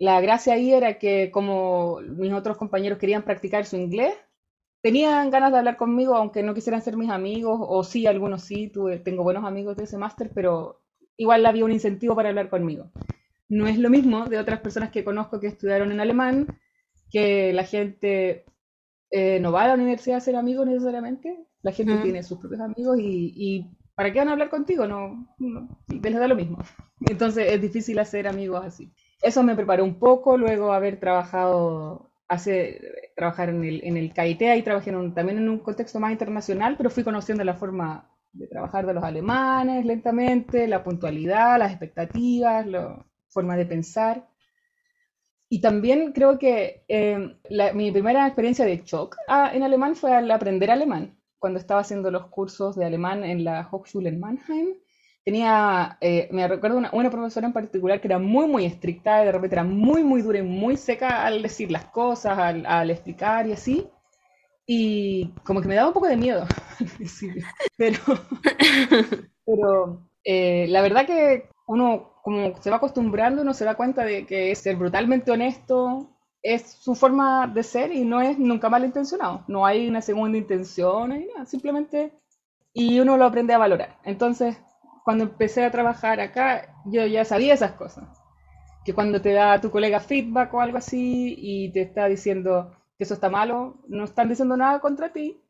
La 0.00 0.20
gracia 0.20 0.54
ahí 0.54 0.72
era 0.72 0.98
que, 0.98 1.30
como 1.30 2.00
mis 2.00 2.32
otros 2.32 2.56
compañeros 2.56 2.98
querían 2.98 3.22
practicar 3.22 3.64
su 3.64 3.76
inglés, 3.76 4.14
tenían 4.80 5.30
ganas 5.30 5.52
de 5.52 5.58
hablar 5.58 5.76
conmigo, 5.76 6.16
aunque 6.16 6.42
no 6.42 6.54
quisieran 6.54 6.82
ser 6.82 6.96
mis 6.96 7.10
amigos, 7.10 7.60
o 7.62 7.84
sí, 7.84 8.08
algunos 8.08 8.42
sí, 8.42 8.68
tuve, 8.68 8.98
tengo 8.98 9.22
buenos 9.22 9.44
amigos 9.44 9.76
de 9.76 9.84
ese 9.84 9.98
máster, 9.98 10.32
pero 10.34 10.80
igual 11.16 11.46
había 11.46 11.64
un 11.64 11.70
incentivo 11.72 12.16
para 12.16 12.30
hablar 12.30 12.48
conmigo 12.48 12.90
no 13.50 13.66
es 13.66 13.78
lo 13.78 13.90
mismo 13.90 14.26
de 14.26 14.38
otras 14.38 14.60
personas 14.60 14.90
que 14.90 15.04
conozco 15.04 15.40
que 15.40 15.48
estudiaron 15.48 15.92
en 15.92 16.00
alemán, 16.00 16.46
que 17.10 17.52
la 17.52 17.64
gente 17.64 18.44
eh, 19.10 19.40
no 19.40 19.52
va 19.52 19.64
a 19.64 19.68
la 19.68 19.74
universidad 19.74 20.18
a 20.18 20.20
ser 20.20 20.36
amigos 20.36 20.66
necesariamente, 20.66 21.36
la 21.62 21.72
gente 21.72 21.98
tiene 21.98 22.22
sus 22.22 22.38
propios 22.38 22.60
amigos 22.60 22.96
y, 23.00 23.66
¿para 23.94 24.12
qué 24.12 24.20
van 24.20 24.28
a 24.28 24.32
hablar 24.32 24.48
contigo? 24.48 24.86
No, 24.86 25.28
les 25.88 26.14
da 26.14 26.28
lo 26.28 26.36
mismo. 26.36 26.58
Entonces 27.10 27.52
es 27.52 27.60
difícil 27.60 27.98
hacer 27.98 28.28
amigos 28.28 28.64
así. 28.64 28.92
Eso 29.22 29.42
me 29.42 29.54
preparó 29.54 29.84
un 29.84 29.98
poco, 29.98 30.36
luego 30.38 30.72
haber 30.72 30.98
trabajado, 30.98 32.10
hace, 32.28 32.80
trabajar 33.16 33.50
en 33.50 33.64
el, 33.64 33.80
en 33.84 33.96
el 33.96 34.12
KIT, 34.12 34.42
ahí 34.42 34.62
trabajé 34.62 34.92
también 35.14 35.38
en 35.38 35.48
un 35.48 35.58
contexto 35.58 36.00
más 36.00 36.12
internacional, 36.12 36.76
pero 36.76 36.90
fui 36.90 37.04
conociendo 37.04 37.44
la 37.44 37.54
forma 37.54 38.10
de 38.32 38.46
trabajar 38.46 38.86
de 38.86 38.94
los 38.94 39.04
alemanes 39.04 39.84
lentamente, 39.84 40.66
la 40.68 40.82
puntualidad, 40.82 41.58
las 41.58 41.70
expectativas, 41.70 42.66
lo, 42.66 43.04
forma 43.30 43.56
de 43.56 43.66
pensar. 43.66 44.28
Y 45.48 45.60
también 45.60 46.12
creo 46.12 46.38
que 46.38 46.84
eh, 46.88 47.36
mi 47.74 47.90
primera 47.90 48.26
experiencia 48.26 48.64
de 48.64 48.82
shock 48.84 49.16
ah, 49.28 49.50
en 49.52 49.62
alemán 49.62 49.96
fue 49.96 50.14
al 50.14 50.30
aprender 50.30 50.70
alemán, 50.70 51.18
cuando 51.38 51.58
estaba 51.58 51.80
haciendo 51.80 52.10
los 52.10 52.26
cursos 52.26 52.76
de 52.76 52.84
alemán 52.84 53.24
en 53.24 53.42
la 53.44 53.68
Hochschule 53.70 54.10
en 54.10 54.20
Mannheim. 54.20 54.74
Tenía, 55.24 55.98
eh, 56.00 56.28
me 56.32 56.48
recuerdo 56.48 56.78
una, 56.78 56.90
una, 56.92 57.10
profesora 57.10 57.46
en 57.46 57.52
particular 57.52 58.00
que 58.00 58.08
era 58.08 58.18
muy, 58.18 58.46
muy 58.46 58.64
estricta, 58.64 59.22
y 59.22 59.26
de 59.26 59.32
repente 59.32 59.54
era 59.56 59.64
muy, 59.64 60.02
muy 60.02 60.22
dura 60.22 60.38
y 60.38 60.42
muy 60.42 60.76
seca 60.76 61.24
al 61.26 61.42
decir 61.42 61.70
las 61.70 61.86
cosas, 61.86 62.38
al, 62.38 62.64
al 62.66 62.90
explicar 62.90 63.46
y 63.46 63.52
así. 63.52 63.88
Y 64.66 65.28
como 65.44 65.60
que 65.60 65.68
me 65.68 65.74
daba 65.74 65.88
un 65.88 65.94
poco 65.94 66.06
de 66.08 66.16
miedo, 66.16 66.46
pero, 67.76 67.98
pero 69.44 70.08
eh, 70.24 70.66
la 70.68 70.82
verdad 70.82 71.06
que 71.06 71.48
uno 71.66 72.14
como 72.22 72.56
se 72.60 72.70
va 72.70 72.76
acostumbrando, 72.76 73.42
uno 73.42 73.54
se 73.54 73.64
da 73.64 73.76
cuenta 73.76 74.04
de 74.04 74.26
que 74.26 74.54
ser 74.54 74.76
brutalmente 74.76 75.30
honesto 75.30 76.10
es 76.42 76.70
su 76.72 76.94
forma 76.94 77.46
de 77.46 77.62
ser 77.62 77.92
y 77.92 78.04
no 78.04 78.20
es 78.20 78.38
nunca 78.38 78.68
malintencionado. 78.68 79.44
No 79.48 79.66
hay 79.66 79.88
una 79.88 80.02
segunda 80.02 80.38
intención, 80.38 81.14
simplemente 81.46 82.12
y 82.72 83.00
uno 83.00 83.16
lo 83.16 83.24
aprende 83.24 83.54
a 83.54 83.58
valorar. 83.58 83.98
Entonces, 84.04 84.56
cuando 85.04 85.24
empecé 85.24 85.64
a 85.64 85.70
trabajar 85.70 86.20
acá, 86.20 86.74
yo 86.84 87.06
ya 87.06 87.24
sabía 87.24 87.54
esas 87.54 87.72
cosas. 87.72 88.04
Que 88.84 88.94
cuando 88.94 89.20
te 89.20 89.32
da 89.32 89.60
tu 89.60 89.70
colega 89.70 90.00
feedback 90.00 90.52
o 90.54 90.60
algo 90.60 90.78
así 90.78 91.34
y 91.36 91.72
te 91.72 91.82
está 91.82 92.06
diciendo 92.06 92.74
que 92.96 93.04
eso 93.04 93.14
está 93.14 93.28
malo, 93.28 93.82
no 93.88 94.04
están 94.04 94.28
diciendo 94.28 94.56
nada 94.56 94.80
contra 94.80 95.12
ti, 95.12 95.42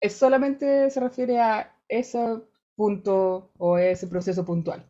es 0.00 0.14
solamente 0.16 0.90
se 0.90 1.00
refiere 1.00 1.40
a 1.40 1.74
ese 1.88 2.40
punto 2.76 3.52
o 3.58 3.78
ese 3.78 4.06
proceso 4.06 4.44
puntual. 4.44 4.84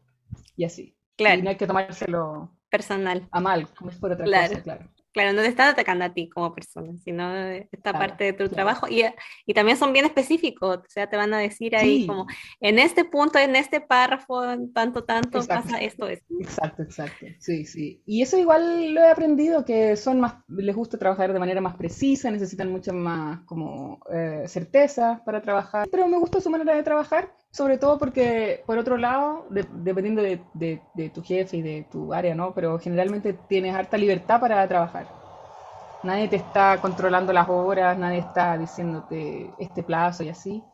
Y 0.57 0.65
así. 0.65 0.97
Claro. 1.17 1.41
Y 1.41 1.43
no 1.43 1.51
hay 1.51 1.57
que 1.57 1.67
tomárselo 1.67 2.51
personal. 2.71 3.29
A 3.31 3.41
mal, 3.41 3.69
como 3.75 3.91
es 3.91 3.97
por 3.97 4.13
otra 4.13 4.25
cosa, 4.25 4.63
claro. 4.63 4.89
Claro, 5.15 5.33
no 5.33 5.43
te 5.43 5.49
están 5.49 5.69
atacando 5.69 6.05
a 6.05 6.13
ti 6.13 6.29
como 6.29 6.53
persona, 6.53 6.93
sino 7.05 7.33
esta 7.37 7.93
parte 7.93 8.25
de 8.25 8.33
tu 8.33 8.49
trabajo. 8.49 8.89
Y, 8.89 9.05
y, 9.47 9.55
también 9.55 9.77
son 9.77 9.93
bien 9.93 10.05
específicos, 10.07 10.79
o 10.79 10.89
sea, 10.89 11.09
te 11.09 11.17
van 11.17 11.33
a 11.33 11.39
decir 11.39 11.77
ahí 11.77 12.05
como, 12.05 12.27
en 12.61 12.81
este 12.81 13.05
punto, 13.05 13.39
en 13.39 13.55
este 13.55 13.81
párrafo, 13.81 14.43
tanto, 14.75 15.05
tanto, 15.05 15.47
pasa 15.47 15.79
esto, 15.79 16.09
esto. 16.09 16.35
Exacto, 16.41 16.83
exacto. 16.83 17.27
Sí, 17.39 17.65
sí. 17.65 18.03
Y 18.07 18.23
eso 18.23 18.37
igual 18.37 18.93
lo 18.93 19.03
he 19.03 19.09
aprendido, 19.09 19.65
que 19.65 19.95
son 19.95 20.19
más, 20.19 20.35
les 20.49 20.75
gusta 20.75 20.99
trabajar 20.99 21.33
de 21.33 21.39
manera 21.39 21.61
más 21.61 21.77
precisa, 21.77 22.29
necesitan 22.33 22.73
mucha 22.73 22.93
más 22.93 23.39
como 23.45 24.01
eh, 24.13 24.43
certeza 24.49 25.23
para 25.25 25.41
trabajar. 25.41 25.87
Pero 25.93 26.09
me 26.09 26.19
gusta 26.19 26.41
su 26.41 26.51
manera 26.51 26.75
de 26.75 26.83
trabajar 26.83 27.33
sobre 27.55 27.79
todo 27.79 27.99
porque, 27.99 28.65
por 28.67 28.79
otro 28.79 28.97
lado, 28.97 29.47
dependiendo 29.49 30.21
de, 30.21 30.41
de, 30.55 31.09
tu 31.11 31.23
jefe 31.23 31.59
y 31.59 31.63
de 31.63 31.87
tu 31.89 32.13
área, 32.13 32.35
¿no? 32.35 32.53
Pero 32.53 32.81
generalmente 32.81 33.33
tienes 33.33 33.77
harta 33.77 33.97
libertad 33.97 34.41
para 34.41 34.67
trabajar. 34.67 35.07
Nadie 36.03 36.27
te 36.27 36.35
está 36.35 36.81
controlando 36.81 37.33
las 37.33 37.49
horas, 37.49 37.97
nadie 37.97 38.19
está 38.19 38.59
diciéndote 38.59 39.53
este 39.61 39.85
plazo 39.85 40.25
y 40.25 40.31
así, 40.31 40.65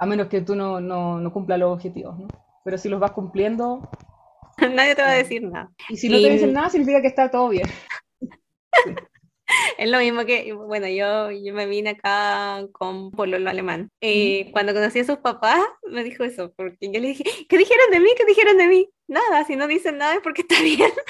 a 0.00 0.04
menos 0.04 0.26
que 0.26 0.40
tú 0.40 0.56
no, 0.56 0.80
no, 0.80 1.20
no 1.20 1.32
cumplas 1.32 1.60
los 1.60 1.72
objetivos, 1.72 2.18
¿no? 2.18 2.26
Pero 2.64 2.76
si 2.76 2.88
los 2.88 2.98
vas 2.98 3.12
cumpliendo... 3.12 3.88
nadie 4.58 4.96
te 4.96 5.02
va 5.02 5.10
a 5.10 5.14
decir 5.14 5.44
nada. 5.44 5.70
Y 5.88 5.96
si 5.96 6.08
no 6.08 6.16
te 6.16 6.28
dicen 6.28 6.52
nada, 6.52 6.70
significa 6.70 7.00
que 7.02 7.06
está 7.06 7.30
todo 7.30 7.50
bien. 7.50 7.68
es 9.78 9.90
lo 9.90 9.98
mismo 9.98 10.24
que, 10.24 10.52
bueno, 10.52 10.88
yo, 10.88 11.30
yo 11.30 11.54
me 11.54 11.66
vine 11.66 11.90
acá 11.90 12.66
con 12.72 13.10
pololo 13.10 13.48
alemán. 13.50 13.90
Y 14.00 14.50
cuando 14.52 14.74
conocí 14.74 15.00
a 15.00 15.04
sus 15.04 15.18
papás, 15.18 15.60
me 15.88 16.04
dijo 16.04 16.24
eso, 16.24 16.52
porque 16.56 16.90
yo 16.92 17.00
le 17.00 17.08
dije, 17.08 17.24
¿qué 17.48 17.58
dijeron 17.58 17.90
de 17.90 18.00
mí? 18.00 18.10
¿Qué 18.16 18.24
dijeron 18.24 18.58
de 18.58 18.66
mí? 18.66 18.88
Nada, 19.08 19.44
si 19.44 19.54
no 19.54 19.68
dicen 19.68 19.98
nada 19.98 20.14
es 20.14 20.20
porque 20.20 20.42
está 20.42 20.60
bien. 20.62 20.90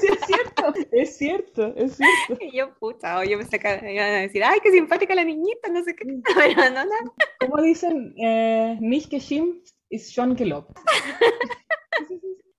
Sí, 0.00 0.06
es 0.06 0.20
cierto, 0.26 0.74
es 0.92 1.16
cierto, 1.16 1.74
es 1.76 1.96
cierto. 1.96 2.44
Y 2.44 2.56
yo, 2.56 2.72
puta, 2.78 3.18
o 3.18 3.24
yo 3.24 3.36
me 3.36 3.44
saca, 3.44 3.78
iban 3.90 4.14
a 4.14 4.20
decir, 4.20 4.44
ay, 4.44 4.60
qué 4.62 4.70
simpática 4.70 5.12
la 5.12 5.24
niñita, 5.24 5.68
no 5.70 5.82
sé 5.82 5.96
qué, 5.96 6.04
pero 6.36 6.70
no, 6.70 6.84
no. 6.84 7.14
Como 7.40 7.60
dicen, 7.60 8.14
eh, 8.16 8.78
geschimpft 9.10 9.72
ist 9.92 10.12
schon 10.12 10.36
gelobt. 10.36 10.78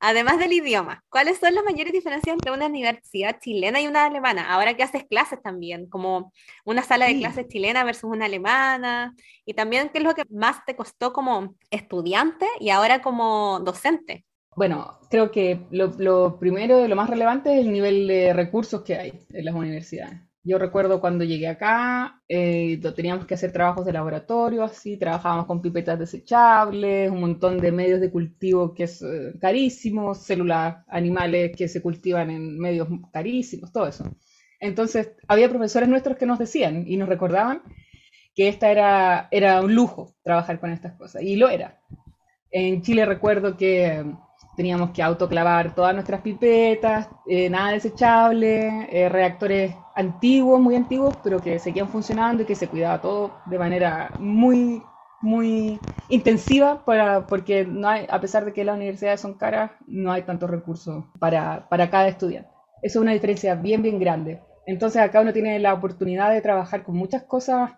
Además 0.06 0.38
del 0.38 0.52
idioma, 0.52 1.02
¿cuáles 1.08 1.38
son 1.38 1.56
las 1.56 1.64
mayores 1.64 1.94
diferencias 1.94 2.34
entre 2.34 2.52
una 2.52 2.66
universidad 2.66 3.40
chilena 3.40 3.80
y 3.80 3.88
una 3.88 4.04
alemana? 4.04 4.54
Ahora 4.54 4.74
que 4.74 4.84
haces 4.84 5.06
clases 5.06 5.42
también, 5.42 5.88
como 5.88 6.34
una 6.66 6.84
sala 6.84 7.06
de 7.06 7.20
clases 7.20 7.48
chilena 7.48 7.86
versus 7.86 8.12
una 8.12 8.26
alemana, 8.26 9.16
y 9.46 9.54
también 9.54 9.88
qué 9.94 10.00
es 10.00 10.04
lo 10.04 10.14
que 10.14 10.26
más 10.30 10.58
te 10.66 10.76
costó 10.76 11.14
como 11.14 11.56
estudiante 11.72 12.46
y 12.60 12.70
ahora 12.70 13.02
como 13.02 13.62
docente. 13.62 14.26
Bueno, 14.58 15.00
creo 15.10 15.32
que 15.32 15.68
lo, 15.72 15.94
lo 15.98 16.38
primero, 16.38 16.86
lo 16.86 16.96
más 16.98 17.10
relevante 17.10 17.54
es 17.54 17.66
el 17.66 17.72
nivel 17.72 18.06
de 18.06 18.34
recursos 18.34 18.82
que 18.82 18.98
hay 18.98 19.26
en 19.30 19.46
las 19.46 19.56
universidades. 19.56 20.20
Yo 20.46 20.58
recuerdo 20.58 21.00
cuando 21.00 21.24
llegué 21.24 21.48
acá, 21.48 22.22
eh, 22.28 22.78
teníamos 22.96 23.26
que 23.26 23.34
hacer 23.36 23.54
trabajos 23.54 23.86
de 23.86 23.94
laboratorio, 23.94 24.64
así, 24.64 24.98
trabajábamos 24.98 25.46
con 25.46 25.62
pipetas 25.62 25.98
desechables, 25.98 27.10
un 27.10 27.22
montón 27.22 27.60
de 27.60 27.72
medios 27.72 28.02
de 28.02 28.12
cultivo 28.12 28.74
que 28.74 28.84
es 28.84 29.02
eh, 29.02 29.34
carísimos, 29.40 30.24
células 30.24 30.84
animales 30.90 31.56
que 31.56 31.70
se 31.70 31.82
cultivan 31.82 32.30
en 32.30 32.60
medios 32.60 32.90
carísimos, 33.14 33.72
todo 33.72 33.88
eso. 33.88 34.04
Entonces, 34.60 35.12
había 35.30 35.48
profesores 35.50 35.88
nuestros 35.88 36.18
que 36.18 36.26
nos 36.26 36.40
decían 36.40 36.84
y 36.88 36.98
nos 36.98 37.08
recordaban 37.08 37.62
que 38.36 38.50
esta 38.50 38.70
era, 38.70 39.30
era 39.32 39.62
un 39.62 39.74
lujo 39.76 40.16
trabajar 40.24 40.60
con 40.60 40.72
estas 40.72 40.94
cosas, 40.96 41.22
y 41.24 41.38
lo 41.38 41.50
era. 41.50 41.80
En 42.52 42.82
Chile 42.82 43.06
recuerdo 43.06 43.58
que 43.58 44.04
teníamos 44.56 44.92
que 44.92 45.02
autoclavar 45.04 45.74
todas 45.76 45.94
nuestras 45.94 46.22
pipetas, 46.22 47.10
eh, 47.26 47.50
nada 47.50 47.72
desechable, 47.72 48.88
eh, 48.92 49.10
reactores 49.10 49.76
antiguos, 49.96 50.60
muy 50.62 50.76
antiguos, 50.76 51.18
pero 51.24 51.42
que 51.42 51.60
seguían 51.60 51.90
funcionando 51.90 52.44
y 52.44 52.46
que 52.46 52.56
se 52.56 52.68
cuidaba 52.70 53.02
todo 53.02 53.42
de 53.46 53.60
manera 53.60 54.14
muy, 54.18 54.84
muy 55.22 55.80
intensiva, 56.10 56.84
para, 56.86 57.28
porque 57.28 57.66
no 57.66 57.88
hay, 57.88 58.06
a 58.10 58.20
pesar 58.22 58.46
de 58.46 58.54
que 58.54 58.64
las 58.66 58.76
universidades 58.76 59.22
son 59.22 59.36
caras, 59.36 59.72
no 59.88 60.12
hay 60.12 60.24
tantos 60.24 60.50
recursos 60.50 61.06
para, 61.20 61.68
para 61.70 61.90
cada 61.90 62.08
estudiante. 62.08 62.50
Eso 62.82 63.00
es 63.00 63.04
una 63.04 63.14
diferencia 63.14 63.56
bien, 63.56 63.82
bien 63.82 64.00
grande. 64.00 64.42
Entonces 64.66 65.02
acá 65.02 65.22
uno 65.22 65.34
tiene 65.34 65.60
la 65.60 65.74
oportunidad 65.74 66.32
de 66.32 66.42
trabajar 66.42 66.84
con 66.84 66.96
muchas 66.96 67.24
cosas 67.24 67.72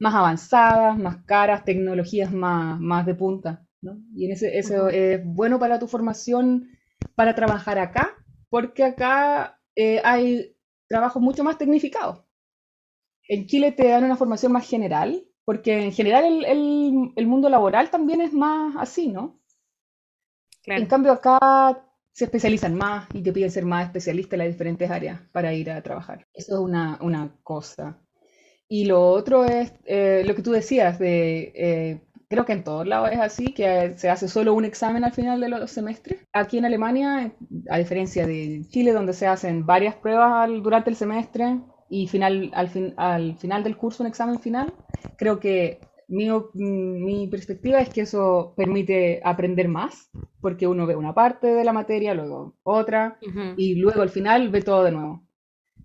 más 0.00 0.14
avanzadas, 0.14 0.98
más 0.98 1.18
caras, 1.26 1.64
tecnologías 1.64 2.32
más, 2.32 2.80
más 2.80 3.06
de 3.06 3.14
punta. 3.14 3.67
Y 4.14 4.26
en 4.26 4.32
ese, 4.32 4.58
eso 4.58 4.88
es 4.88 5.24
bueno 5.24 5.58
para 5.58 5.78
tu 5.78 5.86
formación 5.86 6.70
para 7.14 7.34
trabajar 7.34 7.78
acá, 7.78 8.16
porque 8.50 8.84
acá 8.84 9.60
eh, 9.76 10.00
hay 10.04 10.56
trabajos 10.88 11.22
mucho 11.22 11.44
más 11.44 11.58
tecnificados. 11.58 12.24
En 13.28 13.46
Chile 13.46 13.72
te 13.72 13.88
dan 13.88 14.04
una 14.04 14.16
formación 14.16 14.52
más 14.52 14.68
general, 14.68 15.24
porque 15.44 15.82
en 15.82 15.92
general 15.92 16.44
el, 16.44 17.12
el, 17.14 17.26
mundo 17.26 17.48
laboral 17.48 17.90
también 17.90 18.20
es 18.20 18.32
más 18.32 18.74
así, 18.76 19.08
¿no? 19.08 19.40
En 20.64 20.86
cambio 20.86 21.12
acá 21.12 21.84
se 22.12 22.24
especializan 22.24 22.74
más 22.74 23.08
y 23.14 23.22
te 23.22 23.32
piden 23.32 23.50
ser 23.50 23.64
más 23.64 23.86
especialista 23.86 24.36
en 24.36 24.40
las 24.40 24.48
diferentes 24.48 24.90
áreas 24.90 25.20
para 25.32 25.54
ir 25.54 25.70
a 25.70 25.82
trabajar. 25.82 26.26
Eso 26.34 26.54
es 26.54 26.60
una, 26.60 26.98
una 27.00 27.38
cosa. 27.42 28.02
Y 28.68 28.84
lo 28.84 29.08
otro 29.08 29.44
es 29.44 29.72
eh, 29.86 30.24
lo 30.26 30.34
que 30.34 30.42
tú 30.42 30.52
decías 30.52 30.98
de 30.98 31.52
eh, 31.54 32.07
Creo 32.28 32.44
que 32.44 32.52
en 32.52 32.62
todos 32.62 32.86
lados 32.86 33.10
es 33.10 33.18
así, 33.18 33.54
que 33.54 33.94
se 33.96 34.10
hace 34.10 34.28
solo 34.28 34.52
un 34.52 34.66
examen 34.66 35.02
al 35.02 35.12
final 35.12 35.40
de 35.40 35.48
los 35.48 35.70
semestres. 35.70 36.26
Aquí 36.34 36.58
en 36.58 36.66
Alemania, 36.66 37.32
a 37.70 37.78
diferencia 37.78 38.26
de 38.26 38.62
Chile, 38.68 38.92
donde 38.92 39.14
se 39.14 39.26
hacen 39.26 39.64
varias 39.64 39.94
pruebas 39.94 40.50
durante 40.62 40.90
el 40.90 40.96
semestre 40.96 41.58
y 41.88 42.06
final, 42.06 42.50
al, 42.52 42.68
fin, 42.68 42.92
al 42.98 43.36
final 43.38 43.64
del 43.64 43.78
curso 43.78 44.02
un 44.02 44.08
examen 44.08 44.38
final, 44.40 44.74
creo 45.16 45.40
que 45.40 45.80
mi, 46.06 46.28
mi, 46.54 47.28
perspectiva 47.28 47.80
es 47.80 47.88
que 47.88 48.02
eso 48.02 48.52
permite 48.56 49.22
aprender 49.24 49.68
más, 49.68 50.10
porque 50.40 50.66
uno 50.66 50.86
ve 50.86 50.96
una 50.96 51.14
parte 51.14 51.46
de 51.46 51.64
la 51.64 51.72
materia, 51.72 52.12
luego 52.12 52.56
otra, 52.62 53.18
y 53.56 53.74
luego 53.76 54.02
al 54.02 54.10
final 54.10 54.50
ve 54.50 54.62
todo 54.62 54.84
de 54.84 54.92
nuevo. 54.92 55.27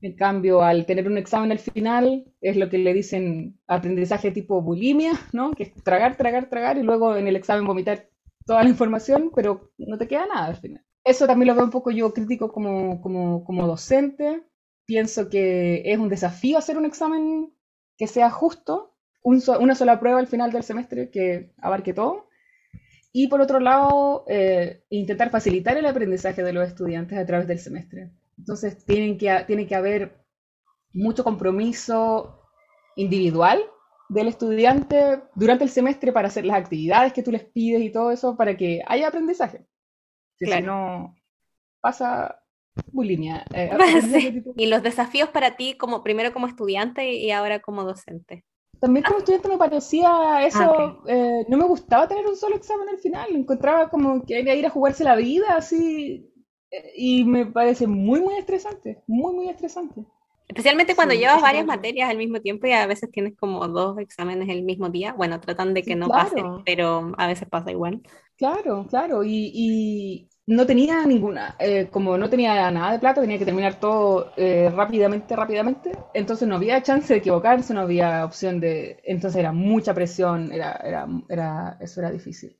En 0.03 0.17
cambio, 0.17 0.61
al 0.61 0.85
tener 0.85 1.07
un 1.07 1.17
examen 1.17 1.53
al 1.53 1.59
final, 1.59 2.25
es 2.41 2.57
lo 2.57 2.69
que 2.69 2.77
le 2.77 2.93
dicen 2.93 3.57
aprendizaje 3.67 4.31
tipo 4.31 4.61
bulimia, 4.61 5.13
¿no? 5.31 5.53
Que 5.53 5.63
es 5.63 5.73
tragar, 5.81 6.17
tragar, 6.17 6.49
tragar 6.49 6.77
y 6.77 6.83
luego 6.83 7.15
en 7.15 7.25
el 7.29 7.37
examen 7.37 7.65
vomitar 7.65 8.09
toda 8.45 8.63
la 8.63 8.69
información, 8.69 9.31
pero 9.33 9.71
no 9.77 9.97
te 9.97 10.09
queda 10.09 10.25
nada 10.25 10.47
al 10.47 10.57
final. 10.57 10.83
Eso 11.05 11.25
también 11.25 11.47
lo 11.47 11.55
veo 11.55 11.63
un 11.63 11.71
poco 11.71 11.89
yo 11.89 12.13
crítico 12.13 12.51
como, 12.51 12.99
como, 13.01 13.45
como 13.45 13.65
docente. 13.65 14.43
Pienso 14.85 15.29
que 15.29 15.83
es 15.85 15.97
un 15.97 16.09
desafío 16.09 16.57
hacer 16.57 16.77
un 16.77 16.83
examen 16.85 17.53
que 17.97 18.07
sea 18.07 18.29
justo, 18.29 18.97
una 19.21 19.73
sola 19.73 20.01
prueba 20.01 20.19
al 20.19 20.27
final 20.27 20.51
del 20.51 20.63
semestre 20.63 21.11
que 21.11 21.53
abarque 21.61 21.93
todo. 21.93 22.27
Y 23.13 23.27
por 23.27 23.39
otro 23.39 23.61
lado, 23.61 24.25
eh, 24.27 24.83
intentar 24.89 25.29
facilitar 25.29 25.77
el 25.77 25.85
aprendizaje 25.85 26.43
de 26.43 26.51
los 26.51 26.67
estudiantes 26.67 27.17
a 27.17 27.25
través 27.25 27.47
del 27.47 27.59
semestre. 27.59 28.09
Entonces 28.37 28.83
tienen 28.85 29.17
que, 29.17 29.43
tiene 29.47 29.67
que 29.67 29.75
haber 29.75 30.23
mucho 30.93 31.23
compromiso 31.23 32.39
individual 32.95 33.63
del 34.09 34.27
estudiante 34.27 35.23
durante 35.35 35.63
el 35.63 35.69
semestre 35.69 36.11
para 36.11 36.27
hacer 36.27 36.45
las 36.45 36.57
actividades 36.57 37.13
que 37.13 37.23
tú 37.23 37.31
les 37.31 37.45
pides 37.45 37.81
y 37.81 37.91
todo 37.91 38.11
eso 38.11 38.35
para 38.37 38.55
que 38.55 38.81
haya 38.85 39.07
aprendizaje. 39.07 39.65
Si 40.37 40.49
no, 40.61 41.15
pasa 41.81 42.39
bulimia. 42.91 43.45
Eh, 43.53 43.71
y 44.57 44.65
los 44.67 44.83
desafíos 44.83 45.29
para 45.29 45.55
ti, 45.55 45.75
como 45.77 46.03
primero 46.03 46.33
como 46.33 46.47
estudiante 46.47 47.13
y 47.13 47.31
ahora 47.31 47.59
como 47.59 47.83
docente. 47.83 48.45
También 48.79 49.05
como 49.05 49.19
estudiante 49.19 49.47
me 49.47 49.57
parecía 49.57 50.45
eso, 50.45 50.59
ah, 50.61 51.03
eh, 51.07 51.45
no 51.47 51.57
me 51.57 51.65
gustaba 51.65 52.07
tener 52.07 52.27
un 52.27 52.35
solo 52.35 52.57
examen 52.57 52.89
al 52.89 52.97
final, 52.97 53.33
encontraba 53.33 53.89
como 53.89 54.25
que 54.25 54.41
ir 54.41 54.65
a 54.65 54.69
jugarse 54.69 55.05
la 55.05 55.15
vida 55.15 55.55
así 55.55 56.32
y 56.95 57.23
me 57.25 57.45
parece 57.45 57.87
muy, 57.87 58.21
muy 58.21 58.35
estresante, 58.35 59.03
muy, 59.07 59.33
muy 59.33 59.49
estresante. 59.49 60.05
Especialmente 60.47 60.95
cuando 60.95 61.15
llevas 61.15 61.41
varias 61.41 61.65
materias 61.65 62.09
al 62.09 62.17
mismo 62.17 62.39
tiempo 62.41 62.67
y 62.67 62.73
a 62.73 62.85
veces 62.85 63.09
tienes 63.11 63.35
como 63.37 63.67
dos 63.67 63.97
exámenes 63.97 64.49
el 64.49 64.63
mismo 64.63 64.89
día. 64.89 65.13
Bueno, 65.13 65.39
tratan 65.39 65.73
de 65.73 65.83
que 65.83 65.95
no 65.95 66.09
pase, 66.09 66.43
pero 66.65 67.13
a 67.17 67.27
veces 67.27 67.47
pasa 67.49 67.71
igual. 67.71 68.01
Claro, 68.37 68.85
claro. 68.89 69.23
Y, 69.23 70.29
no 70.45 70.65
tenía 70.65 71.05
ninguna, 71.05 71.55
eh, 71.57 71.87
como 71.89 72.17
no 72.17 72.29
tenía 72.29 72.69
nada 72.69 72.91
de 72.91 72.99
plata, 72.99 73.21
tenía 73.21 73.39
que 73.39 73.45
terminar 73.45 73.79
todo 73.79 74.33
eh, 74.35 74.69
rápidamente, 74.75 75.37
rápidamente, 75.37 75.93
entonces 76.13 76.45
no 76.49 76.57
había 76.57 76.83
chance 76.83 77.13
de 77.13 77.19
equivocarse, 77.19 77.73
no 77.73 77.79
había 77.79 78.25
opción 78.25 78.59
de, 78.59 78.99
entonces 79.05 79.39
era 79.39 79.53
mucha 79.53 79.93
presión, 79.93 80.51
era, 80.51 80.73
era, 80.83 81.07
era, 81.29 81.77
eso 81.79 82.01
era 82.01 82.11
difícil. 82.11 82.57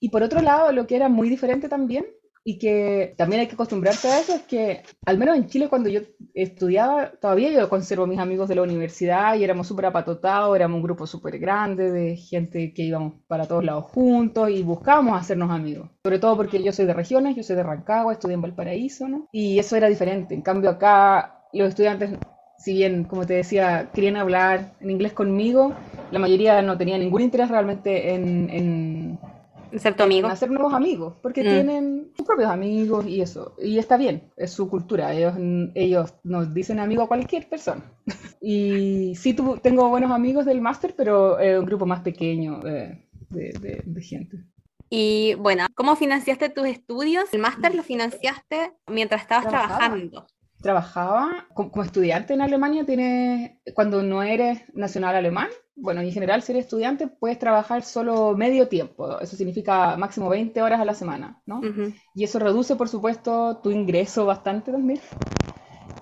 Y 0.00 0.08
por 0.08 0.24
otro 0.24 0.42
lado, 0.42 0.72
lo 0.72 0.88
que 0.88 0.96
era 0.96 1.08
muy 1.08 1.28
diferente 1.28 1.68
también 1.68 2.04
y 2.50 2.58
que 2.58 3.14
también 3.16 3.40
hay 3.40 3.46
que 3.46 3.54
acostumbrarse 3.54 4.08
a 4.08 4.18
eso, 4.18 4.34
es 4.34 4.42
que 4.42 4.82
al 5.06 5.18
menos 5.18 5.36
en 5.36 5.46
Chile 5.46 5.68
cuando 5.68 5.88
yo 5.88 6.00
estudiaba, 6.34 7.12
todavía 7.12 7.52
yo 7.52 7.68
conservo 7.68 8.08
mis 8.08 8.18
amigos 8.18 8.48
de 8.48 8.56
la 8.56 8.62
universidad 8.62 9.36
y 9.36 9.44
éramos 9.44 9.68
súper 9.68 9.86
apatotados, 9.86 10.56
éramos 10.56 10.78
un 10.78 10.82
grupo 10.82 11.06
súper 11.06 11.38
grande 11.38 11.92
de 11.92 12.16
gente 12.16 12.74
que 12.74 12.82
íbamos 12.82 13.14
para 13.28 13.46
todos 13.46 13.64
lados 13.64 13.84
juntos 13.92 14.50
y 14.50 14.64
buscábamos 14.64 15.16
hacernos 15.16 15.52
amigos. 15.52 15.90
Sobre 16.02 16.18
todo 16.18 16.36
porque 16.36 16.60
yo 16.60 16.72
soy 16.72 16.86
de 16.86 16.94
regiones, 16.94 17.36
yo 17.36 17.44
soy 17.44 17.54
de 17.54 17.62
Rancagua, 17.62 18.14
estudié 18.14 18.34
en 18.34 18.42
Valparaíso, 18.42 19.06
¿no? 19.06 19.28
Y 19.30 19.60
eso 19.60 19.76
era 19.76 19.88
diferente. 19.88 20.34
En 20.34 20.42
cambio 20.42 20.70
acá 20.70 21.44
los 21.52 21.68
estudiantes 21.68 22.18
si 22.58 22.74
bien, 22.74 23.04
como 23.04 23.26
te 23.26 23.34
decía, 23.34 23.88
querían 23.94 24.16
hablar 24.16 24.74
en 24.80 24.90
inglés 24.90 25.14
conmigo, 25.14 25.72
la 26.10 26.18
mayoría 26.18 26.60
no 26.60 26.76
tenía 26.76 26.98
ningún 26.98 27.22
interés 27.22 27.48
realmente 27.48 28.12
en 28.12 29.18
ser 29.78 29.94
tu 29.94 30.02
amigo. 30.02 30.28
Hacer 30.28 30.50
nuevos 30.50 30.72
amigos, 30.74 31.14
porque 31.22 31.42
mm. 31.42 31.46
tienen 31.46 32.12
sus 32.16 32.26
propios 32.26 32.50
amigos 32.50 33.06
y 33.06 33.20
eso. 33.20 33.54
Y 33.62 33.78
está 33.78 33.96
bien, 33.96 34.30
es 34.36 34.52
su 34.52 34.68
cultura. 34.68 35.12
Ellos, 35.12 35.34
ellos 35.74 36.14
nos 36.24 36.52
dicen 36.52 36.80
amigo 36.80 37.02
a 37.02 37.08
cualquier 37.08 37.48
persona. 37.48 37.82
y 38.40 39.14
sí 39.16 39.34
tu, 39.34 39.58
tengo 39.58 39.88
buenos 39.88 40.10
amigos 40.10 40.44
del 40.46 40.60
máster, 40.60 40.94
pero 40.96 41.38
es 41.38 41.58
un 41.58 41.66
grupo 41.66 41.86
más 41.86 42.00
pequeño 42.00 42.60
de, 42.60 43.06
de, 43.30 44.02
gente. 44.02 44.38
Y 44.88 45.34
bueno, 45.34 45.66
¿cómo 45.74 45.94
financiaste 45.94 46.48
tus 46.48 46.66
estudios? 46.66 47.32
¿El 47.32 47.40
máster 47.40 47.74
lo 47.74 47.82
financiaste 47.82 48.72
mientras 48.88 49.22
estabas 49.22 49.48
trabajando? 49.48 50.26
Trabajaba 50.60 51.46
como, 51.54 51.82
estudiante 51.82 52.34
en 52.34 52.42
Alemania, 52.42 52.84
tienes, 52.84 53.52
cuando 53.74 54.02
no 54.02 54.22
eres 54.22 54.62
nacional 54.74 55.14
alemán, 55.14 55.48
bueno, 55.80 56.00
en 56.00 56.12
general, 56.12 56.42
si 56.42 56.52
eres 56.52 56.66
estudiante, 56.66 57.08
puedes 57.08 57.38
trabajar 57.38 57.82
solo 57.82 58.36
medio 58.36 58.68
tiempo. 58.68 59.18
Eso 59.20 59.36
significa 59.36 59.96
máximo 59.96 60.28
20 60.28 60.62
horas 60.62 60.80
a 60.80 60.84
la 60.84 60.94
semana, 60.94 61.40
¿no? 61.46 61.60
Y 62.14 62.24
eso 62.24 62.38
reduce, 62.38 62.76
por 62.76 62.88
supuesto, 62.88 63.58
tu 63.62 63.70
ingreso 63.70 64.26
bastante 64.26 64.72
también. 64.72 65.00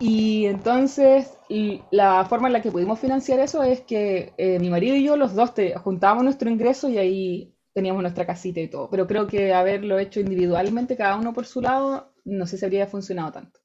Y 0.01 0.47
entonces, 0.47 1.37
la 1.91 2.24
forma 2.26 2.49
en 2.49 2.53
la 2.53 2.62
que 2.62 2.70
pudimos 2.70 2.99
financiar 2.99 3.41
eso 3.41 3.62
es 3.62 3.81
que 3.81 4.33
eh, 4.37 4.59
mi 4.59 4.70
marido 4.70 4.95
y 4.95 5.05
yo, 5.05 5.16
los 5.16 5.35
dos, 5.35 5.55
te, 5.55 5.76
juntábamos 5.76 6.24
nuestro 6.24 6.51
ingreso 6.51 6.89
y 6.89 6.99
ahí 6.99 7.55
teníamos 7.72 8.03
nuestra 8.03 8.26
casita 8.26 8.61
y 8.61 8.68
todo. 8.68 8.91
Pero 8.91 9.07
creo 9.07 9.26
que 9.26 9.53
haberlo 9.53 9.99
hecho 9.99 10.20
individualmente, 10.20 10.97
cada 10.97 11.16
uno 11.16 11.33
por 11.33 11.47
su 11.47 11.61
lado, 11.61 12.12
no 12.24 12.47
sé 12.47 12.59
si 12.59 12.64
habría 12.64 12.87
funcionado 12.87 13.33
tanto. 13.33 13.61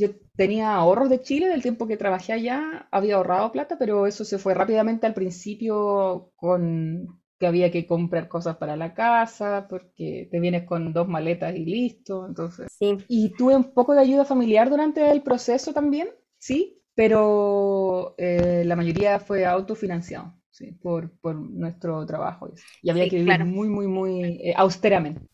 Yo 0.00 0.08
tenía 0.34 0.74
ahorros 0.74 1.10
de 1.10 1.20
Chile 1.20 1.48
del 1.48 1.60
tiempo 1.62 1.86
que 1.86 1.98
trabajé 1.98 2.32
allá, 2.32 2.88
había 2.90 3.16
ahorrado 3.16 3.52
plata, 3.52 3.76
pero 3.78 4.06
eso 4.06 4.24
se 4.24 4.38
fue 4.38 4.54
rápidamente 4.54 5.06
al 5.06 5.12
principio 5.12 6.32
con 6.36 7.20
que 7.38 7.46
había 7.46 7.70
que 7.70 7.86
comprar 7.86 8.28
cosas 8.28 8.56
para 8.56 8.76
la 8.76 8.94
casa, 8.94 9.66
porque 9.68 10.28
te 10.30 10.40
vienes 10.40 10.64
con 10.64 10.92
dos 10.92 11.08
maletas 11.08 11.54
y 11.54 11.64
listo, 11.64 12.26
entonces. 12.26 12.68
Sí. 12.78 12.96
Y 13.08 13.30
tuve 13.36 13.56
un 13.56 13.72
poco 13.72 13.94
de 13.94 14.00
ayuda 14.00 14.24
familiar 14.24 14.68
durante 14.70 15.10
el 15.10 15.22
proceso 15.22 15.72
también, 15.72 16.08
sí, 16.38 16.82
pero 16.94 18.14
eh, 18.18 18.62
la 18.66 18.76
mayoría 18.76 19.18
fue 19.20 19.46
autofinanciado, 19.46 20.34
sí, 20.50 20.72
por, 20.72 21.10
por 21.20 21.34
nuestro 21.34 22.04
trabajo. 22.06 22.50
Y 22.82 22.90
había 22.90 23.08
que 23.08 23.16
vivir 23.16 23.44
muy, 23.44 23.68
muy, 23.68 23.86
muy 23.86 24.22
eh, 24.42 24.54
austeramente. 24.56 25.29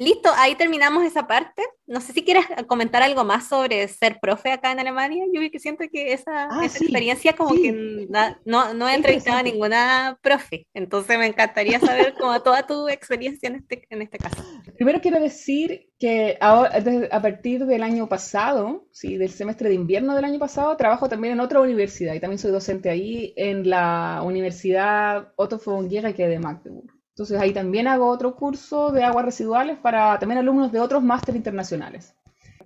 Listo, 0.00 0.30
ahí 0.36 0.54
terminamos 0.54 1.04
esa 1.04 1.26
parte. 1.26 1.60
No 1.88 2.00
sé 2.00 2.12
si 2.12 2.22
quieres 2.22 2.44
comentar 2.68 3.02
algo 3.02 3.24
más 3.24 3.48
sobre 3.48 3.88
ser 3.88 4.20
profe 4.20 4.52
acá 4.52 4.70
en 4.70 4.78
Alemania. 4.78 5.24
Yo 5.32 5.40
que 5.50 5.58
siento 5.58 5.84
que 5.92 6.12
esa, 6.12 6.48
ah, 6.50 6.64
experiencia 6.64 7.34
como 7.34 7.54
que 7.54 8.06
no, 8.44 8.74
no 8.74 8.88
he 8.88 8.94
entrevistado 8.94 9.38
a 9.38 9.42
ninguna 9.42 10.18
profe, 10.22 10.66
entonces 10.72 11.18
me 11.18 11.26
encantaría 11.26 11.80
saber 11.80 12.14
como 12.14 12.40
toda 12.42 12.66
tu 12.66 12.88
experiencia 12.88 13.48
en 13.48 13.56
este, 13.56 13.86
en 13.90 14.02
este 14.02 14.18
caso. 14.18 14.36
Primero 14.76 15.00
quiero 15.00 15.18
decir 15.18 15.90
que 15.98 16.36
ahora, 16.40 16.70
a 17.10 17.22
partir 17.22 17.66
del 17.66 17.82
año 17.82 18.08
pasado, 18.08 18.86
sí, 18.92 19.16
del 19.16 19.30
semestre 19.30 19.68
de 19.68 19.74
invierno 19.74 20.14
del 20.14 20.24
año 20.24 20.38
pasado, 20.38 20.76
trabajo 20.76 21.08
también 21.08 21.34
en 21.34 21.40
otra 21.40 21.60
universidad 21.60 22.14
y 22.14 22.20
también 22.20 22.38
soy 22.38 22.52
docente 22.52 22.88
ahí 22.88 23.34
en 23.36 23.68
la 23.68 24.22
Universidad 24.24 25.32
Otto 25.36 25.60
von 25.64 25.88
Guericke 25.88 26.28
de 26.28 26.38
Magdeburg. 26.38 26.97
Entonces 27.18 27.40
ahí 27.40 27.52
también 27.52 27.88
hago 27.88 28.06
otro 28.06 28.36
curso 28.36 28.92
de 28.92 29.02
aguas 29.02 29.24
residuales 29.24 29.76
para 29.76 30.20
también 30.20 30.38
alumnos 30.38 30.70
de 30.70 30.78
otros 30.78 31.02
máster 31.02 31.34
internacionales. 31.34 32.14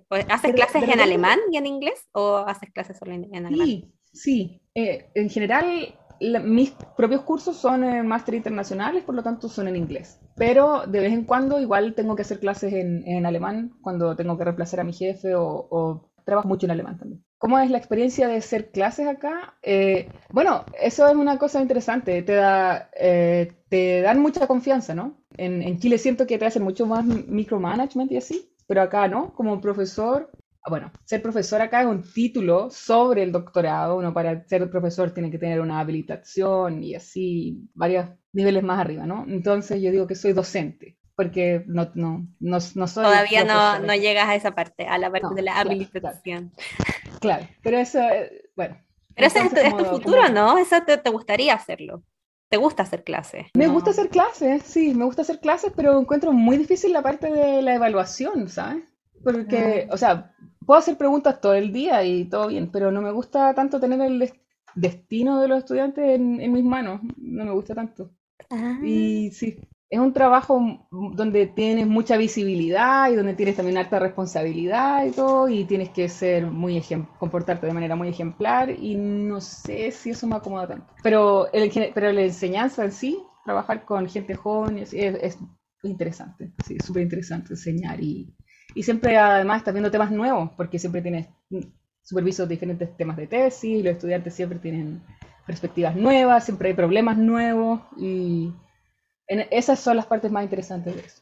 Pues, 0.07 0.27
¿Haces 0.29 0.53
clases 0.53 0.83
en 0.83 0.99
alemán 0.99 1.39
y 1.51 1.57
en 1.57 1.65
inglés 1.65 2.07
o 2.11 2.37
haces 2.37 2.69
clases 2.71 2.99
solo 2.99 3.13
en, 3.13 3.47
alemán? 3.47 3.65
Sí, 3.65 3.91
sí. 4.13 4.61
Eh, 4.75 5.09
en 5.15 5.31
general, 5.31 5.95
mis 6.43 6.69
propios 6.95 7.21
cursos 7.21 7.57
son 7.57 7.83
en 7.83 8.05
máster 8.05 8.35
internacionales, 8.35 9.03
por 9.03 9.15
lo 9.15 9.23
tanto 9.23 9.49
son 9.49 9.69
en 9.69 9.75
inglés. 9.75 10.19
Pero 10.35 10.85
de 10.85 10.99
vez 10.99 11.13
en 11.13 11.23
cuando 11.23 11.59
igual 11.59 11.95
tengo 11.95 12.15
que 12.15 12.21
hacer 12.21 12.39
clases 12.39 12.73
en, 12.73 13.25
alemán 13.25 13.73
cuando 13.81 14.15
tengo 14.15 14.37
que 14.37 14.43
reemplazar 14.43 14.81
a 14.81 14.83
mi 14.83 14.93
jefe 14.93 15.33
o, 15.33 15.67
o 15.71 16.12
trabajo 16.23 16.47
mucho 16.47 16.65
en 16.65 16.71
alemán 16.71 16.97
también. 16.97 17.23
¿Cómo 17.37 17.59
es 17.59 17.69
la 17.69 17.77
experiencia 17.77 18.27
de 18.27 18.37
hacer 18.37 18.71
clases 18.71 19.07
acá? 19.07 19.55
Eh, 19.61 20.09
bueno, 20.31 20.63
eso 20.81 21.07
es 21.07 21.15
una 21.15 21.37
cosa 21.37 21.61
interesante, 21.61 22.21
te, 22.23 22.33
da, 22.33 22.89
eh, 22.97 23.51
te 23.67 24.01
dan 24.01 24.21
mucha 24.21 24.47
confianza, 24.47 24.95
¿no? 24.95 25.17
En, 25.35 25.79
Chile 25.79 25.97
siento 25.97 26.25
que 26.25 26.37
te 26.37 26.45
hacen 26.45 26.63
mucho 26.63 26.85
más 26.85 27.03
micromanagement 27.05 28.11
y 28.11 28.17
así, 28.17 28.49
pero 28.67 28.81
acá 28.81 29.07
no, 29.07 29.33
como 29.33 29.59
profesor, 29.59 30.31
ah, 30.63 30.69
bueno, 30.69 30.91
ser 31.05 31.21
profesor 31.21 31.61
acá 31.61 31.81
es 31.81 31.87
un 31.87 32.03
título 32.03 32.69
sobre 32.69 33.23
el 33.23 33.31
doctorado, 33.31 33.97
uno 33.97 34.13
para 34.13 34.45
ser 34.47 34.69
profesor 34.69 35.11
tiene 35.11 35.29
que 35.29 35.39
tener 35.39 35.59
una 35.59 35.79
habilitación 35.79 36.83
y 36.83 36.95
así, 36.95 37.67
varios 37.73 38.07
niveles 38.31 38.63
más 38.63 38.79
arriba, 38.79 39.05
¿no? 39.05 39.25
Entonces 39.27 39.81
yo 39.81 39.91
digo 39.91 40.07
que 40.07 40.15
soy 40.15 40.33
docente, 40.33 40.97
porque 41.15 41.63
no, 41.67 41.91
no, 41.93 42.27
no, 42.39 42.57
no 42.75 42.87
soy... 42.87 43.03
Todavía 43.03 43.43
no, 43.43 43.79
no, 43.79 43.93
llegas 43.93 44.29
a 44.29 44.35
esa 44.35 44.51
parte, 44.51 44.87
a 44.87 44.97
la 44.97 45.11
parte 45.11 45.35
de 45.35 45.41
la 45.41 45.59
habilitación. 45.59 46.53
Claro, 47.19 47.47
pero 47.61 47.77
eso, 47.77 47.99
eh, 47.99 48.49
bueno. 48.55 48.77
Pero 49.15 49.27
ese 49.27 49.39
es, 49.39 49.77
tu 49.77 49.85
futuro, 49.85 50.29
¿no? 50.29 50.57
Eso 50.57 50.77
te, 50.85 50.97
te, 50.97 51.09
gustaría 51.09 51.53
hacerlo. 51.53 52.03
¿Te 52.49 52.57
gusta 52.57 52.83
hacer 52.83 53.03
clases? 53.03 53.47
Me 53.55 53.67
gusta 53.67 53.91
hacer 53.91 54.09
clases, 54.09 54.63
sí, 54.63 54.93
me 54.93 55.05
gusta 55.05 55.21
hacer 55.21 55.39
clases, 55.39 55.71
pero 55.75 55.99
encuentro 55.99 56.33
muy 56.33 56.57
difícil 56.57 56.93
la 56.93 57.01
parte 57.01 57.31
de 57.31 57.61
la 57.61 57.75
evaluación, 57.75 58.49
¿sabes? 58.49 58.83
Porque, 59.23 59.87
o 59.91 59.97
sea, 59.97 60.35
puedo 60.65 60.79
hacer 60.79 60.97
preguntas 60.97 61.39
todo 61.39 61.53
el 61.53 61.71
día 61.71 62.03
y 62.03 62.25
todo 62.25 62.47
bien, 62.47 62.71
pero 62.71 62.91
no 62.91 63.01
me 63.01 63.11
gusta 63.11 63.53
tanto 63.53 63.79
tener 63.79 64.01
el 64.01 64.31
destino 64.75 65.39
de 65.41 65.47
los 65.47 65.59
estudiantes 65.59 66.15
en, 66.15 66.41
en 66.41 66.51
mis 66.51 66.63
manos, 66.63 67.01
no 67.17 67.45
me 67.45 67.51
gusta 67.51 67.73
tanto. 67.73 68.11
Ah. 68.49 68.79
Y 68.83 69.31
sí, 69.31 69.59
es 69.93 69.99
un 69.99 70.11
trabajo 70.11 70.87
donde 70.89 71.45
tienes 71.45 71.85
mucha 71.85 72.17
visibilidad 72.17 73.11
y 73.11 73.15
donde 73.15 73.35
tienes 73.35 73.55
también 73.55 73.77
alta 73.77 73.99
responsabilidad 73.99 75.05
y 75.05 75.11
todo, 75.11 75.47
y 75.47 75.65
tienes 75.65 75.89
que 75.89 76.09
ser 76.09 76.47
muy 76.47 76.81
comportarte 77.19 77.67
de 77.67 77.73
manera 77.73 77.95
muy 77.95 78.09
ejemplar, 78.09 78.71
y 78.71 78.95
no 78.95 79.39
sé 79.39 79.91
si 79.91 80.09
eso 80.09 80.25
me 80.25 80.35
acomoda 80.35 80.67
tanto. 80.67 80.87
Pero, 81.03 81.53
el, 81.53 81.71
pero 81.93 82.11
la 82.11 82.23
enseñanza 82.23 82.83
en 82.83 82.91
sí, 82.91 83.19
trabajar 83.45 83.85
con 83.85 84.09
gente 84.09 84.33
joven, 84.33 84.79
es, 84.79 84.93
es 84.93 85.37
interesante, 85.83 86.51
sí, 86.59 86.79
súper 86.79 87.03
interesante 87.03 87.53
enseñar, 87.53 88.01
y, 88.01 88.33
y 88.73 88.81
siempre 88.81 89.15
además 89.15 89.57
estás 89.57 89.75
viendo 89.75 89.91
temas 89.91 90.09
nuevos, 90.09 90.49
porque 90.57 90.79
siempre 90.79 91.03
tienes 91.03 91.27
supervisos 92.01 92.49
de 92.49 92.55
diferentes 92.55 92.97
temas 92.97 93.17
de 93.17 93.27
tesis, 93.27 93.83
los 93.83 93.93
estudiantes 93.93 94.33
siempre 94.33 94.57
tienen 94.57 95.03
perspectivas 95.45 95.95
nuevas, 95.95 96.45
siempre 96.45 96.69
hay 96.69 96.73
problemas 96.73 97.15
nuevos, 97.15 97.81
y 97.95 98.51
esas 99.27 99.79
son 99.79 99.97
las 99.97 100.05
partes 100.05 100.31
más 100.31 100.43
interesantes 100.43 100.95
de 100.95 101.01
eso. 101.01 101.21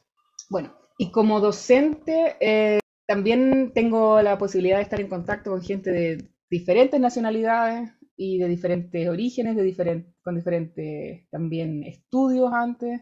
Bueno, 0.49 0.73
y 0.97 1.11
como 1.11 1.39
docente, 1.39 2.35
eh, 2.39 2.79
también 3.07 3.71
tengo 3.73 4.21
la 4.21 4.37
posibilidad 4.37 4.77
de 4.77 4.83
estar 4.83 4.99
en 4.99 5.07
contacto 5.09 5.51
con 5.51 5.61
gente 5.61 5.91
de 5.91 6.29
diferentes 6.49 6.99
nacionalidades 6.99 7.89
y 8.15 8.37
de 8.37 8.47
diferentes 8.47 9.07
orígenes, 9.09 9.55
de 9.55 10.05
con 10.21 10.35
diferentes 10.35 11.27
también 11.29 11.83
estudios 11.83 12.53
antes. 12.53 13.01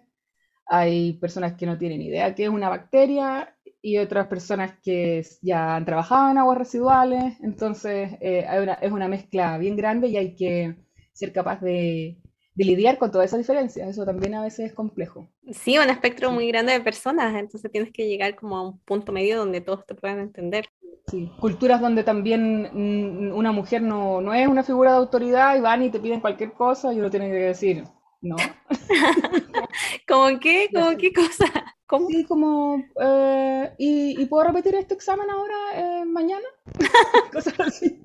Hay 0.65 1.13
personas 1.13 1.55
que 1.55 1.65
no 1.65 1.77
tienen 1.77 2.01
idea 2.01 2.35
qué 2.35 2.43
es 2.43 2.49
una 2.49 2.69
bacteria 2.69 3.55
y 3.81 3.97
otras 3.97 4.27
personas 4.27 4.79
que 4.83 5.25
ya 5.41 5.75
han 5.75 5.85
trabajado 5.85 6.31
en 6.31 6.37
aguas 6.37 6.57
residuales. 6.57 7.35
Entonces, 7.41 8.11
eh, 8.21 8.45
es 8.81 8.91
una 8.91 9.07
mezcla 9.07 9.57
bien 9.57 9.75
grande 9.75 10.07
y 10.07 10.17
hay 10.17 10.35
que 10.35 10.75
ser 11.13 11.33
capaz 11.33 11.59
de 11.61 12.17
de 12.59 12.65
lidiar 12.65 12.97
con 12.97 13.09
todas 13.09 13.27
esas 13.27 13.39
diferencias. 13.39 13.87
Eso 13.87 14.03
también 14.03 14.35
a 14.35 14.43
veces 14.43 14.65
es 14.65 14.73
complejo. 14.73 15.29
Sí, 15.49 15.77
un 15.77 15.89
espectro 15.89 16.29
muy 16.29 16.45
grande 16.49 16.73
de 16.73 16.81
personas, 16.81 17.33
entonces 17.33 17.71
tienes 17.71 17.93
que 17.93 18.05
llegar 18.05 18.35
como 18.35 18.57
a 18.57 18.67
un 18.67 18.79
punto 18.79 19.13
medio 19.13 19.37
donde 19.37 19.61
todos 19.61 19.85
te 19.85 19.95
puedan 19.95 20.19
entender. 20.19 20.65
Sí, 21.07 21.31
culturas 21.39 21.79
donde 21.79 22.03
también 22.03 22.69
mm, 22.73 23.33
una 23.33 23.53
mujer 23.53 23.81
no, 23.81 24.19
no 24.19 24.33
es 24.33 24.45
una 24.45 24.63
figura 24.63 24.91
de 24.91 24.97
autoridad 24.97 25.55
y 25.55 25.61
van 25.61 25.83
y 25.83 25.89
te 25.89 26.01
piden 26.01 26.19
cualquier 26.19 26.51
cosa 26.51 26.93
y 26.93 26.99
uno 26.99 27.09
tiene 27.09 27.29
que 27.29 27.35
decir, 27.35 27.85
¿no? 28.21 28.35
¿Cómo 30.07 30.39
qué? 30.39 30.69
¿Cómo 30.73 30.97
qué 30.97 31.13
cosa? 31.13 31.45
¿Cómo? 31.85 32.07
Sí, 32.07 32.23
como, 32.25 32.83
eh, 33.01 33.73
¿y, 33.77 34.25
puedo 34.25 34.43
repetir 34.43 34.75
este 34.75 34.93
examen 34.93 35.29
ahora 35.29 35.55
eh, 35.73 36.05
mañana? 36.05 36.45
Cosas 37.33 37.59
así. 37.59 37.99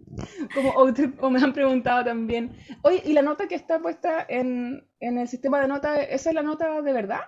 Como, 0.55 0.71
o, 0.71 1.31
me 1.31 1.41
han 1.41 1.53
preguntado 1.53 2.05
también, 2.05 2.57
oye, 2.83 3.03
¿y 3.05 3.13
la 3.13 3.23
nota 3.23 3.47
que 3.47 3.57
está 3.57 3.81
puesta 3.81 4.25
en, 4.29 4.89
en 5.01 5.19
el 5.19 5.29
sistema 5.29 5.61
de 5.61 5.69
notas, 5.69 5.99
esa 6.09 6.31
es 6.31 6.35
la 6.35 6.43
nota 6.43 6.81
de 6.81 6.93
verdad? 6.93 7.21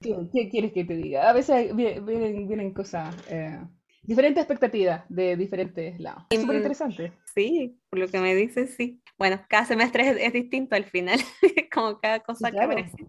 ¿Qué, 0.00 0.48
quieres 0.50 0.72
que 0.72 0.84
te 0.84 0.96
diga? 0.96 1.28
A 1.28 1.32
veces 1.32 1.74
vienen, 1.76 2.48
vienen 2.48 2.74
cosas, 2.74 3.14
eh, 3.30 3.60
diferentes 4.02 4.42
expectativas 4.42 5.04
de 5.08 5.36
diferentes 5.36 6.00
lados. 6.00 6.24
Es 6.30 6.40
súper 6.40 6.56
interesante. 6.56 7.12
Sí, 7.34 7.80
por 7.88 8.00
lo 8.00 8.08
que 8.08 8.18
me 8.18 8.34
dices, 8.34 8.74
sí. 8.74 9.01
Bueno, 9.22 9.40
cada 9.46 9.64
semestre 9.64 10.26
es, 10.26 10.32
distinto 10.32 10.74
al 10.74 10.82
final, 10.82 11.20
como 11.72 12.00
cada 12.00 12.18
cosa 12.18 12.50
que 12.50 12.60
aparece. 12.60 13.06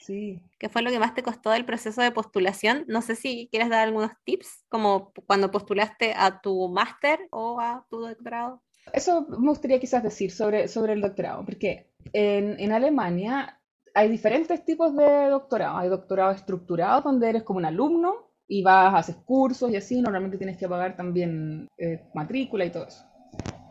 Sí. 0.00 0.40
¿Qué 0.60 0.68
fue 0.68 0.82
lo 0.82 0.90
que 0.90 1.00
más 1.00 1.12
te 1.12 1.24
costó 1.24 1.50
del 1.50 1.64
proceso 1.64 2.00
de 2.02 2.12
postulación? 2.12 2.84
No 2.86 3.02
sé 3.02 3.16
si 3.16 3.48
quieres 3.50 3.68
dar 3.68 3.80
algunos 3.80 4.12
tips, 4.22 4.64
como 4.68 5.12
cuando 5.26 5.50
postulaste 5.50 6.14
a 6.16 6.40
tu 6.40 6.68
máster 6.68 7.18
o 7.32 7.58
a 7.58 7.84
tu 7.90 7.98
doctorado. 7.98 8.62
Eso 8.92 9.26
me 9.28 9.48
gustaría 9.48 9.80
quizás 9.80 10.04
decir 10.04 10.30
sobre, 10.30 10.68
sobre 10.68 10.92
el 10.92 11.00
doctorado, 11.00 11.44
porque 11.44 11.90
en, 12.12 12.54
en 12.60 12.70
Alemania 12.70 13.60
hay 13.94 14.08
diferentes 14.10 14.64
tipos 14.64 14.94
de 14.94 15.30
doctorado. 15.30 15.78
Hay 15.78 15.88
doctorado 15.88 16.30
estructurado, 16.30 17.02
donde 17.02 17.28
eres 17.28 17.42
como 17.42 17.58
un 17.58 17.64
alumno 17.64 18.30
y 18.46 18.62
vas, 18.62 18.94
haces 18.94 19.16
cursos 19.24 19.68
y 19.72 19.76
así, 19.76 20.00
normalmente 20.00 20.38
tienes 20.38 20.58
que 20.58 20.68
pagar 20.68 20.94
también 20.94 21.66
eh, 21.76 22.04
matrícula 22.14 22.64
y 22.64 22.70
todo 22.70 22.86
eso. 22.86 23.07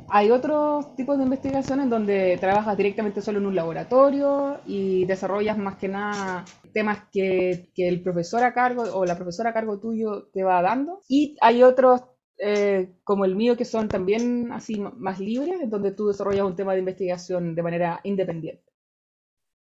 Hay 0.10 0.32
otros 0.32 0.96
tipos 0.96 1.18
de 1.18 1.26
investigaciones 1.26 1.90
donde 1.90 2.38
trabajas 2.40 2.78
directamente 2.78 3.22
solo 3.22 3.40
en 3.40 3.46
un 3.46 3.56
laboratorio 3.56 4.62
y 4.66 5.06
desarrollas 5.06 5.58
más 5.58 5.76
que 5.78 5.90
nada 5.90 6.46
temas 6.74 7.00
que, 7.12 7.70
que 7.76 7.88
el 7.90 8.02
profesor 8.02 8.44
a 8.44 8.54
cargo 8.54 8.84
o 8.94 9.06
la 9.06 9.16
profesora 9.16 9.50
a 9.50 9.54
cargo 9.54 9.80
tuyo 9.80 10.28
te 10.32 10.44
va 10.44 10.62
dando. 10.62 11.02
Y 11.10 11.36
hay 11.42 11.64
otros 11.64 12.02
eh, 12.40 12.94
como 13.04 13.26
el 13.26 13.36
mío 13.36 13.58
que 13.58 13.66
son 13.66 13.90
también 13.90 14.52
así 14.54 14.80
más 14.80 15.20
libres, 15.20 15.70
donde 15.70 15.92
tú 15.92 16.08
desarrollas 16.08 16.46
un 16.46 16.56
tema 16.56 16.74
de 16.74 16.80
investigación 16.80 17.56
de 17.56 17.64
manera 17.64 18.00
independiente. 18.04 18.64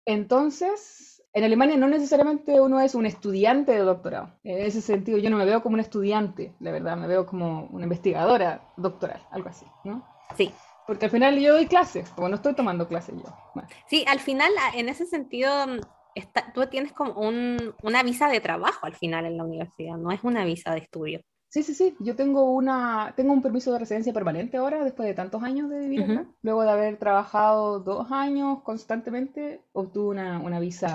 Entonces, 0.05 1.23
en 1.33 1.45
Alemania 1.45 1.77
no 1.77 1.89
necesariamente 1.89 2.61
uno 2.61 2.81
es 2.81 2.95
un 2.95 3.07
estudiante 3.07 3.73
de 3.73 3.79
doctorado. 3.79 4.35
En 4.43 4.59
ese 4.59 4.81
sentido, 4.81 5.19
yo 5.19 5.31
no 5.31 5.37
me 5.37 5.45
veo 5.45 5.63
como 5.63 5.75
un 5.75 5.81
estudiante, 5.81 6.55
la 6.61 6.73
verdad, 6.73 6.97
me 6.97 7.07
veo 7.07 7.27
como 7.27 7.67
una 7.67 7.85
investigadora 7.85 8.73
doctoral, 8.77 9.23
algo 9.31 9.49
así, 9.49 9.67
¿no? 9.85 10.12
Sí. 10.37 10.51
Porque 10.87 11.07
al 11.07 11.11
final 11.11 11.39
yo 11.39 11.55
doy 11.55 11.67
clases, 11.67 12.09
como 12.11 12.29
no 12.29 12.37
estoy 12.37 12.55
tomando 12.55 12.89
clases 12.89 13.15
yo. 13.17 13.63
Sí, 13.87 14.05
al 14.09 14.21
final, 14.21 14.51
en 14.75 14.89
ese 14.89 15.07
sentido, 15.07 15.67
mm, 15.67 15.81
tú 16.55 16.67
tienes 16.67 16.93
como 16.93 17.15
una 17.83 18.03
visa 18.03 18.29
de 18.29 18.41
trabajo 18.41 18.87
al 18.87 18.95
final 18.95 19.27
en 19.27 19.37
la 19.37 19.45
universidad, 19.45 19.97
no 19.97 20.11
es 20.11 20.23
una 20.25 20.45
visa 20.45 20.73
de 20.73 20.81
estudio. 20.81 21.21
Sí, 21.49 21.63
sí, 21.63 21.75
sí. 21.75 21.95
Yo 22.01 22.17
tengo 22.17 22.51
una, 22.51 23.13
tengo 23.15 23.35
un 23.35 23.43
permiso 23.43 23.73
de 23.73 23.79
residencia 23.79 24.13
permanente 24.15 24.57
ahora, 24.57 24.83
después 24.83 25.07
de 25.07 25.15
tantos 25.15 25.43
años 25.43 25.69
de 25.69 25.81
vivir 25.81 26.03
acá. 26.03 26.27
Luego 26.41 26.63
de 26.63 26.71
haber 26.71 26.97
trabajado 26.97 27.79
dos 27.81 28.11
años 28.11 28.63
constantemente, 28.63 29.61
obtuve 29.73 30.09
una, 30.09 30.39
una 30.39 30.61
visa. 30.61 30.95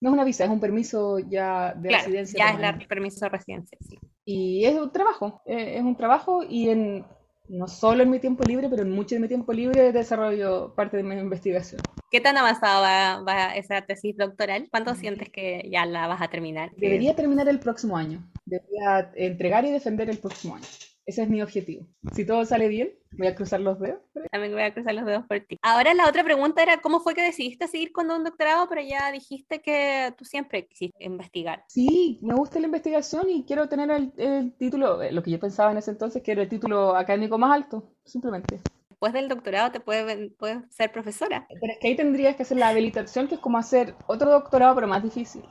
No 0.00 0.10
es 0.10 0.12
una 0.12 0.22
visa, 0.22 0.44
es 0.44 0.50
un 0.50 0.60
permiso 0.60 1.18
ya 1.18 1.74
de 1.74 1.90
residencia. 1.90 2.38
Ya 2.38 2.68
es 2.68 2.80
el 2.80 2.86
permiso 2.86 3.24
de 3.24 3.28
residencia, 3.28 3.76
sí. 3.80 3.98
Y 4.24 4.64
es 4.66 4.78
un 4.78 4.92
trabajo, 4.92 5.42
eh, 5.46 5.78
es 5.78 5.82
un 5.82 5.96
trabajo 5.96 6.44
y 6.48 6.68
en, 6.68 7.04
no 7.48 7.66
solo 7.68 8.02
en 8.02 8.10
mi 8.10 8.18
tiempo 8.18 8.44
libre, 8.44 8.68
pero 8.68 8.82
en 8.82 8.90
mucho 8.90 9.14
de 9.14 9.20
mi 9.20 9.28
tiempo 9.28 9.52
libre 9.52 9.92
desarrollo 9.92 10.74
parte 10.74 10.96
de 10.96 11.02
mi 11.02 11.14
investigación. 11.14 11.80
¿Qué 12.10 12.20
tan 12.20 12.36
avanzada 12.36 13.22
va, 13.22 13.54
esa 13.56 13.82
tesis 13.82 14.16
doctoral? 14.16 14.68
¿Cuánto 14.70 14.94
sientes 14.94 15.28
que 15.30 15.68
ya 15.70 15.86
la 15.86 16.06
vas 16.06 16.22
a 16.22 16.28
terminar? 16.28 16.70
Debería 16.76 17.14
terminar 17.14 17.48
el 17.48 17.58
próximo 17.58 17.96
año. 17.96 18.22
Debería 18.46 19.10
entregar 19.14 19.64
y 19.64 19.70
defender 19.70 20.08
el 20.08 20.18
próximo 20.18 20.56
año. 20.56 20.66
Ese 21.08 21.22
es 21.22 21.30
mi 21.30 21.40
objetivo. 21.40 21.86
Si 22.12 22.26
todo 22.26 22.44
sale 22.44 22.68
bien, 22.68 22.90
voy 23.12 23.28
a 23.28 23.34
cruzar 23.34 23.60
los 23.60 23.80
dedos. 23.80 23.98
También 24.30 24.52
voy 24.52 24.60
a 24.60 24.74
cruzar 24.74 24.94
los 24.94 25.06
dedos 25.06 25.24
por 25.26 25.40
ti. 25.40 25.58
Ahora 25.62 25.94
la 25.94 26.06
otra 26.06 26.22
pregunta 26.22 26.62
era, 26.62 26.82
¿cómo 26.82 27.00
fue 27.00 27.14
que 27.14 27.22
decidiste 27.22 27.66
seguir 27.66 27.92
con 27.92 28.10
un 28.10 28.24
doctorado? 28.24 28.68
Pero 28.68 28.82
ya 28.82 29.10
dijiste 29.10 29.62
que 29.62 30.12
tú 30.18 30.26
siempre 30.26 30.66
quisiste 30.66 31.02
investigar. 31.02 31.64
Sí, 31.68 32.18
me 32.20 32.34
gusta 32.34 32.60
la 32.60 32.66
investigación 32.66 33.30
y 33.30 33.46
quiero 33.46 33.70
tener 33.70 33.90
el, 33.90 34.52
título, 34.58 35.00
eh, 35.00 35.10
lo 35.10 35.22
que 35.22 35.30
yo 35.30 35.40
pensaba 35.40 35.72
en 35.72 35.78
ese 35.78 35.92
entonces, 35.92 36.22
que 36.22 36.32
era 36.32 36.42
el 36.42 36.48
título 36.50 36.94
académico 36.94 37.38
más 37.38 37.54
alto, 37.54 37.90
simplemente 38.04 38.60
después 38.90 39.14
del 39.14 39.28
doctorado 39.28 39.70
te 39.70 39.80
puedes, 39.80 40.30
ser 40.68 40.92
profesora. 40.92 41.46
Pero 41.48 41.72
es 41.72 41.78
que 41.78 41.88
ahí 41.88 41.96
tendrías 41.96 42.36
que 42.36 42.42
hacer 42.42 42.58
la 42.58 42.68
habilitación, 42.68 43.28
que 43.28 43.36
es 43.36 43.40
como 43.40 43.56
hacer 43.56 43.94
otro 44.08 44.30
doctorado, 44.30 44.74
pero 44.74 44.88
más 44.88 45.02
difícil. 45.02 45.42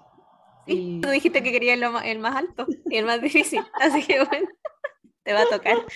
Sí, 0.67 0.99
tú 1.01 1.09
dijiste 1.09 1.41
que 1.41 1.51
querías 1.51 1.79
el 2.03 2.19
más 2.19 2.35
alto 2.35 2.67
y 2.85 2.97
el 2.97 3.05
más 3.05 3.21
difícil, 3.21 3.61
así 3.81 4.03
que 4.03 4.23
bueno 4.23 4.49
te 5.27 5.33
va 5.33 5.41
a 5.41 5.49
tocar. 5.49 5.77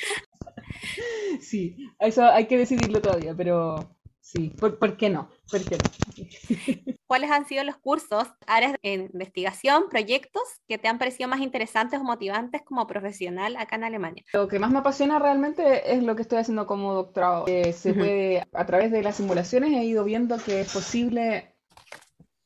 Sí, 1.40 1.78
eso 2.00 2.24
hay 2.26 2.48
que 2.48 2.58
decidirlo 2.58 3.02
todavía, 3.02 3.34
pero 3.36 3.96
sí, 4.20 4.50
¿por, 4.60 4.98
qué 4.98 5.10
no? 5.10 5.30
¿Por 5.50 5.62
qué 5.68 5.78
no? 5.78 5.84
¿Cuáles 7.08 7.32
han 7.32 7.46
sido 7.46 7.64
los 7.64 7.78
cursos, 7.78 8.28
áreas 8.48 8.74
de 8.82 8.94
investigación, 8.94 9.86
proyectos 9.90 10.44
que 10.68 10.78
te 10.78 10.88
han 10.88 10.98
parecido 10.98 11.30
más 11.30 11.40
interesantes 11.40 12.00
o 12.00 12.04
motivantes 12.04 12.62
como 12.64 12.88
profesional 12.88 13.56
acá 13.58 13.76
en 13.76 13.84
Alemania? 13.86 14.24
Lo 14.34 14.48
que 14.48 14.60
más 14.60 14.72
me 14.72 14.80
apasiona 14.80 15.20
realmente 15.20 15.94
es 15.94 16.04
lo 16.04 16.16
que 16.16 16.24
estoy 16.24 16.40
haciendo 16.40 16.66
como 16.66 16.94
doctorado. 16.94 17.46
se 17.46 17.94
puede, 17.94 18.44
a 18.54 18.66
través 18.66 18.92
de 18.92 19.04
las 19.04 19.16
simulaciones 19.16 19.72
he 19.72 19.86
ido 19.86 20.04
viendo 20.04 20.38
que 20.38 20.62
es 20.62 20.74
posible 20.74 21.56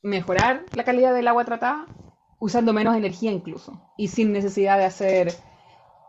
mejorar 0.01 0.65
la 0.73 0.83
calidad 0.83 1.13
del 1.13 1.27
agua 1.27 1.45
tratada 1.45 1.87
usando 2.39 2.73
menos 2.73 2.95
energía 2.95 3.31
incluso 3.31 3.93
y 3.97 4.09
sin 4.09 4.31
necesidad 4.31 4.77
de 4.77 4.85
hacer 4.85 5.33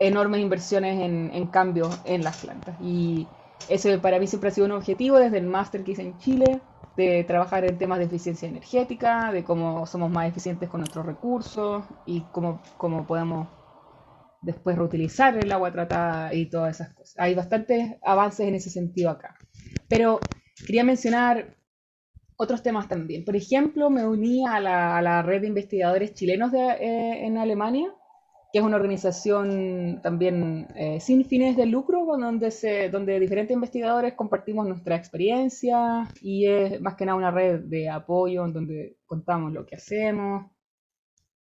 enormes 0.01 0.41
inversiones 0.41 1.01
en, 1.01 1.31
en 1.33 1.47
cambios 1.47 2.01
en 2.05 2.23
las 2.25 2.39
plantas. 2.39 2.77
Y 2.81 3.27
eso 3.69 3.89
para 4.01 4.19
mí 4.19 4.27
siempre 4.27 4.49
ha 4.49 4.53
sido 4.53 4.67
un 4.67 4.73
objetivo 4.73 5.19
desde 5.19 5.39
el 5.39 5.47
máster 5.47 5.85
que 5.85 5.93
hice 5.93 6.03
en 6.03 6.19
Chile, 6.19 6.61
de 6.97 7.25
trabajar 7.25 7.65
en 7.65 7.77
temas 7.79 7.99
de 7.99 8.05
eficiencia 8.05 8.49
energética, 8.49 9.31
de 9.33 9.45
cómo 9.45 9.87
somos 9.87 10.11
más 10.11 10.29
eficientes 10.29 10.69
con 10.69 10.81
nuestros 10.81 11.05
recursos 11.05 11.85
y 12.07 12.23
cómo, 12.33 12.63
cómo 12.79 13.07
podemos 13.07 13.49
después 14.41 14.77
reutilizar 14.77 15.37
el 15.37 15.51
agua 15.53 15.73
tratada 15.73 16.33
y 16.33 16.47
todas 16.49 16.77
esas 16.77 16.95
cosas. 16.95 17.15
Hay 17.19 17.35
bastantes 17.35 17.97
avances 18.03 18.47
en 18.47 18.55
ese 18.55 18.71
sentido 18.71 19.11
acá. 19.11 19.37
Pero 19.89 20.21
quería 20.67 20.85
mencionar 20.85 21.57
otros 22.37 22.63
temas 22.63 22.89
también. 22.89 23.25
Por 23.25 23.37
ejemplo, 23.37 23.91
me 23.91 24.07
uní 24.07 24.47
a 24.47 24.61
la, 24.61 24.97
a 24.97 25.03
la 25.03 25.23
red 25.23 25.41
de 25.43 25.49
investigadores 25.49 26.15
chilenos 26.15 26.53
de, 26.53 26.61
eh, 26.61 27.27
en 27.27 27.39
Alemania, 27.39 27.93
que 28.57 28.61
es 28.61 28.65
una 28.65 28.77
organización 28.77 30.01
también 30.03 30.67
eh, 30.77 30.99
sin 30.99 31.27
fines 31.27 31.59
de 31.59 31.67
lucro, 31.67 32.07
donde, 32.07 32.51
se, 32.51 32.89
donde 32.89 33.21
diferentes 33.21 33.53
investigadores 33.53 34.15
compartimos 34.15 34.67
nuestra 34.67 34.97
experiencia 34.97 36.09
y 36.23 36.47
es 36.47 36.81
más 36.81 36.95
que 36.95 37.05
nada 37.05 37.19
una 37.19 37.31
red 37.31 37.61
de 37.65 37.91
apoyo 37.91 38.47
en 38.47 38.55
donde 38.55 38.97
contamos 39.05 39.53
lo 39.53 39.67
que 39.67 39.77
hacemos. 39.77 40.47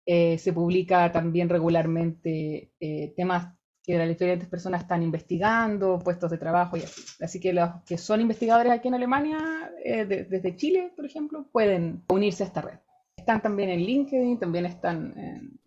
Eh, 0.07 0.39
se 0.39 0.53
publica 0.53 1.11
también 1.11 1.49
regularmente 1.49 2.71
eh, 2.79 3.13
temas 3.15 3.53
que 3.83 3.95
las 3.95 4.07
diferentes 4.07 4.49
personas 4.49 4.81
están 4.81 5.03
investigando, 5.03 5.99
puestos 5.99 6.31
de 6.31 6.39
trabajo 6.39 6.77
y 6.77 6.81
así. 6.81 7.03
Así 7.21 7.39
que 7.39 7.53
los 7.53 7.69
que 7.85 7.99
son 7.99 8.21
investigadores 8.21 8.71
aquí 8.71 8.87
en 8.87 8.95
Alemania, 8.95 9.71
desde 9.85 10.55
Chile, 10.55 10.91
por 10.95 11.05
ejemplo, 11.05 11.45
pueden 11.51 12.01
unirse 12.09 12.41
a 12.41 12.47
esta 12.47 12.61
red. 12.61 12.79
Están 13.15 13.39
también 13.39 13.69
en 13.69 13.81
LinkedIn, 13.81 14.39
también 14.39 14.65
están 14.65 15.13
en 15.15 15.59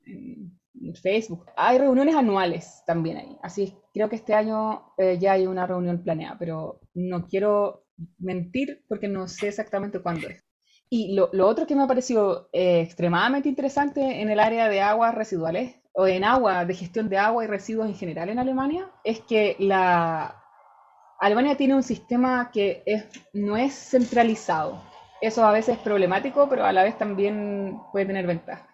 Facebook. 1.01 1.47
Hay 1.57 1.79
reuniones 1.79 2.15
anuales 2.15 2.83
también 2.87 3.17
ahí. 3.19 3.39
Así 3.43 3.77
creo 3.93 4.09
que 4.09 4.17
este 4.17 4.35
año 4.35 4.93
eh, 4.99 5.19
ya 5.19 5.33
hay 5.33 5.47
una 5.47 5.67
reunión 5.67 6.03
planeada, 6.03 6.37
pero 6.39 6.81
no 6.95 7.27
quiero 7.27 7.85
mentir 8.19 8.85
porque 8.89 9.09
no 9.09 9.27
sé 9.29 9.49
exactamente 9.49 10.01
cuándo 10.01 10.29
es. 10.29 10.45
Y 10.89 11.15
lo, 11.15 11.31
otro 11.47 11.67
que 11.67 11.75
me 11.75 11.83
ha 11.83 11.87
parecido 11.89 12.49
eh, 12.53 12.81
extremadamente 12.81 13.49
interesante 13.49 14.21
en 14.21 14.31
el 14.31 14.39
área 14.39 14.69
de 14.69 14.81
aguas 14.81 15.15
residuales 15.15 15.81
o 15.93 16.07
en 16.07 16.23
agua, 16.25 16.65
de 16.65 16.75
gestión 16.75 17.09
de 17.09 17.19
agua 17.19 17.45
y 17.45 17.49
residuos 17.49 17.89
en 17.89 17.97
general 17.97 18.29
en 18.29 18.39
Alemania, 18.39 18.91
es 19.03 19.21
que 19.21 19.57
la 19.59 20.43
Alemania 21.19 21.57
tiene 21.57 21.75
un 21.75 21.83
sistema 21.83 22.51
que 22.53 22.85
no 23.33 23.57
es 23.57 23.73
centralizado. 23.73 24.81
Eso 25.21 25.45
a 25.45 25.53
veces 25.53 25.77
es 25.77 25.83
problemático, 25.83 26.49
pero 26.49 26.65
a 26.65 26.73
la 26.73 26.85
vez 26.85 26.99
también 26.99 27.81
puede 27.91 28.07
tener 28.07 28.27
ventajas. 28.27 28.69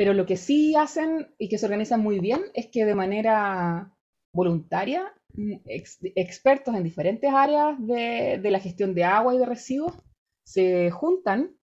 Pero 0.00 0.14
lo 0.14 0.24
que 0.24 0.38
sí 0.38 0.74
hacen 0.76 1.28
y 1.36 1.50
que 1.50 1.58
se 1.58 1.66
organizan 1.66 2.00
muy 2.00 2.20
bien 2.20 2.40
es 2.54 2.68
que 2.68 2.86
de 2.86 2.94
manera 2.94 3.94
voluntaria, 4.32 5.12
mm, 5.34 5.56
expertos 6.16 6.74
en 6.74 6.84
diferentes 6.84 7.30
áreas 7.30 7.76
de, 7.86 8.40
la 8.42 8.60
gestión 8.60 8.94
de 8.94 9.04
agua 9.04 9.34
y 9.34 9.38
de 9.38 9.44
residuos 9.44 9.92
se 10.42 10.90
juntan 10.90 11.54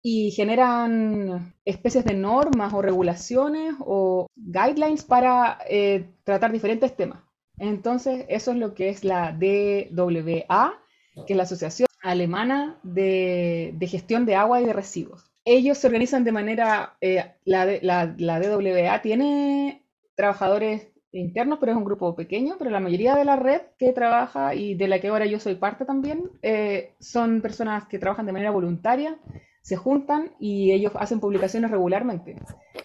y 0.00 0.30
generan 0.30 1.52
especies 1.64 2.04
de 2.04 2.14
normas 2.14 2.72
o 2.72 2.82
regulaciones 2.82 3.74
o 3.80 4.28
guidelines 4.36 5.02
para 5.02 5.58
eh, 5.68 6.08
tratar 6.22 6.52
diferentes 6.52 6.94
temas. 6.94 7.18
Entonces, 7.58 8.26
eso 8.28 8.52
es 8.52 8.58
lo 8.58 8.74
que 8.74 8.90
es 8.90 9.02
la 9.02 9.32
DWA, 9.32 10.80
que 11.26 11.32
es 11.32 11.36
la 11.36 11.42
Asociación 11.42 11.88
Alemana 12.00 12.78
de, 12.84 13.76
Gestión 13.88 14.24
de 14.24 14.36
Agua 14.36 14.60
y 14.60 14.66
de 14.66 14.72
Residuos. 14.72 15.29
Ellos 15.44 15.78
se 15.78 15.86
organizan 15.86 16.24
de 16.24 16.32
manera, 16.32 16.96
eh, 17.00 17.24
la, 17.44 17.66
la, 17.82 18.14
la 18.18 18.40
DWA 18.40 19.02
tiene 19.02 19.82
trabajadores 20.14 20.88
internos, 21.12 21.58
pero 21.58 21.72
es 21.72 21.78
un 21.78 21.84
grupo 21.84 22.14
pequeño, 22.14 22.56
pero 22.58 22.70
la 22.70 22.80
mayoría 22.80 23.16
de 23.16 23.24
la 23.24 23.36
red 23.36 23.62
que 23.78 23.92
trabaja 23.92 24.54
y 24.54 24.74
de 24.74 24.86
la 24.88 25.00
que 25.00 25.08
ahora 25.08 25.26
yo 25.26 25.40
soy 25.40 25.56
parte 25.56 25.84
también, 25.84 26.30
eh, 26.42 26.94
son 27.00 27.40
personas 27.42 27.86
que 27.88 27.98
trabajan 27.98 28.26
de 28.26 28.32
manera 28.32 28.50
voluntaria, 28.50 29.18
se 29.62 29.76
juntan 29.76 30.32
y 30.38 30.72
ellos 30.72 30.92
hacen 30.96 31.20
publicaciones 31.20 31.70
regularmente. 31.70 32.36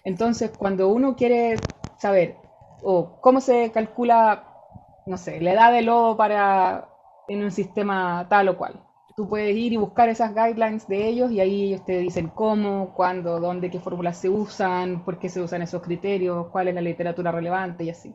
Entonces, 0.04 0.52
cuando 0.58 0.90
uno 0.90 1.16
quiere 1.16 1.58
saber 2.00 2.36
o 2.84 3.20
cómo 3.22 3.42
se 3.42 3.72
calcula, 3.72 4.48
no 5.06 5.18
sé, 5.18 5.42
la 5.42 5.54
edad 5.54 5.72
del 5.74 5.86
lobo 5.86 6.18
para 6.18 6.90
en 7.28 7.44
un 7.44 7.52
sistema 7.52 8.28
tal 8.30 8.50
o 8.50 8.58
cual, 8.58 8.85
tú 9.16 9.30
puedes 9.30 9.56
ir 9.56 9.72
y 9.72 9.78
buscar 9.78 10.10
esas 10.10 10.34
guidelines 10.36 10.88
de 10.88 11.08
ellos 11.08 11.32
y 11.32 11.40
ahí 11.40 11.64
ellos 11.64 11.86
te 11.86 12.00
dicen 12.00 12.28
cómo, 12.28 12.94
cuándo, 12.94 13.40
dónde, 13.40 13.72
qué 13.72 13.80
fórmulas 13.80 14.18
se 14.18 14.30
usan, 14.30 15.06
por 15.06 15.20
qué 15.20 15.30
se 15.30 15.42
usan 15.42 15.62
esos 15.62 15.82
criterios, 15.82 16.48
cuál 16.52 16.68
es 16.68 16.76
la 16.76 16.82
literatura 16.82 17.32
relevante 17.32 17.86
y 17.86 17.90
así. 17.90 18.14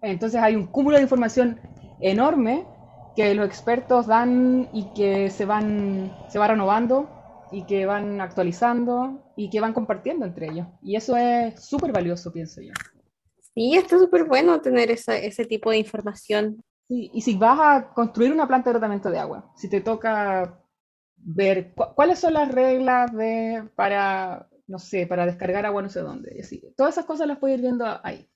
Entonces 0.00 0.40
hay 0.40 0.56
un 0.56 0.66
cúmulo 0.66 0.96
de 0.96 1.02
información 1.02 1.60
enorme 2.00 2.66
que 3.14 3.34
los 3.34 3.46
expertos 3.46 4.06
dan 4.06 4.68
y 4.72 4.92
que 4.94 5.30
se 5.30 5.44
van, 5.44 6.16
se 6.28 6.38
va 6.38 6.48
renovando 6.48 7.08
y 7.52 7.64
que 7.64 7.84
van 7.84 8.20
actualizando 8.20 9.22
y 9.36 9.50
que 9.50 9.60
van 9.60 9.74
compartiendo 9.74 10.24
entre 10.24 10.50
ellos. 10.50 10.66
Y 10.82 10.96
eso 10.96 11.16
es 11.16 11.62
súper 11.62 11.92
valioso, 11.92 12.32
pienso 12.32 12.62
yo. 12.62 12.72
Sí, 13.54 13.76
está 13.76 13.98
súper 13.98 14.24
bueno 14.24 14.60
tener 14.60 14.90
ese 14.90 15.44
tipo 15.44 15.70
de 15.70 15.78
información 15.78 16.64
y 16.88 17.20
si 17.22 17.36
vas 17.36 17.58
a 17.60 17.94
construir 17.94 18.32
una 18.32 18.46
planta 18.46 18.70
de 18.70 18.74
tratamiento 18.74 19.10
de 19.10 19.18
agua, 19.18 19.52
si 19.56 19.68
te 19.68 19.80
toca 19.80 20.64
ver 21.24 21.72
cuáles 21.74 22.18
son 22.18 22.34
las 22.34 22.52
reglas 22.52 23.12
de, 23.12 23.68
para, 23.74 24.48
no 24.66 24.78
sé, 24.78 25.06
para 25.06 25.26
descargar 25.26 25.66
agua 25.66 25.82
no 25.82 25.88
sé 25.88 26.00
dónde, 26.00 26.36
así. 26.40 26.62
Todas 26.76 26.94
esas 26.94 27.06
cosas 27.06 27.26
las 27.26 27.38
puedes 27.38 27.56
ir 27.56 27.62
viendo 27.62 27.86
ahí. 28.02 28.28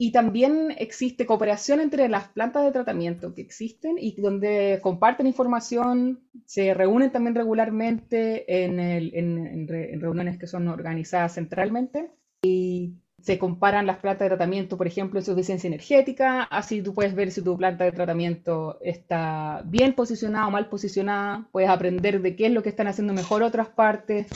Y 0.00 0.12
también 0.12 0.72
existe 0.78 1.26
cooperación 1.26 1.80
entre 1.80 2.08
las 2.08 2.28
plantas 2.28 2.64
de 2.64 2.70
tratamiento 2.70 3.34
que 3.34 3.42
existen 3.42 3.96
y 3.98 4.18
donde 4.20 4.78
comparten 4.80 5.26
información, 5.26 6.20
se 6.46 6.72
reúnen 6.72 7.10
también 7.10 7.34
regularmente 7.34 8.64
en, 8.64 8.78
en 8.78 10.00
reuniones 10.00 10.38
que 10.38 10.46
son 10.46 10.68
organizadas 10.68 11.34
centralmente. 11.34 12.12
Y 12.42 12.94
se 13.20 13.38
comparan 13.38 13.86
las 13.86 13.98
plantas 13.98 14.26
de 14.26 14.30
tratamiento, 14.30 14.76
por 14.76 14.86
ejemplo, 14.86 15.18
en 15.18 15.24
su 15.24 15.32
eficiencia 15.32 15.68
energética, 15.68 16.42
así 16.44 16.82
tú 16.82 16.94
puedes 16.94 17.14
ver 17.14 17.30
si 17.30 17.42
tu 17.42 17.56
planta 17.56 17.84
de 17.84 17.92
tratamiento 17.92 18.78
está 18.80 19.62
bien 19.66 19.94
posicionada 19.94 20.46
o 20.46 20.50
mal 20.50 20.68
posicionada, 20.68 21.48
puedes 21.50 21.68
aprender 21.68 22.22
de 22.22 22.36
qué 22.36 22.46
es 22.46 22.52
lo 22.52 22.62
que 22.62 22.68
están 22.68 22.86
haciendo 22.86 23.12
mejor 23.12 23.42
otras 23.42 23.68
partes, 23.68 24.28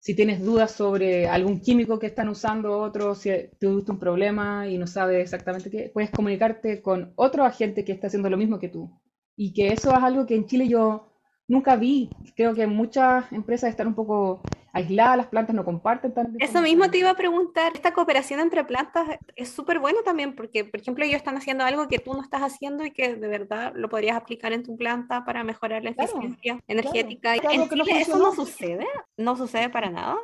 si 0.00 0.14
tienes 0.14 0.42
dudas 0.42 0.70
sobre 0.70 1.26
algún 1.26 1.60
químico 1.60 1.98
que 1.98 2.06
están 2.06 2.28
usando 2.28 2.78
otros, 2.78 3.18
si 3.18 3.30
tuviste 3.58 3.90
un 3.90 3.98
problema 3.98 4.68
y 4.68 4.78
no 4.78 4.86
sabes 4.86 5.20
exactamente 5.20 5.70
qué, 5.70 5.90
puedes 5.92 6.10
comunicarte 6.10 6.80
con 6.80 7.12
otro 7.16 7.44
agente 7.44 7.84
que 7.84 7.92
está 7.92 8.06
haciendo 8.06 8.30
lo 8.30 8.36
mismo 8.36 8.58
que 8.58 8.68
tú. 8.68 8.90
Y 9.36 9.52
que 9.52 9.68
eso 9.68 9.90
es 9.90 10.02
algo 10.02 10.26
que 10.26 10.34
en 10.36 10.46
Chile 10.46 10.68
yo 10.68 11.07
nunca 11.48 11.76
vi. 11.76 12.10
Creo 12.36 12.54
que 12.54 12.66
muchas 12.66 13.30
empresas 13.32 13.70
están 13.70 13.88
un 13.88 13.94
poco 13.94 14.40
aisladas, 14.72 15.16
las 15.16 15.26
plantas 15.26 15.56
no 15.56 15.64
comparten 15.64 16.12
tanto. 16.12 16.36
Eso 16.38 16.60
mismo 16.60 16.90
te 16.90 16.98
iba 16.98 17.10
a 17.10 17.16
preguntar, 17.16 17.72
esta 17.74 17.92
cooperación 17.92 18.38
entre 18.38 18.64
plantas 18.64 19.18
es 19.34 19.48
súper 19.48 19.80
bueno 19.80 20.00
también, 20.04 20.36
porque 20.36 20.64
por 20.64 20.80
ejemplo 20.80 21.04
ellos 21.04 21.16
están 21.16 21.36
haciendo 21.36 21.64
algo 21.64 21.88
que 21.88 21.98
tú 21.98 22.14
no 22.14 22.22
estás 22.22 22.42
haciendo 22.42 22.84
y 22.84 22.92
que 22.92 23.16
de 23.16 23.28
verdad 23.28 23.72
lo 23.74 23.88
podrías 23.88 24.16
aplicar 24.16 24.52
en 24.52 24.62
tu 24.62 24.76
planta 24.76 25.24
para 25.24 25.42
mejorar 25.42 25.82
la 25.82 25.90
eficiencia 25.90 26.60
energética. 26.68 27.34
¿En 27.34 27.68
Chile 27.68 28.00
eso 28.00 28.18
no 28.18 28.32
sucede? 28.32 28.86
¿No 29.16 29.36
sucede 29.36 29.70
para 29.70 29.90
nada? 29.90 30.16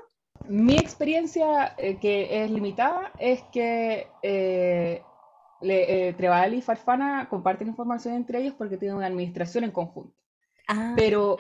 Mi 0.46 0.76
experiencia, 0.76 1.74
eh, 1.78 1.98
que 1.98 2.44
es 2.44 2.50
limitada, 2.50 3.12
es 3.18 3.42
que 3.44 4.08
eh, 4.22 5.02
eh, 5.62 6.14
Trebal 6.18 6.54
y 6.54 6.60
Farfana 6.60 7.28
comparten 7.30 7.68
información 7.68 8.14
entre 8.14 8.40
ellos 8.40 8.54
porque 8.58 8.76
tienen 8.76 8.98
una 8.98 9.06
administración 9.06 9.64
en 9.64 9.70
conjunto. 9.70 10.23
Ah. 10.68 10.94
Pero 10.96 11.38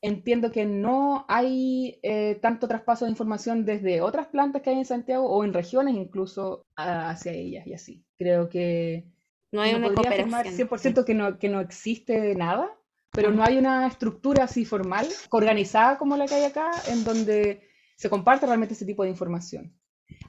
entiendo 0.00 0.52
que 0.52 0.66
no 0.66 1.24
hay 1.28 1.98
eh, 2.02 2.38
tanto 2.42 2.68
traspaso 2.68 3.06
de 3.06 3.10
información 3.10 3.64
desde 3.64 4.02
otras 4.02 4.26
plantas 4.26 4.60
que 4.60 4.70
hay 4.70 4.76
en 4.76 4.84
Santiago 4.84 5.26
o 5.26 5.44
en 5.44 5.54
regiones 5.54 5.94
incluso 5.94 6.66
hacia 6.76 7.32
ellas 7.32 7.66
y 7.66 7.72
así. 7.72 8.04
Creo 8.18 8.48
que 8.48 9.06
no 9.50 9.62
hay 9.62 9.74
una 9.74 9.94
cooperación. 9.94 10.68
100% 10.68 11.04
que 11.04 11.14
no, 11.14 11.38
que 11.38 11.48
no 11.48 11.60
existe 11.60 12.34
nada, 12.34 12.70
pero 13.12 13.30
no 13.30 13.42
hay 13.44 13.56
una 13.56 13.86
estructura 13.86 14.44
así 14.44 14.64
formal, 14.64 15.06
organizada 15.30 15.96
como 15.96 16.16
la 16.16 16.26
que 16.26 16.34
hay 16.34 16.44
acá, 16.44 16.70
en 16.88 17.04
donde 17.04 17.62
se 17.96 18.10
comparte 18.10 18.46
realmente 18.46 18.74
ese 18.74 18.84
tipo 18.84 19.04
de 19.04 19.10
información. 19.10 19.78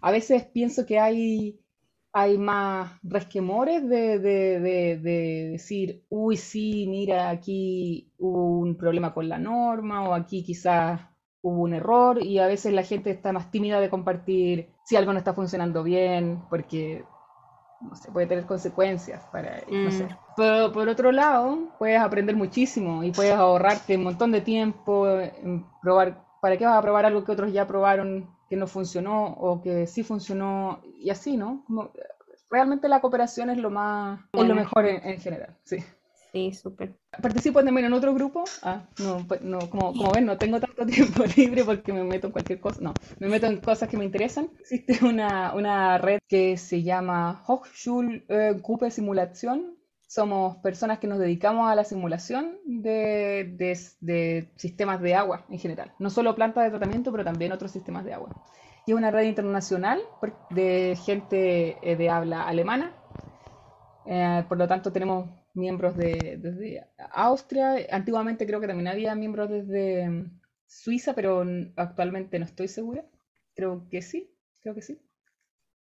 A 0.01 0.11
veces 0.11 0.45
pienso 0.45 0.85
que 0.85 0.99
hay 0.99 1.59
hay 2.17 2.37
más 2.37 2.97
resquemores 3.03 3.89
de, 3.89 4.19
decir, 5.51 6.05
uy, 6.07 6.37
sí, 6.37 6.87
mira, 6.87 7.29
aquí 7.29 8.09
hubo 8.17 8.59
un 8.59 8.77
problema 8.77 9.13
con 9.13 9.27
la 9.27 9.37
norma 9.37 10.07
o 10.07 10.13
aquí 10.13 10.41
quizás 10.41 11.01
hubo 11.41 11.63
un 11.63 11.73
error 11.73 12.23
y 12.23 12.39
a 12.39 12.47
veces 12.47 12.71
la 12.71 12.83
gente 12.83 13.11
está 13.11 13.33
más 13.33 13.51
tímida 13.51 13.81
de 13.81 13.89
compartir 13.89 14.69
si 14.85 14.95
algo 14.95 15.11
no 15.11 15.19
está 15.19 15.33
funcionando 15.33 15.83
bien 15.83 16.41
porque 16.49 17.03
no 17.81 17.93
sé, 17.97 18.09
puede 18.13 18.27
tener 18.27 18.45
consecuencias 18.45 19.21
para 19.29 19.63
no 19.69 19.91
sé. 19.91 20.05
Mm. 20.05 20.17
Pero 20.37 20.71
por 20.71 20.87
otro 20.87 21.11
lado, 21.11 21.67
puedes 21.77 21.99
aprender 21.99 22.37
muchísimo 22.37 23.03
y 23.03 23.11
puedes 23.11 23.33
ahorrarte 23.33 23.97
un 23.97 24.03
montón 24.03 24.31
de 24.31 24.39
tiempo 24.39 25.05
en 25.09 25.65
probar. 25.81 26.23
¿Para 26.41 26.55
qué 26.55 26.65
vas 26.65 26.77
a 26.77 26.81
probar 26.81 27.05
algo 27.05 27.25
que 27.25 27.33
otros 27.33 27.51
ya 27.51 27.67
probaron 27.67 28.34
que 28.49 28.55
no 28.55 28.67
funcionó 28.67 29.25
o 29.25 29.61
que 29.61 29.87
sí 29.87 30.03
funcionó 30.03 30.81
y 30.99 31.09
así, 31.09 31.37
¿no? 31.37 31.65
realmente 32.49 32.87
la 32.87 33.01
cooperación 33.01 33.49
es 33.49 33.57
lo 33.57 33.69
más, 33.69 34.21
es 34.31 34.47
lo 34.47 34.55
mejor 34.55 34.85
en, 34.85 35.19
general, 35.19 35.57
sí. 35.63 35.77
Sí, 36.31 36.53
súper. 36.53 36.93
Participo 37.21 37.63
también 37.63 37.87
en 37.87 37.93
otro 37.93 38.13
grupo. 38.13 38.43
Ah, 38.61 38.83
no, 38.99 39.25
pues, 39.25 39.41
no 39.41 39.69
como, 39.69 39.93
como 39.93 40.11
ven, 40.11 40.25
no 40.25 40.37
tengo 40.37 40.59
tanto 40.59 40.85
tiempo 40.85 41.23
libre 41.37 41.63
porque 41.63 41.93
me 41.93 42.03
meto 42.03 42.27
en 42.27 42.33
cualquier 42.33 42.59
cosa. 42.59 42.81
No, 42.81 42.93
me 43.19 43.29
meto 43.29 43.47
en 43.47 43.61
cosas 43.61 43.87
que 43.87 43.95
me 43.95 44.03
interesan. 44.03 44.49
Existe 44.59 44.99
una, 45.05 45.53
una 45.53 45.97
red 45.97 46.19
que 46.27 46.57
se 46.57 46.83
llama 46.83 47.41
Hochschul 47.47 48.25
Gruppe 48.61 48.91
Simulación. 48.91 49.77
Somos 50.15 50.57
personas 50.57 50.99
que 50.99 51.07
nos 51.07 51.19
dedicamos 51.19 51.69
a 51.69 51.75
la 51.75 51.83
simulación 51.83 52.57
de, 52.65 53.53
de, 53.57 53.77
de 54.01 54.49
sistemas 54.55 55.01
de 55.01 55.15
agua 55.15 55.45
en 55.49 55.59
general. 55.59 55.93
No 55.99 56.09
solo 56.09 56.35
plantas 56.35 56.63
de 56.63 56.69
tratamiento, 56.71 57.11
pero 57.11 57.23
también 57.23 57.51
otros 57.51 57.71
sistemas 57.71 58.05
de 58.05 58.13
agua 58.13 58.29
y 58.87 58.91
es 58.91 58.97
una 58.97 59.11
red 59.11 59.23
internacional 59.23 59.99
de 60.51 60.95
gente 61.05 61.77
eh, 61.81 61.95
de 61.95 62.09
habla 62.09 62.43
alemana. 62.47 62.93
Eh, 64.05 64.43
por 64.47 64.57
lo 64.57 64.67
tanto, 64.67 64.91
tenemos 64.91 65.29
miembros 65.53 65.95
de, 65.97 66.37
desde 66.37 66.85
Austria. 67.11 67.75
Antiguamente 67.91 68.45
creo 68.45 68.59
que 68.61 68.67
también 68.67 68.87
había 68.87 69.15
miembros 69.15 69.49
desde 69.49 70.09
mm, 70.09 70.39
Suiza, 70.67 71.13
pero 71.13 71.43
actualmente 71.75 72.37
no 72.39 72.45
estoy 72.45 72.67
segura. 72.67 73.03
Creo 73.55 73.87
que 73.89 74.01
sí, 74.01 74.31
creo 74.61 74.75
que 74.75 74.81
sí. 74.81 74.99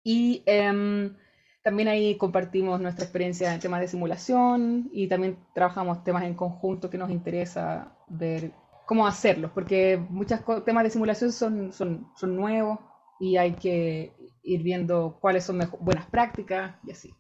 Y 0.05 0.43
em, 0.47 1.17
también 1.63 1.89
ahí 1.89 2.17
compartimos 2.17 2.81
nuestra 2.81 3.05
experiencia 3.05 3.53
en 3.53 3.61
temas 3.61 3.81
de 3.81 3.89
simulación 3.89 4.89
y 4.93 5.09
también 5.09 5.39
trabajamos 5.55 6.05
temas 6.05 6.25
en 6.25 6.35
conjunto 6.35 6.91
que 6.91 6.99
nos 6.99 7.11
interesa 7.11 7.97
ver 8.09 8.53
cómo 8.87 9.07
hacerlos, 9.07 9.51
porque 9.53 10.03
muchos 10.09 10.41
temas 10.65 10.85
de 10.85 10.91
simulación 10.91 11.31
son, 11.31 11.73
son, 11.73 12.11
son 12.17 12.37
nuevos 12.37 12.79
y 13.21 13.37
hay 13.37 13.53
que 13.53 14.15
ir 14.43 14.63
viendo 14.63 15.19
cuáles 15.21 15.45
son 15.45 15.61
buenas 15.81 16.07
prácticas 16.07 16.77
y 16.85 16.93
así. 16.93 17.15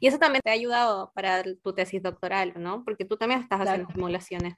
Y 0.00 0.06
eso 0.06 0.18
también 0.18 0.42
te 0.42 0.50
ha 0.50 0.54
ayudado 0.54 1.12
para 1.14 1.42
tu 1.42 1.74
tesis 1.74 2.02
doctoral, 2.02 2.54
¿no? 2.56 2.84
Porque 2.84 3.04
tú 3.04 3.16
también 3.16 3.40
estás 3.40 3.60
haciendo 3.60 3.92
simulaciones. 3.92 4.54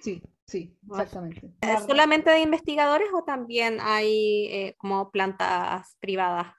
Sí, 0.00 0.22
sí, 0.44 0.76
exactamente. 0.88 1.52
¿Es 1.60 1.84
solamente 1.84 2.30
de 2.30 2.40
investigadores 2.40 3.08
o 3.14 3.24
también 3.24 3.78
hay 3.80 4.46
eh, 4.46 4.74
como 4.78 5.10
plantas 5.10 5.96
privadas? 6.00 6.54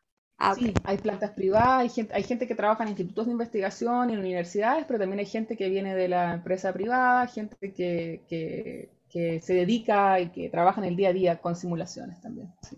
Ah, 0.46 0.56
sí, 0.56 0.74
hay 0.84 0.98
plantas 0.98 1.32
privadas, 1.32 1.82
hay 1.82 1.89
gente, 1.89 2.14
hay 2.14 2.24
gente 2.24 2.48
que 2.48 2.56
trabaja 2.56 2.84
en 2.84 2.89
institutos 2.89 3.26
de 3.28 3.32
investigación 3.32 4.10
y 4.10 4.14
en 4.14 4.20
universidades, 4.20 4.84
pero 4.86 5.00
también 5.00 5.20
hay 5.20 5.26
gente 5.26 5.56
que 5.56 5.70
viene 5.70 5.96
de 5.96 6.10
la 6.10 6.34
empresa 6.34 6.74
privada, 6.74 7.28
gente 7.28 7.56
que, 7.74 8.26
que, 8.28 8.89
que 9.10 9.39
se 9.39 9.54
dedica 9.54 10.20
y 10.20 10.30
que 10.32 10.50
trabaja 10.50 10.82
en 10.82 10.88
el 10.88 10.96
día 10.98 11.10
a 11.10 11.14
día 11.14 11.39
con 11.41 11.56
simulaciones 11.56 12.20
también. 12.20 12.54
Sí. 12.62 12.78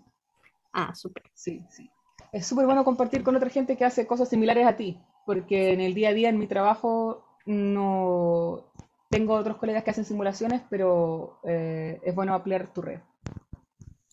Ah, 0.72 0.94
súper. 0.94 1.24
Sí, 1.34 1.64
sí. 1.70 1.90
Es 2.32 2.46
súper 2.46 2.66
bueno 2.66 2.84
compartir 2.84 3.22
con 3.24 3.36
otra 3.36 3.50
gente 3.50 3.76
que 3.76 3.84
hace 3.84 4.06
cosas 4.06 4.28
similares 4.28 4.66
a 4.66 4.76
ti, 4.76 5.00
porque 5.24 5.72
en 5.72 5.80
el 5.80 5.94
día 5.94 6.10
a 6.10 6.12
día, 6.12 6.28
en 6.28 6.38
mi 6.38 6.46
trabajo, 6.46 7.24
no 7.46 8.64
tengo 9.10 9.34
otros 9.34 9.56
colegas 9.56 9.84
que 9.84 9.90
hacen 9.90 10.04
simulaciones, 10.04 10.62
pero 10.70 11.40
eh, 11.44 12.00
es 12.04 12.14
bueno 12.14 12.34
ampliar 12.34 12.72
tu 12.72 12.82
red. 12.82 13.00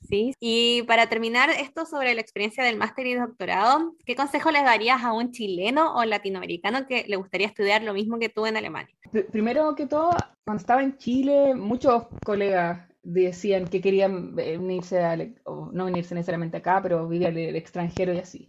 Sí, 0.08 0.34
y 0.40 0.84
para 0.84 1.08
terminar 1.08 1.50
esto 1.50 1.86
sobre 1.86 2.14
la 2.14 2.22
experiencia 2.22 2.64
del 2.64 2.78
máster 2.78 3.08
y 3.08 3.16
doctorado, 3.16 3.96
¿qué 4.06 4.16
consejo 4.16 4.52
les 4.52 4.64
darías 4.64 5.04
a 5.04 5.14
un 5.14 5.32
chileno 5.32 5.96
o 5.96 6.04
latinoamericano 6.06 6.86
que 6.88 7.06
le 7.08 7.16
gustaría 7.16 7.48
estudiar 7.48 7.84
lo 7.84 7.94
mismo 7.94 8.20
que 8.20 8.30
tú 8.30 8.46
en 8.46 8.58
Alemania? 8.58 8.96
Primero 9.32 9.76
que 9.76 9.88
todo, 9.88 10.12
cuando 10.44 10.62
estaba 10.62 10.84
en 10.84 10.98
Chile, 10.98 11.56
muchos 11.56 12.06
colegas 12.24 12.88
decían 13.04 13.66
que 13.66 13.82
querían 13.82 14.36
venirse, 14.36 15.04
a, 15.04 15.18
o 15.46 15.70
no 15.72 15.86
venirse 15.86 16.16
necesariamente 16.16 16.58
acá, 16.58 16.80
pero 16.82 17.08
vivir 17.08 17.28
al 17.28 17.38
extranjero 17.56 18.14
y 18.14 18.20
así. 18.20 18.48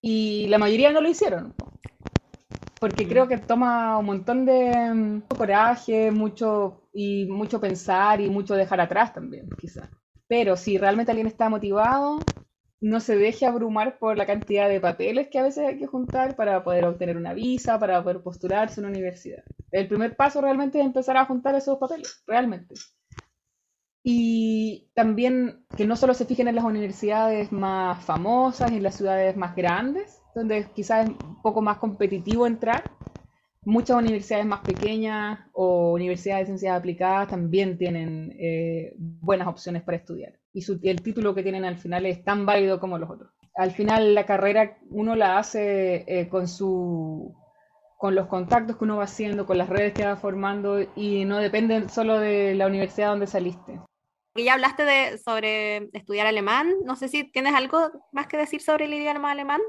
Y 0.00 0.48
la 0.48 0.58
mayoría 0.58 0.90
no 0.90 1.00
lo 1.00 1.08
hicieron, 1.08 1.54
porque 2.80 3.06
creo 3.06 3.28
que 3.28 3.38
toma 3.38 3.96
un 3.96 4.06
montón 4.06 4.44
de 4.44 4.92
mm, 4.92 5.22
coraje, 5.36 6.10
mucho 6.10 6.82
y 6.92 7.26
mucho 7.26 7.60
pensar 7.60 8.20
y 8.20 8.28
mucho 8.28 8.54
dejar 8.56 8.80
atrás 8.80 9.14
también, 9.14 9.48
quizás. 9.56 9.88
Pero 10.32 10.56
si 10.56 10.78
realmente 10.78 11.12
alguien 11.12 11.26
está 11.26 11.50
motivado, 11.50 12.32
no 12.80 13.00
se 13.00 13.16
deje 13.16 13.44
abrumar 13.44 13.98
por 13.98 14.16
la 14.16 14.24
cantidad 14.24 14.66
de 14.66 14.80
papeles 14.80 15.28
que 15.28 15.38
a 15.38 15.42
veces 15.42 15.68
hay 15.68 15.76
que 15.76 15.86
juntar 15.86 16.36
para 16.36 16.64
poder 16.64 16.86
obtener 16.86 17.18
una 17.18 17.34
visa, 17.34 17.78
para 17.78 18.02
poder 18.02 18.22
postularse 18.22 18.80
a 18.80 18.82
una 18.82 18.88
universidad. 18.88 19.44
El 19.70 19.88
primer 19.88 20.16
paso 20.16 20.40
realmente 20.40 20.80
es 20.80 20.86
empezar 20.86 21.18
a 21.18 21.26
juntar 21.26 21.54
esos 21.54 21.76
papeles, 21.76 22.22
realmente. 22.26 22.74
Y 24.02 24.90
también 24.94 25.66
que 25.76 25.84
no 25.84 25.96
solo 25.96 26.14
se 26.14 26.24
fijen 26.24 26.48
en 26.48 26.54
las 26.54 26.64
universidades 26.64 27.52
más 27.52 28.02
famosas, 28.02 28.72
en 28.72 28.82
las 28.82 28.94
ciudades 28.94 29.36
más 29.36 29.54
grandes, 29.54 30.18
donde 30.34 30.64
quizás 30.74 31.10
es 31.10 31.14
un 31.14 31.42
poco 31.42 31.60
más 31.60 31.76
competitivo 31.76 32.46
entrar. 32.46 32.86
Muchas 33.64 33.96
universidades 33.96 34.44
más 34.44 34.60
pequeñas 34.60 35.38
o 35.52 35.92
universidades 35.92 36.42
de 36.42 36.46
ciencias 36.46 36.76
aplicadas 36.76 37.28
también 37.28 37.78
tienen 37.78 38.34
eh, 38.38 38.92
buenas 38.96 39.46
opciones 39.46 39.82
para 39.82 39.98
estudiar. 39.98 40.32
Y 40.52 40.64
el 40.88 41.00
título 41.00 41.34
que 41.34 41.42
tienen 41.42 41.64
al 41.64 41.78
final 41.78 42.04
es 42.06 42.24
tan 42.24 42.44
válido 42.44 42.80
como 42.80 42.98
los 42.98 43.08
otros. 43.08 43.30
Al 43.54 43.70
final 43.70 44.14
la 44.14 44.26
carrera 44.26 44.78
uno 44.90 45.14
la 45.14 45.38
hace 45.38 46.04
eh, 46.08 46.28
con 46.28 46.48
su 46.48 47.34
con 47.98 48.16
los 48.16 48.26
contactos 48.26 48.76
que 48.76 48.82
uno 48.82 48.96
va 48.96 49.04
haciendo, 49.04 49.46
con 49.46 49.58
las 49.58 49.68
redes 49.68 49.92
que 49.92 50.04
va 50.04 50.16
formando 50.16 50.80
y 50.96 51.24
no 51.24 51.38
depende 51.38 51.88
solo 51.88 52.18
de 52.18 52.52
la 52.56 52.66
universidad 52.66 53.10
donde 53.10 53.28
saliste. 53.28 53.78
Ya 54.34 54.54
hablaste 54.54 54.84
de, 54.84 55.18
sobre 55.18 55.88
estudiar 55.92 56.26
alemán. 56.26 56.74
No 56.84 56.96
sé 56.96 57.06
si 57.06 57.30
tienes 57.30 57.54
algo 57.54 57.92
más 58.10 58.26
que 58.26 58.38
decir 58.38 58.60
sobre 58.60 58.86
el 58.86 58.94
idioma 58.94 59.30
alemán. 59.30 59.60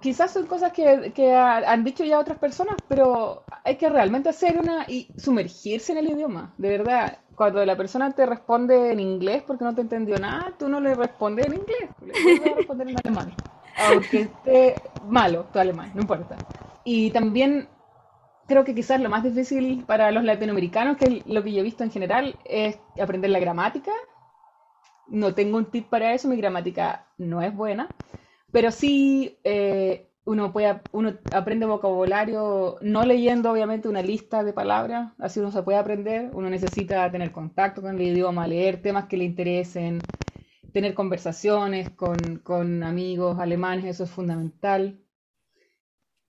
Quizás 0.00 0.32
son 0.32 0.46
cosas 0.46 0.72
que, 0.72 1.34
han 1.34 1.84
dicho 1.84 2.04
ya 2.04 2.18
otras 2.18 2.38
personas, 2.38 2.76
pero 2.88 3.42
hay 3.64 3.76
que 3.76 3.88
realmente 3.88 4.30
hacer 4.30 4.58
una 4.58 4.84
y 4.88 5.10
sumergirse 5.16 5.92
en 5.92 5.98
el 5.98 6.10
idioma. 6.10 6.54
De 6.56 6.70
verdad, 6.70 7.18
cuando 7.36 7.64
la 7.64 7.76
persona 7.76 8.10
te 8.12 8.24
responde 8.24 8.92
en 8.92 9.00
inglés 9.00 9.42
porque 9.46 9.64
no 9.64 9.74
te 9.74 9.82
entendió 9.82 10.18
nada, 10.18 10.52
tú 10.58 10.68
no 10.68 10.80
le 10.80 10.94
respondes 10.94 11.46
en 11.46 11.54
inglés, 11.54 11.90
le 12.00 12.54
responder 12.54 12.88
en 12.88 12.96
alemán. 12.96 13.32
Aunque 13.88 14.20
esté 14.22 14.80
malo 15.08 15.46
tu 15.52 15.58
alemán, 15.58 15.90
no 15.94 16.02
importa. 16.02 16.38
Y 16.84 17.10
también 17.10 17.68
creo 18.46 18.64
que 18.64 18.74
quizás 18.74 19.00
lo 19.00 19.08
más 19.08 19.22
difícil 19.22 19.84
para 19.84 20.10
los 20.10 20.24
latinoamericanos, 20.24 20.96
que 20.96 21.22
lo 21.26 21.42
que 21.42 21.52
yo 21.52 21.60
he 21.60 21.64
visto 21.64 21.84
en 21.84 21.90
general, 21.90 22.36
es 22.44 22.78
aprender 23.00 23.30
la 23.30 23.40
gramática. 23.40 23.92
No 25.06 25.34
tengo 25.34 25.58
un 25.58 25.66
tip 25.66 25.88
para 25.88 26.14
eso, 26.14 26.28
mi 26.28 26.36
gramática 26.36 27.06
no 27.18 27.42
es 27.42 27.54
buena, 27.54 27.88
pero 28.52 28.70
sí 28.72 29.38
eh, 29.44 30.08
uno, 30.24 30.52
puede, 30.52 30.82
uno 30.92 31.18
aprende 31.32 31.66
vocabulario 31.66 32.78
no 32.82 33.04
leyendo 33.06 33.50
obviamente 33.52 33.88
una 33.88 34.02
lista 34.02 34.44
de 34.44 34.52
palabras, 34.52 35.12
así 35.18 35.40
uno 35.40 35.52
se 35.52 35.62
puede 35.64 35.78
aprender, 35.78 36.30
uno 36.34 36.50
necesita 36.50 37.10
tener 37.12 37.32
contacto 37.32 37.82
con 37.82 37.96
el 37.96 38.02
idioma, 38.02 38.46
leer 38.48 38.82
temas 38.82 39.06
que 39.06 39.16
le 39.18 39.24
interesen, 39.24 40.12
tener 40.72 40.94
conversaciones 40.94 41.90
con, 41.96 42.38
con 42.40 42.82
amigos 42.84 43.38
alemanes, 43.40 43.86
eso 43.86 44.04
es 44.04 44.10
fundamental. 44.10 45.00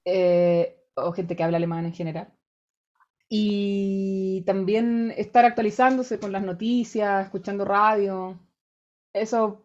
Eh, 0.06 0.78
o 0.96 1.12
gente 1.14 1.36
que 1.36 1.44
habla 1.44 1.58
alemán 1.58 1.86
en 1.86 1.94
general. 1.94 2.34
Y 3.30 4.44
también 4.46 5.12
estar 5.18 5.46
actualizándose 5.46 6.20
con 6.20 6.32
las 6.32 6.44
noticias, 6.44 7.26
escuchando 7.26 7.66
radio. 7.66 8.40
Eso 9.14 9.63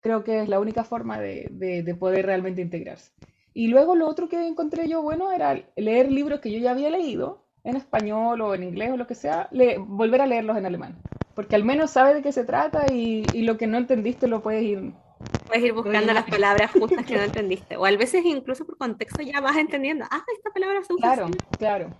creo 0.00 0.24
que 0.24 0.42
es 0.42 0.48
la 0.48 0.60
única 0.60 0.84
forma 0.84 1.18
de, 1.20 1.96
poder 1.98 2.26
realmente 2.26 2.62
integrarse. 2.62 3.12
Y 3.52 3.68
luego 3.68 3.96
lo 3.96 4.08
otro 4.08 4.28
que 4.28 4.46
encontré 4.46 4.88
yo 4.88 5.02
bueno 5.02 5.32
era 5.32 5.60
leer 5.76 6.10
libros 6.10 6.40
que 6.40 6.52
yo 6.52 6.58
ya 6.58 6.70
había 6.70 6.90
leído 6.90 7.44
en 7.64 7.76
español 7.76 8.40
o 8.40 8.54
en 8.54 8.62
inglés 8.62 8.90
o 8.92 8.96
lo 8.96 9.06
que 9.06 9.14
sea, 9.14 9.48
volver 9.78 10.20
a 10.22 10.26
leerlos 10.26 10.56
en 10.56 10.66
alemán. 10.66 10.96
Porque 11.34 11.56
al 11.56 11.64
menos 11.64 11.90
sabes 11.90 12.14
de 12.14 12.22
qué 12.22 12.32
se 12.32 12.44
trata 12.44 12.86
y, 12.92 13.24
y 13.32 13.42
lo 13.42 13.56
que 13.58 13.66
no 13.66 13.78
entendiste 13.78 14.28
lo 14.28 14.42
puedes 14.42 14.62
ir 14.62 14.92
Puedes 15.46 15.64
ir 15.64 15.72
buscando 15.72 16.12
las 16.12 16.24
palabras 16.24 16.70
justas 16.70 17.04
que 17.04 17.16
no 17.16 17.22
entendiste. 17.24 17.76
O 17.76 17.84
a 17.84 17.90
veces 17.90 18.24
incluso 18.24 18.64
por 18.64 18.78
contexto 18.78 19.22
ya 19.22 19.40
vas 19.40 19.56
entendiendo. 19.56 20.06
Ah, 20.10 20.22
esta 20.34 20.50
palabra 20.50 20.82
se 20.82 20.92
usa 20.94 21.14
Claro, 21.14 21.30
claro, 21.58 21.90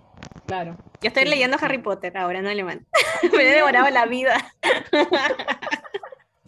claro. 0.47 0.77
Yo 1.03 1.09
estoy 1.09 1.25
leyendo 1.25 1.57
Harry 1.61 1.79
Potter 1.79 2.17
ahora 2.17 2.39
en 2.39 2.47
alemán. 2.47 2.87
Me 3.37 3.43
he 3.43 3.55
devorado 3.57 3.91
la 3.91 4.07
vida. 4.07 4.37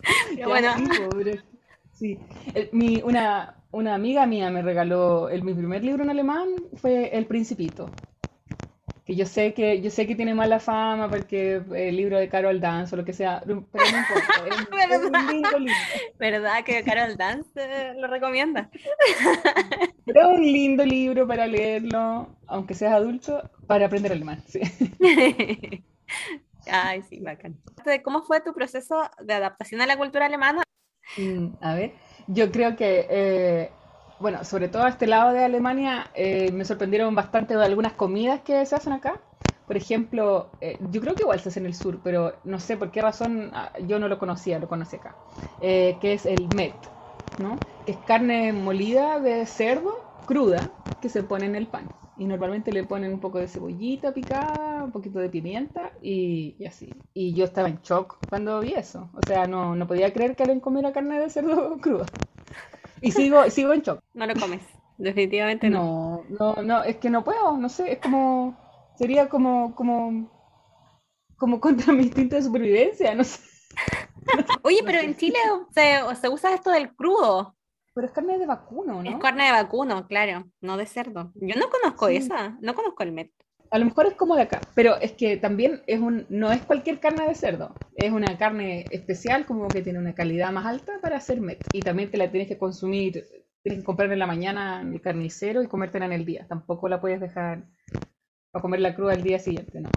bueno. 0.46 0.74
Sí, 1.92 2.18
mi, 2.72 3.00
una, 3.05 3.57
una 3.70 3.94
amiga 3.94 4.26
mía 4.26 4.50
me 4.50 4.62
regaló 4.62 5.28
el, 5.28 5.42
mi 5.44 5.55
primer 5.55 5.84
libro 5.84 6.03
en 6.03 6.11
alemán, 6.11 6.48
fue 6.74 7.16
El 7.16 7.26
Principito 7.26 7.90
que 9.05 9.16
yo 9.16 9.26
sé 9.26 9.53
que 9.53 9.80
yo 9.80 9.90
sé 9.90 10.07
que 10.07 10.14
tiene 10.14 10.34
mala 10.34 10.61
fama 10.61 11.09
porque 11.09 11.61
el 11.74 11.96
libro 11.96 12.18
de 12.18 12.28
Carol 12.28 12.61
Dance 12.61 12.94
o 12.94 12.98
lo 12.98 13.05
que 13.05 13.12
sea, 13.12 13.42
pero 13.44 13.57
no 13.57 13.98
importa, 13.98 14.44
es, 14.46 15.03
un 15.03 15.26
lindo 15.32 15.59
libro. 15.59 15.74
¿Verdad 16.18 16.64
que 16.64 16.84
Carol 16.84 17.16
Dance 17.16 17.50
eh, 17.57 17.94
lo 17.96 18.07
recomienda? 18.07 18.70
Pero 20.05 20.20
es 20.20 20.38
un 20.38 20.42
lindo 20.42 20.84
libro 20.84 21.26
para 21.26 21.46
leerlo, 21.46 22.36
aunque 22.46 22.74
seas 22.74 22.92
adulto, 22.92 23.50
para 23.66 23.86
aprender 23.86 24.12
alemán, 24.12 24.42
sí. 24.46 24.61
Ay, 26.66 27.02
sí, 27.02 27.20
bacán. 27.20 27.56
¿Cómo 28.04 28.22
fue 28.22 28.40
tu 28.40 28.52
proceso 28.52 29.02
de 29.20 29.34
adaptación 29.34 29.80
a 29.80 29.86
la 29.86 29.96
cultura 29.96 30.26
alemana? 30.26 30.62
Mm, 31.16 31.48
a 31.60 31.74
ver, 31.74 31.92
yo 32.28 32.50
creo 32.50 32.76
que 32.76 33.06
eh, 33.10 33.70
bueno, 34.22 34.44
sobre 34.44 34.68
todo 34.68 34.84
a 34.84 34.88
este 34.88 35.08
lado 35.08 35.32
de 35.32 35.44
Alemania, 35.44 36.06
eh, 36.14 36.52
me 36.52 36.64
sorprendieron 36.64 37.12
bastante 37.12 37.56
de 37.56 37.64
algunas 37.64 37.94
comidas 37.94 38.40
que 38.42 38.64
se 38.64 38.76
hacen 38.76 38.92
acá. 38.92 39.14
Por 39.66 39.76
ejemplo, 39.76 40.46
eh, 40.60 40.78
yo 40.92 41.00
creo 41.00 41.16
que 41.16 41.24
igual 41.24 41.40
se 41.40 41.48
hace 41.48 41.58
en 41.58 41.66
el 41.66 41.74
sur, 41.74 41.98
pero 42.04 42.36
no 42.44 42.60
sé 42.60 42.76
por 42.76 42.92
qué 42.92 43.02
razón 43.02 43.50
ah, 43.52 43.72
yo 43.86 43.98
no 43.98 44.06
lo 44.06 44.20
conocía, 44.20 44.60
lo 44.60 44.68
conocí 44.68 44.94
acá. 44.94 45.16
Eh, 45.60 45.96
que 46.00 46.12
es 46.12 46.24
el 46.24 46.46
met, 46.54 46.74
¿no? 47.40 47.58
Que 47.84 47.92
es 47.92 47.98
carne 48.06 48.52
molida 48.52 49.18
de 49.18 49.44
cerdo 49.44 50.04
cruda 50.26 50.70
que 51.00 51.08
se 51.08 51.24
pone 51.24 51.46
en 51.46 51.56
el 51.56 51.66
pan. 51.66 51.88
Y 52.16 52.26
normalmente 52.26 52.72
le 52.72 52.84
ponen 52.84 53.12
un 53.12 53.20
poco 53.20 53.38
de 53.38 53.48
cebollita 53.48 54.12
picada, 54.12 54.84
un 54.84 54.92
poquito 54.92 55.18
de 55.18 55.30
pimienta 55.30 55.92
y, 56.02 56.56
y 56.58 56.66
así. 56.66 56.90
Y 57.14 57.34
yo 57.34 57.44
estaba 57.44 57.68
en 57.68 57.80
shock 57.82 58.18
cuando 58.28 58.60
vi 58.60 58.74
eso. 58.74 59.10
O 59.14 59.22
sea, 59.22 59.46
no, 59.46 59.74
no 59.74 59.86
podía 59.86 60.12
creer 60.12 60.36
que 60.36 60.42
alguien 60.42 60.60
comiera 60.60 60.92
carne 60.92 61.18
de 61.18 61.30
cerdo 61.30 61.78
cruda. 61.80 62.06
Y 63.00 63.12
sigo, 63.12 63.48
sigo 63.50 63.72
en 63.72 63.82
shock. 63.82 64.00
No 64.14 64.26
lo 64.26 64.36
comes, 64.36 64.62
definitivamente 64.98 65.70
no. 65.70 65.80
No, 65.80 66.24
no, 66.28 66.54
no, 66.62 66.82
es 66.84 66.96
que 66.98 67.10
no 67.10 67.24
puedo, 67.24 67.56
no 67.56 67.68
sé, 67.68 67.92
es 67.92 67.98
como, 67.98 68.56
sería 68.96 69.28
como, 69.28 69.74
como, 69.74 70.30
como 71.36 71.60
contra 71.60 71.92
mi 71.92 72.04
instinto 72.04 72.36
de 72.36 72.42
supervivencia, 72.42 73.14
no 73.14 73.24
sé. 73.24 73.40
Oye, 74.62 74.82
pero 74.84 74.98
en 75.00 75.16
Chile 75.16 75.38
se, 75.70 76.00
se 76.20 76.28
usa 76.28 76.54
esto 76.54 76.70
del 76.70 76.94
crudo. 76.94 77.56
Pero 77.95 78.07
es 78.07 78.12
carne 78.12 78.38
de 78.38 78.47
vacuno, 78.47 79.03
¿no? 79.03 79.11
Es 79.11 79.16
carne 79.16 79.47
de 79.47 79.53
vacuno, 79.53 80.07
claro, 80.07 80.51
no 80.61 80.76
de 80.76 80.86
cerdo. 80.86 81.32
Yo 81.34 81.55
no 81.57 81.68
conozco 81.68 82.09
esa, 82.09 82.57
no 82.61 82.74
conozco 82.74 83.03
el 83.03 83.12
met 83.12 83.32
a 83.72 83.78
lo 83.78 83.86
mejor 83.86 84.07
es 84.07 84.14
como 84.14 84.36
de 84.36 84.43
acá, 84.43 84.70
pero 84.74 85.01
es 85.01 85.12
que 85.12 85.38
también 85.38 85.80
es 85.86 85.99
un, 85.99 86.26
no 86.28 86.53
es 86.53 86.61
cualquier 86.61 87.01
carne 87.01 87.26
de 87.26 87.34
cerdo, 87.34 87.74
es 87.97 88.12
una 88.12 88.36
carne 88.36 88.86
especial, 88.90 89.47
como 89.47 89.72
que 89.72 89.80
tiene 89.80 89.99
una 89.99 90.14
calidad 90.14 90.53
más 90.53 90.66
alta 90.66 91.01
para 91.01 91.16
hacer 91.16 91.40
met. 91.40 91.66
Y 91.72 91.80
también 91.80 92.11
te 92.11 92.18
la 92.18 92.30
tienes 92.30 92.49
que 92.49 92.59
consumir, 92.59 93.24
tienes 93.62 93.80
que 93.80 93.84
comprar 93.84 94.12
en 94.12 94.18
la 94.18 94.26
mañana 94.26 94.82
en 94.82 94.93
el 94.93 95.01
carnicero 95.01 95.62
y 95.62 95.68
comértela 95.68 96.05
en 96.05 96.12
el 96.12 96.26
día. 96.26 96.47
Tampoco 96.47 96.86
la 96.86 97.01
puedes 97.01 97.18
dejar 97.18 97.64
para 98.51 98.61
comerla 98.61 98.95
cruda 98.95 99.14
el 99.14 99.22
día 99.22 99.38
siguiente, 99.38 99.80
no. 99.80 99.90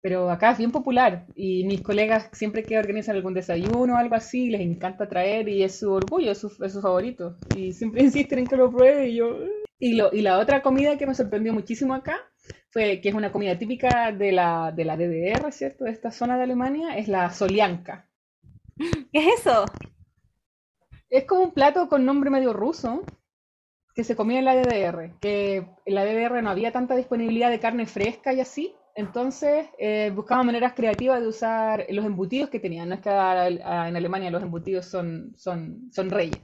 Pero 0.00 0.30
acá 0.30 0.52
es 0.52 0.58
bien 0.58 0.70
popular 0.70 1.26
y 1.34 1.64
mis 1.64 1.82
colegas 1.82 2.28
siempre 2.32 2.62
que 2.62 2.78
organizan 2.78 3.16
algún 3.16 3.34
desayuno 3.34 3.94
o 3.94 3.96
algo 3.96 4.14
así, 4.14 4.48
les 4.48 4.60
encanta 4.60 5.08
traer 5.08 5.48
y 5.48 5.64
es 5.64 5.78
su 5.80 5.92
orgullo, 5.92 6.30
es 6.30 6.38
su, 6.38 6.52
es 6.64 6.72
su 6.72 6.80
favorito. 6.80 7.36
Y 7.56 7.72
siempre 7.72 8.02
insisten 8.04 8.40
en 8.40 8.46
que 8.46 8.56
lo 8.56 8.70
pruebe 8.70 9.08
y 9.08 9.16
yo... 9.16 9.36
Y, 9.80 9.94
lo, 9.94 10.12
y 10.12 10.22
la 10.22 10.38
otra 10.38 10.60
comida 10.60 10.98
que 10.98 11.06
me 11.06 11.14
sorprendió 11.14 11.52
muchísimo 11.52 11.94
acá 11.94 12.16
fue 12.70 13.00
que 13.00 13.08
es 13.10 13.14
una 13.14 13.30
comida 13.30 13.58
típica 13.58 14.12
de 14.12 14.32
la, 14.32 14.72
de 14.72 14.84
la 14.84 14.96
DDR, 14.96 15.52
¿cierto? 15.52 15.84
De 15.84 15.92
esta 15.92 16.10
zona 16.10 16.36
de 16.36 16.44
Alemania, 16.44 16.96
es 16.96 17.08
la 17.08 17.30
solianka. 17.30 18.08
¿Qué 19.12 19.18
es 19.18 19.40
eso? 19.40 19.64
Es 21.10 21.24
como 21.24 21.42
un 21.42 21.52
plato 21.52 21.88
con 21.88 22.04
nombre 22.04 22.30
medio 22.30 22.52
ruso 22.52 23.02
que 23.94 24.04
se 24.04 24.14
comía 24.14 24.38
en 24.38 24.44
la 24.44 24.54
DDR, 24.54 25.18
que 25.20 25.56
en 25.56 25.94
la 25.94 26.04
DDR 26.04 26.42
no 26.42 26.50
había 26.50 26.72
tanta 26.72 26.94
disponibilidad 26.94 27.50
de 27.50 27.58
carne 27.58 27.86
fresca 27.86 28.32
y 28.32 28.40
así, 28.40 28.74
Entonces 28.98 29.68
eh, 29.78 30.12
maneras 30.28 30.72
creativas 30.74 31.20
de 31.20 31.28
usar 31.28 31.86
los 31.88 32.04
embutidos 32.04 32.50
que 32.50 32.58
tenían. 32.58 32.88
No 32.88 32.96
es 32.96 33.00
que 33.00 33.10
en 33.10 33.62
Alemania 33.96 34.28
los 34.32 34.42
embutidos 34.42 34.86
son, 34.86 35.34
son, 35.36 35.88
son 35.92 36.10
reyes. 36.10 36.42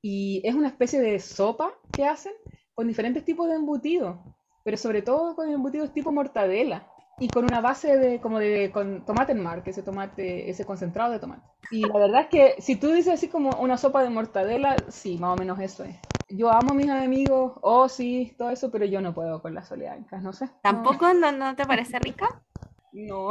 Y 0.00 0.40
es 0.44 0.54
una 0.54 0.68
especie 0.68 1.00
de 1.00 1.18
sopa 1.18 1.74
que 1.92 2.04
hacen 2.04 2.32
con 2.76 2.86
diferentes 2.86 3.24
tipos 3.24 3.48
de 3.48 3.56
embutidos, 3.56 4.18
pero 4.64 4.76
sobre 4.76 5.02
todo 5.02 5.34
con 5.34 5.50
embutidos 5.50 5.92
tipo 5.92 6.12
mortadela 6.12 6.86
y 7.18 7.28
con 7.28 7.44
una 7.44 7.60
base 7.60 7.96
de 7.98 8.20
como 8.20 8.38
de 8.38 8.70
con 8.70 9.04
tomate 9.04 9.32
en 9.32 9.42
mar, 9.42 9.64
que 9.64 9.70
ese 9.70 9.82
tomate, 9.82 10.48
ese 10.48 10.64
concentrado 10.64 11.10
de 11.10 11.18
tomate. 11.18 11.42
Y 11.72 11.80
la 11.88 11.98
verdad 11.98 12.20
es 12.20 12.28
que 12.28 12.62
si 12.62 12.76
tú 12.76 12.92
dices 12.92 13.14
así 13.14 13.26
como 13.26 13.50
una 13.60 13.76
sopa 13.76 14.04
de 14.04 14.10
mortadela, 14.10 14.76
sí, 14.90 15.18
más 15.18 15.34
o 15.34 15.36
menos 15.36 15.58
eso 15.58 15.82
es 15.82 15.96
yo 16.30 16.50
amo 16.50 16.72
a 16.72 16.74
mis 16.74 16.88
amigos, 16.88 17.52
oh 17.62 17.88
sí, 17.88 18.34
todo 18.38 18.50
eso, 18.50 18.70
pero 18.70 18.84
yo 18.84 19.00
no 19.00 19.14
puedo 19.14 19.42
con 19.42 19.54
las 19.54 19.68
soleancas, 19.68 20.22
no 20.22 20.32
sé. 20.32 20.48
¿Tampoco 20.62 21.12
no, 21.12 21.56
te 21.56 21.66
parece 21.66 21.98
rica? 21.98 22.42
No, 22.92 23.30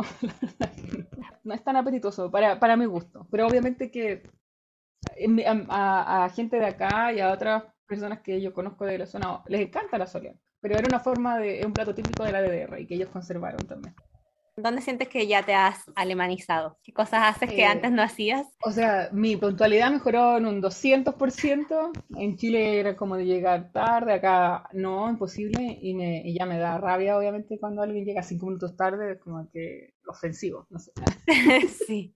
no 1.43 1.53
es 1.53 1.61
tan 1.65 1.75
apetitoso 1.75 2.31
para, 2.31 2.61
para 2.61 2.77
mi 2.77 2.85
gusto, 2.85 3.27
pero 3.29 3.45
obviamente 3.45 3.91
que 3.91 4.23
a, 5.67 6.23
a, 6.23 6.29
gente 6.29 6.57
de 6.57 6.65
acá 6.65 7.11
y 7.11 7.19
a 7.19 7.33
otras 7.33 7.65
personas 7.85 8.21
que 8.21 8.39
yo 8.39 8.53
conozco 8.53 8.85
de 8.85 8.99
la 8.99 9.05
zona 9.05 9.43
les 9.47 9.59
encanta 9.59 9.97
la 9.97 10.07
soleanca, 10.07 10.39
pero 10.61 10.77
era 10.77 10.87
una 10.87 11.01
forma 11.01 11.37
de, 11.39 11.65
un 11.65 11.73
plato 11.73 11.93
típico 11.93 12.23
de 12.23 12.31
la 12.31 12.41
DDR 12.41 12.79
y 12.79 12.87
que 12.87 12.95
ellos 12.95 13.09
conservaron 13.09 13.67
también. 13.67 13.93
¿Dónde 14.61 14.81
sientes 14.81 15.07
que 15.07 15.27
ya 15.27 15.43
te 15.43 15.53
has 15.53 15.83
alemanizado? 15.95 16.77
¿Qué 16.83 16.93
cosas 16.93 17.21
haces 17.23 17.49
que 17.49 17.61
eh, 17.61 17.65
antes 17.65 17.91
no 17.91 18.01
hacías? 18.01 18.47
O 18.63 18.71
sea, 18.71 19.09
mi 19.11 19.35
puntualidad 19.35 19.91
mejoró 19.91 20.37
en 20.37 20.45
un 20.45 20.61
200%. 20.61 21.91
En 22.15 22.37
Chile 22.37 22.79
era 22.79 22.95
como 22.95 23.17
de 23.17 23.25
llegar 23.25 23.71
tarde, 23.71 24.13
acá 24.13 24.69
no, 24.73 25.09
imposible. 25.09 25.79
Y, 25.81 25.93
me, 25.93 26.21
y 26.23 26.37
ya 26.37 26.45
me 26.45 26.57
da 26.57 26.77
rabia, 26.77 27.17
obviamente, 27.17 27.59
cuando 27.59 27.81
alguien 27.81 28.05
llega 28.05 28.23
cinco 28.23 28.47
minutos 28.47 28.75
tarde, 28.75 29.13
es 29.13 29.19
como 29.19 29.49
que 29.51 29.93
ofensivo, 30.07 30.67
no 30.69 30.79
sé. 30.79 30.91
sí. 31.87 32.13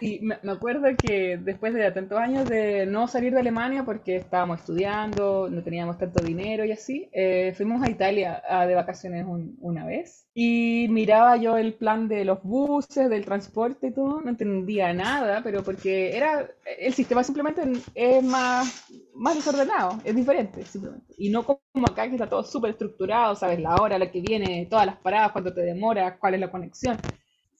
Y 0.00 0.20
me, 0.20 0.36
acuerdo 0.50 0.88
que 0.98 1.36
después 1.36 1.74
de 1.74 1.90
tantos 1.92 2.18
años 2.18 2.48
de 2.48 2.86
no 2.86 3.06
salir 3.06 3.34
de 3.34 3.40
Alemania 3.40 3.84
porque 3.84 4.16
estábamos 4.16 4.60
estudiando, 4.60 5.48
no 5.50 5.62
teníamos 5.62 5.98
tanto 5.98 6.22
dinero 6.22 6.64
y 6.64 6.72
así, 6.72 7.08
eh, 7.12 7.52
fuimos 7.56 7.82
a 7.82 7.88
Italia 7.88 8.42
de 8.66 8.74
vacaciones 8.74 9.26
una 9.60 9.84
vez 9.84 10.26
y 10.32 10.86
miraba 10.90 11.36
yo 11.36 11.58
el 11.58 11.74
plan 11.74 12.08
de 12.08 12.24
los 12.24 12.42
buses, 12.42 13.10
del 13.10 13.24
transporte 13.24 13.88
y 13.88 13.92
todo, 13.92 14.20
no 14.20 14.30
entendía 14.30 14.92
nada, 14.94 15.42
pero 15.42 15.62
porque 15.62 16.16
era 16.16 16.48
el 16.78 16.94
sistema 16.94 17.22
simplemente 17.22 17.62
es 17.94 18.24
más, 18.24 18.86
más 19.14 19.34
desordenado, 19.34 19.98
es 20.04 20.16
diferente 20.16 20.64
simplemente. 20.64 21.14
Y 21.18 21.30
no 21.30 21.44
como 21.44 21.86
acá 21.90 22.08
que 22.08 22.14
está 22.14 22.28
todo 22.28 22.42
súper 22.42 22.70
estructurado, 22.70 23.34
sabes 23.34 23.60
la 23.60 23.76
hora, 23.76 23.98
la 23.98 24.10
que 24.10 24.20
viene, 24.20 24.66
todas 24.70 24.86
las 24.86 24.96
paradas, 24.96 25.32
cuánto 25.32 25.52
te 25.52 25.60
demora, 25.60 26.16
cuál 26.18 26.34
es 26.34 26.40
la 26.40 26.50
conexión 26.50 26.96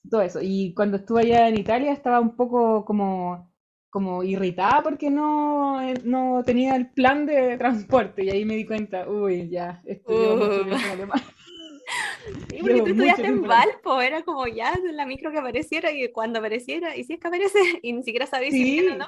todo 0.08 0.22
eso. 0.22 0.40
Y 0.42 0.74
cuando 0.74 0.98
estuve 0.98 1.22
allá 1.22 1.48
en 1.48 1.58
Italia 1.58 1.92
estaba 1.92 2.20
un 2.20 2.36
poco 2.36 2.84
como, 2.84 3.50
como 3.90 4.22
irritada 4.22 4.82
porque 4.82 5.10
no, 5.10 5.80
eh, 5.82 5.94
no 6.04 6.42
tenía 6.44 6.76
el 6.76 6.90
plan 6.90 7.26
de 7.26 7.56
transporte 7.58 8.24
y 8.24 8.30
ahí 8.30 8.44
me 8.44 8.56
di 8.56 8.64
cuenta, 8.64 9.08
uy, 9.08 9.48
ya, 9.50 9.82
estudié 9.84 10.36
mucho 10.36 10.62
en 10.62 10.74
alemán. 10.74 11.20
Y 12.52 12.60
porque 12.60 12.80
tú 12.80 12.86
estudiaste 12.86 13.26
en 13.26 13.42
Valpo, 13.42 14.00
era 14.00 14.22
como 14.22 14.46
ya 14.46 14.72
la 14.92 15.06
micro 15.06 15.30
que 15.32 15.38
apareciera 15.38 15.90
y 15.90 16.10
cuando 16.12 16.38
apareciera, 16.38 16.96
y 16.96 17.04
si 17.04 17.14
es 17.14 17.20
que 17.20 17.28
aparece, 17.28 17.58
y 17.82 17.92
ni 17.92 18.02
siquiera 18.02 18.26
sabía 18.26 18.50
si 18.50 18.78
era 18.78 18.96
no. 18.96 19.06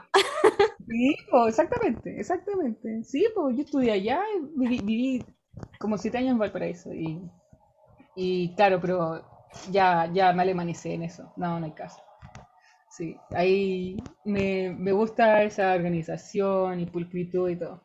sí, 0.88 1.16
exactamente, 1.48 2.18
exactamente. 2.18 3.04
Sí, 3.04 3.26
pues 3.34 3.56
yo 3.56 3.62
estudié 3.62 3.92
allá, 3.92 4.22
viví, 4.56 4.80
viví 4.80 5.24
como 5.78 5.98
siete 5.98 6.18
años 6.18 6.32
en 6.32 6.38
Valparaíso 6.38 6.92
y, 6.92 7.20
y 8.16 8.54
claro, 8.54 8.80
pero 8.80 9.31
ya, 9.70 10.10
ya 10.12 10.32
me 10.32 10.42
alemanicé 10.42 10.94
en 10.94 11.02
eso. 11.04 11.32
No, 11.36 11.58
no 11.60 11.66
hay 11.66 11.72
caso. 11.72 12.02
Sí, 12.90 13.16
ahí 13.34 13.96
me, 14.24 14.70
me 14.70 14.92
gusta 14.92 15.42
esa 15.44 15.74
organización 15.74 16.80
y 16.80 16.86
pulcritud 16.86 17.48
y 17.50 17.56
todo. 17.56 17.82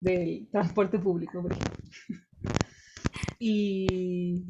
Del 0.00 0.48
transporte 0.50 0.98
público, 0.98 1.42
por 1.42 1.52
ejemplo. 1.52 1.76
y, 3.38 4.44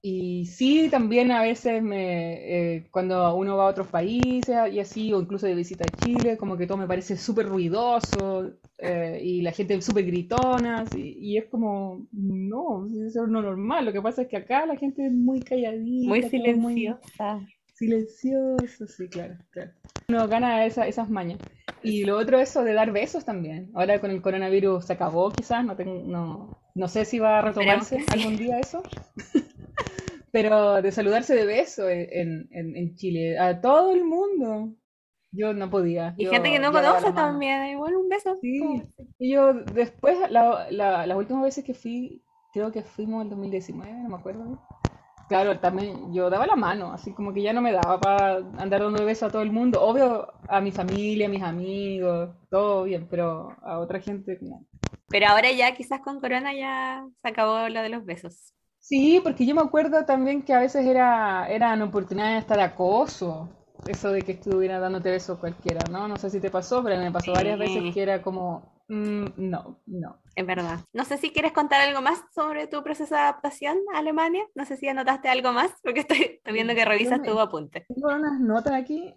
y 0.00 0.46
sí, 0.46 0.88
también 0.90 1.32
a 1.32 1.42
veces 1.42 1.82
me, 1.82 2.76
eh, 2.76 2.88
cuando 2.90 3.34
uno 3.34 3.56
va 3.56 3.64
a 3.64 3.70
otros 3.70 3.88
países 3.88 4.56
y 4.72 4.78
así, 4.78 5.12
o 5.12 5.20
incluso 5.20 5.46
de 5.46 5.54
visita 5.54 5.84
a 5.84 5.96
Chile, 5.96 6.36
como 6.36 6.56
que 6.56 6.66
todo 6.66 6.78
me 6.78 6.86
parece 6.86 7.16
súper 7.16 7.46
ruidoso, 7.46 8.52
eh, 8.78 9.20
y 9.22 9.42
la 9.42 9.50
gente 9.50 9.80
súper 9.82 10.04
gritona, 10.04 10.84
y, 10.94 11.36
es 11.36 11.46
como, 11.46 12.06
no, 12.12 12.88
eso 13.08 13.24
es 13.24 13.28
lo 13.28 13.42
normal. 13.42 13.86
Lo 13.86 13.92
que 13.92 14.00
pasa 14.00 14.22
es 14.22 14.28
que 14.28 14.36
acá 14.36 14.66
la 14.66 14.76
gente 14.76 15.04
es 15.04 15.12
muy 15.12 15.40
calladita, 15.40 16.08
muy 16.08 16.22
silenciosa. 16.22 17.40
silencioso, 17.74 18.86
sí, 18.86 19.08
claro, 19.08 19.34
claro. 19.50 19.72
Uno 20.08 20.28
gana 20.28 20.64
esa, 20.64 20.86
esas 20.86 21.10
mañas. 21.10 21.38
Y 21.82 22.04
lo 22.04 22.16
otro, 22.18 22.38
eso 22.38 22.62
de 22.62 22.72
dar 22.72 22.92
besos 22.92 23.24
también. 23.24 23.70
Ahora 23.74 24.00
con 24.00 24.10
el 24.10 24.22
coronavirus 24.22 24.84
se 24.84 24.92
acabó, 24.92 25.30
quizás, 25.30 25.64
no, 25.64 25.76
tengo, 25.76 26.02
no, 26.06 26.56
no 26.74 26.88
sé 26.88 27.04
si 27.04 27.18
va 27.18 27.40
a 27.40 27.42
retomarse 27.42 28.04
algún 28.12 28.36
día 28.36 28.60
eso. 28.60 28.82
Pero 30.32 30.82
de 30.82 30.92
saludarse 30.92 31.34
de 31.34 31.46
beso 31.46 31.88
en, 31.88 32.48
en, 32.50 32.76
en 32.76 32.94
Chile, 32.94 33.38
a 33.38 33.60
todo 33.60 33.92
el 33.92 34.04
mundo. 34.04 34.74
Yo 35.30 35.52
no 35.52 35.68
podía. 35.68 36.14
Y 36.16 36.26
gente 36.26 36.50
que 36.50 36.58
no 36.58 36.72
conoce 36.72 37.12
también, 37.12 37.66
igual 37.66 37.96
un 37.96 38.08
beso. 38.08 38.38
Sí. 38.40 38.82
Y 39.18 39.32
yo 39.32 39.52
después, 39.52 40.18
la, 40.30 40.68
la, 40.70 41.06
las 41.06 41.16
últimas 41.16 41.42
veces 41.42 41.64
que 41.64 41.74
fui, 41.74 42.22
creo 42.52 42.72
que 42.72 42.82
fuimos 42.82 43.22
en 43.22 43.30
2019, 43.30 43.92
no 43.92 44.08
me 44.08 44.16
acuerdo. 44.16 44.58
Claro, 45.28 45.60
también 45.60 46.14
yo 46.14 46.30
daba 46.30 46.46
la 46.46 46.56
mano, 46.56 46.90
así 46.90 47.12
como 47.12 47.34
que 47.34 47.42
ya 47.42 47.52
no 47.52 47.60
me 47.60 47.72
daba 47.72 48.00
para 48.00 48.36
andar 48.56 48.80
dando 48.80 49.04
besos 49.04 49.28
a 49.28 49.32
todo 49.32 49.42
el 49.42 49.52
mundo. 49.52 49.82
Obvio, 49.82 50.32
a 50.48 50.60
mi 50.62 50.72
familia, 50.72 51.26
a 51.26 51.30
mis 51.30 51.42
amigos, 51.42 52.30
todo 52.48 52.84
bien, 52.84 53.06
pero 53.10 53.54
a 53.62 53.78
otra 53.78 54.00
gente 54.00 54.38
no. 54.40 54.64
Pero 55.08 55.26
ahora 55.28 55.52
ya 55.52 55.74
quizás 55.74 56.00
con 56.00 56.20
Corona 56.20 56.54
ya 56.54 57.06
se 57.20 57.28
acabó 57.28 57.68
lo 57.68 57.82
de 57.82 57.90
los 57.90 58.06
besos. 58.06 58.54
Sí, 58.88 59.20
porque 59.22 59.44
yo 59.44 59.54
me 59.54 59.60
acuerdo 59.60 60.06
también 60.06 60.40
que 60.40 60.54
a 60.54 60.60
veces 60.60 60.86
era, 60.86 61.46
eran 61.50 61.82
oportunidades 61.82 62.36
de 62.36 62.40
estar 62.40 62.58
acoso 62.58 63.50
eso 63.86 64.10
de 64.12 64.22
que 64.22 64.32
estuviera 64.32 64.80
dándote 64.80 65.10
besos 65.10 65.38
cualquiera, 65.38 65.80
¿no? 65.90 66.08
No 66.08 66.16
sé 66.16 66.30
si 66.30 66.40
te 66.40 66.50
pasó, 66.50 66.82
pero 66.82 66.98
me 66.98 67.12
pasó 67.12 67.32
varias 67.32 67.58
veces 67.58 67.92
que 67.92 68.02
era 68.02 68.22
como, 68.22 68.62
mm, 68.88 69.26
no, 69.36 69.78
no. 69.86 70.22
Es 70.34 70.46
verdad. 70.46 70.80
No 70.94 71.04
sé 71.04 71.18
si 71.18 71.32
quieres 71.32 71.52
contar 71.52 71.82
algo 71.82 72.00
más 72.00 72.22
sobre 72.34 72.66
tu 72.66 72.82
proceso 72.82 73.14
de 73.14 73.20
adaptación 73.20 73.76
a 73.94 73.98
Alemania. 73.98 74.46
No 74.54 74.64
sé 74.64 74.78
si 74.78 74.88
anotaste 74.88 75.28
algo 75.28 75.52
más, 75.52 75.70
porque 75.82 76.00
estoy, 76.00 76.40
viendo 76.50 76.74
que 76.74 76.86
revisas 76.86 77.20
tu 77.22 77.38
apunte. 77.38 77.84
Tengo 77.94 78.08
unas 78.08 78.40
notas 78.40 78.72
aquí, 78.72 79.14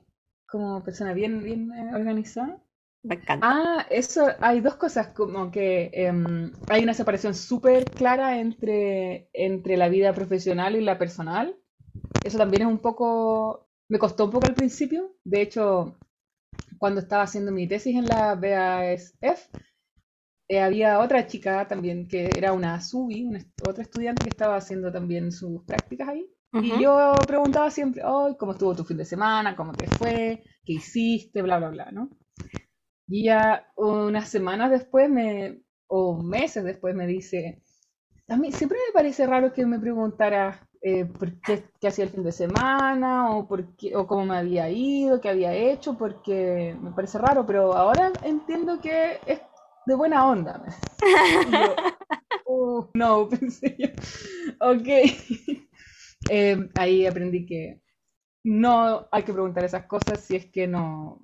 como 0.48 0.84
persona 0.84 1.14
bien, 1.14 1.42
bien 1.42 1.72
eh, 1.72 1.96
organizada. 1.96 2.62
Me 3.04 3.16
encanta. 3.16 3.48
Ah, 3.50 3.88
eso, 3.90 4.28
hay 4.40 4.62
dos 4.62 4.76
cosas, 4.76 5.08
como 5.08 5.50
que 5.52 5.90
em, 5.94 6.52
hay 6.70 6.84
una 6.84 6.94
separación 6.94 7.34
súper 7.34 7.86
clara 7.86 8.40
entre, 8.40 9.30
entre 9.34 9.78
la 9.78 9.90
vida 9.90 10.14
profesional 10.14 10.76
y 10.76 10.82
la 10.82 10.98
personal. 10.98 11.56
Eso 12.24 12.38
también 12.38 12.64
es 12.64 12.68
un 12.68 12.80
poco 12.80 13.68
me 13.92 14.00
costó 14.00 14.24
un 14.24 14.32
poco 14.32 14.48
al 14.48 14.56
principio. 14.56 15.18
De 15.26 15.42
hecho, 15.42 15.98
cuando 16.78 17.02
estaba 17.02 17.24
haciendo 17.24 17.52
mi 17.52 17.68
tesis 17.68 17.94
en 17.94 18.08
la 18.08 18.36
BASF, 18.36 19.50
eh, 20.48 20.62
había 20.62 21.00
otra 21.00 21.28
chica 21.28 21.68
también 21.68 22.08
que 22.08 22.30
era 22.38 22.54
una 22.54 22.80
SUBI, 22.80 23.26
una, 23.26 23.46
otra 23.66 23.84
estudiante 23.84 24.24
que 24.24 24.30
estaba 24.30 24.56
haciendo 24.56 24.94
también 24.94 25.34
sus 25.34 25.66
prácticas 25.66 26.08
ahí. 26.08 26.26
Y 26.54 26.82
yo 26.82 27.14
preguntaba 27.28 27.70
siempre, 27.70 28.02
oh, 28.06 28.36
¿cómo 28.38 28.54
estuvo 28.54 28.76
tu 28.76 28.86
fin 28.86 28.98
de 28.98 29.06
semana? 29.06 29.58
¿Cómo 29.58 29.74
te 29.74 29.88
fue? 29.88 30.42
¿Qué 30.66 30.74
hiciste? 30.74 31.42
Bla, 31.42 31.58
bla, 31.60 31.70
bla, 31.70 31.92
¿no? 31.92 32.10
Y 33.12 33.26
ya 33.26 33.68
unas 33.76 34.30
semanas 34.30 34.72
después, 34.72 35.10
me, 35.10 35.62
o 35.88 36.24
meses 36.24 36.64
después, 36.64 36.96
me 36.96 37.06
dice, 37.06 37.62
a 38.30 38.38
mí 38.38 38.54
siempre 38.54 38.78
me 38.88 38.94
parece 38.94 39.28
raro 39.28 39.52
que 39.52 39.66
me 39.66 39.80
preguntara 39.80 40.66
eh, 40.82 41.04
por 41.04 41.34
qué, 41.42 41.66
hacía 41.86 42.06
el 42.06 42.10
fin 42.10 42.24
de 42.24 42.32
semana 42.32 43.36
o, 43.36 43.50
por 43.50 43.68
o 43.96 44.08
cómo 44.08 44.26
me 44.26 44.38
había 44.38 44.70
ido, 44.70 45.20
qué 45.20 45.28
había 45.28 45.54
hecho, 45.54 45.98
porque 45.98 46.74
me 46.82 46.92
parece 46.92 47.18
raro, 47.18 47.46
pero 47.46 47.74
ahora 47.74 48.14
entiendo 48.24 48.80
que 48.80 49.20
es 49.26 49.42
de 49.86 49.96
buena 49.96 50.26
onda. 50.28 50.64
oh, 52.46 52.90
no, 52.94 53.28
pensé 53.30 53.76
yo. 53.78 53.88
Ok. 54.60 54.88
Eh, 56.30 56.70
ahí 56.76 57.08
aprendí 57.08 57.48
que 57.48 57.82
no 58.44 59.08
hay 59.12 59.24
que 59.24 59.34
preguntar 59.34 59.66
esas 59.66 59.86
cosas 59.88 60.20
si 60.20 60.36
es 60.36 60.46
que 60.46 60.68
no. 60.68 61.20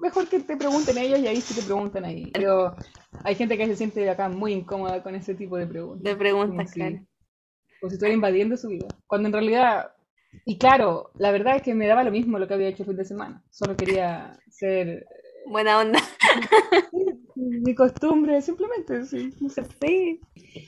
Mejor 0.00 0.28
que 0.28 0.40
te 0.40 0.56
pregunten 0.56 0.98
ellos 0.98 1.18
y 1.20 1.26
ahí 1.26 1.40
sí 1.40 1.54
te 1.54 1.62
preguntan 1.62 2.04
ahí. 2.04 2.30
Pero 2.32 2.76
hay 3.24 3.34
gente 3.34 3.56
que 3.56 3.66
se 3.66 3.76
siente 3.76 4.08
acá 4.08 4.28
muy 4.28 4.52
incómoda 4.52 5.02
con 5.02 5.14
ese 5.14 5.34
tipo 5.34 5.56
de 5.56 5.66
preguntas. 5.66 6.04
De 6.04 6.16
preguntas, 6.16 6.72
claro 6.72 7.00
como 7.80 7.90
si 7.90 7.94
estuviera 7.94 8.14
invadiendo 8.14 8.56
su 8.56 8.68
vida. 8.68 8.88
Cuando 9.06 9.28
en 9.28 9.32
realidad, 9.32 9.92
y 10.44 10.58
claro, 10.58 11.10
la 11.18 11.30
verdad 11.30 11.56
es 11.56 11.62
que 11.62 11.74
me 11.74 11.86
daba 11.86 12.04
lo 12.04 12.10
mismo 12.10 12.38
lo 12.38 12.48
que 12.48 12.54
había 12.54 12.68
hecho 12.68 12.82
el 12.82 12.88
fin 12.88 12.96
de 12.96 13.04
semana. 13.04 13.44
Solo 13.50 13.76
quería 13.76 14.38
ser... 14.50 15.06
Buena 15.46 15.78
onda. 15.78 16.00
Mi 17.36 17.74
costumbre, 17.74 18.40
simplemente, 18.42 19.04
sí. 19.04 19.30
sí. 19.80 20.20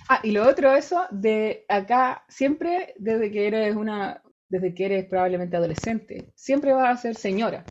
Ah, 0.09 0.21
y 0.23 0.31
lo 0.31 0.47
otro, 0.47 0.75
eso, 0.75 1.03
de 1.11 1.65
acá, 1.69 2.25
siempre, 2.29 2.95
desde 2.99 3.33
que 3.33 3.47
eres 3.49 3.75
una, 3.75 4.23
desde 4.49 4.75
que 4.75 4.85
eres 4.85 5.07
probablemente 5.07 5.57
adolescente, 5.57 6.33
siempre 6.37 6.73
vas 6.75 6.99
a 6.99 7.03
ser 7.03 7.17
señora. 7.17 7.65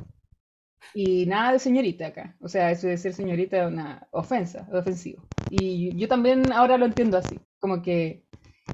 Y 0.94 1.26
nada 1.26 1.54
de 1.54 1.60
señorita 1.60 2.08
acá. 2.08 2.36
O 2.40 2.48
sea, 2.48 2.72
eso 2.72 2.88
de 2.88 2.98
ser 2.98 3.14
señorita 3.14 3.62
es 3.62 3.68
una 3.68 4.08
ofensa, 4.12 4.68
es 4.70 4.74
ofensivo. 4.74 5.24
Y 5.50 5.96
yo 5.98 6.08
también 6.08 6.52
ahora 6.52 6.78
lo 6.78 6.86
entiendo 6.86 7.18
así. 7.18 7.40
Como 7.60 7.82
que 7.82 8.26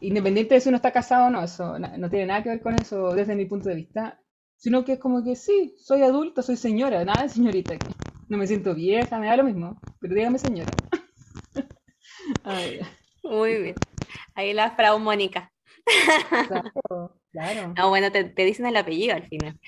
independiente 0.01 0.55
de 0.55 0.61
si 0.61 0.70
uno 0.70 0.78
está 0.78 0.91
casado 0.91 1.28
o 1.28 1.30
no, 1.30 1.43
eso 1.43 1.78
no, 1.80 2.09
tiene 2.09 2.28
nada 2.28 2.43
que 2.43 2.49
ver 2.49 2.61
con 2.61 2.76
eso 2.76 3.14
desde 3.14 3.36
mi 3.36 3.45
punto 3.45 3.70
de 3.70 3.76
vista. 3.76 4.20
Sino 4.57 4.86
que 4.86 4.93
es 4.93 4.99
como 4.99 5.24
que 5.24 5.36
sí, 5.36 5.76
soy 5.78 6.03
adulta, 6.03 6.41
soy 6.41 6.55
señora, 6.55 7.03
nada 7.03 7.24
de 7.24 7.30
señorita 7.30 7.74
aquí. 7.74 7.88
No 8.30 8.38
me 8.38 8.47
siento 8.47 8.74
vieja, 8.74 9.20
me 9.20 9.28
da 9.28 9.36
lo 9.36 9.43
mismo. 9.43 9.78
Pero 9.99 10.16
dígame 10.16 10.39
señora. 10.39 10.72
Muy 13.24 13.61
bien. 13.61 13.76
Ahí 14.36 14.53
la 14.53 14.72
frau 14.72 14.99
Mónica. 14.99 15.51
Claro, 16.47 17.20
claro. 17.32 17.74
No, 17.78 17.89
bueno, 17.89 18.11
te, 18.11 18.24
te 18.24 18.45
dicen 18.45 18.66
el 18.66 18.78
apellido 18.78 19.16
al 19.16 19.28
final. 19.28 19.59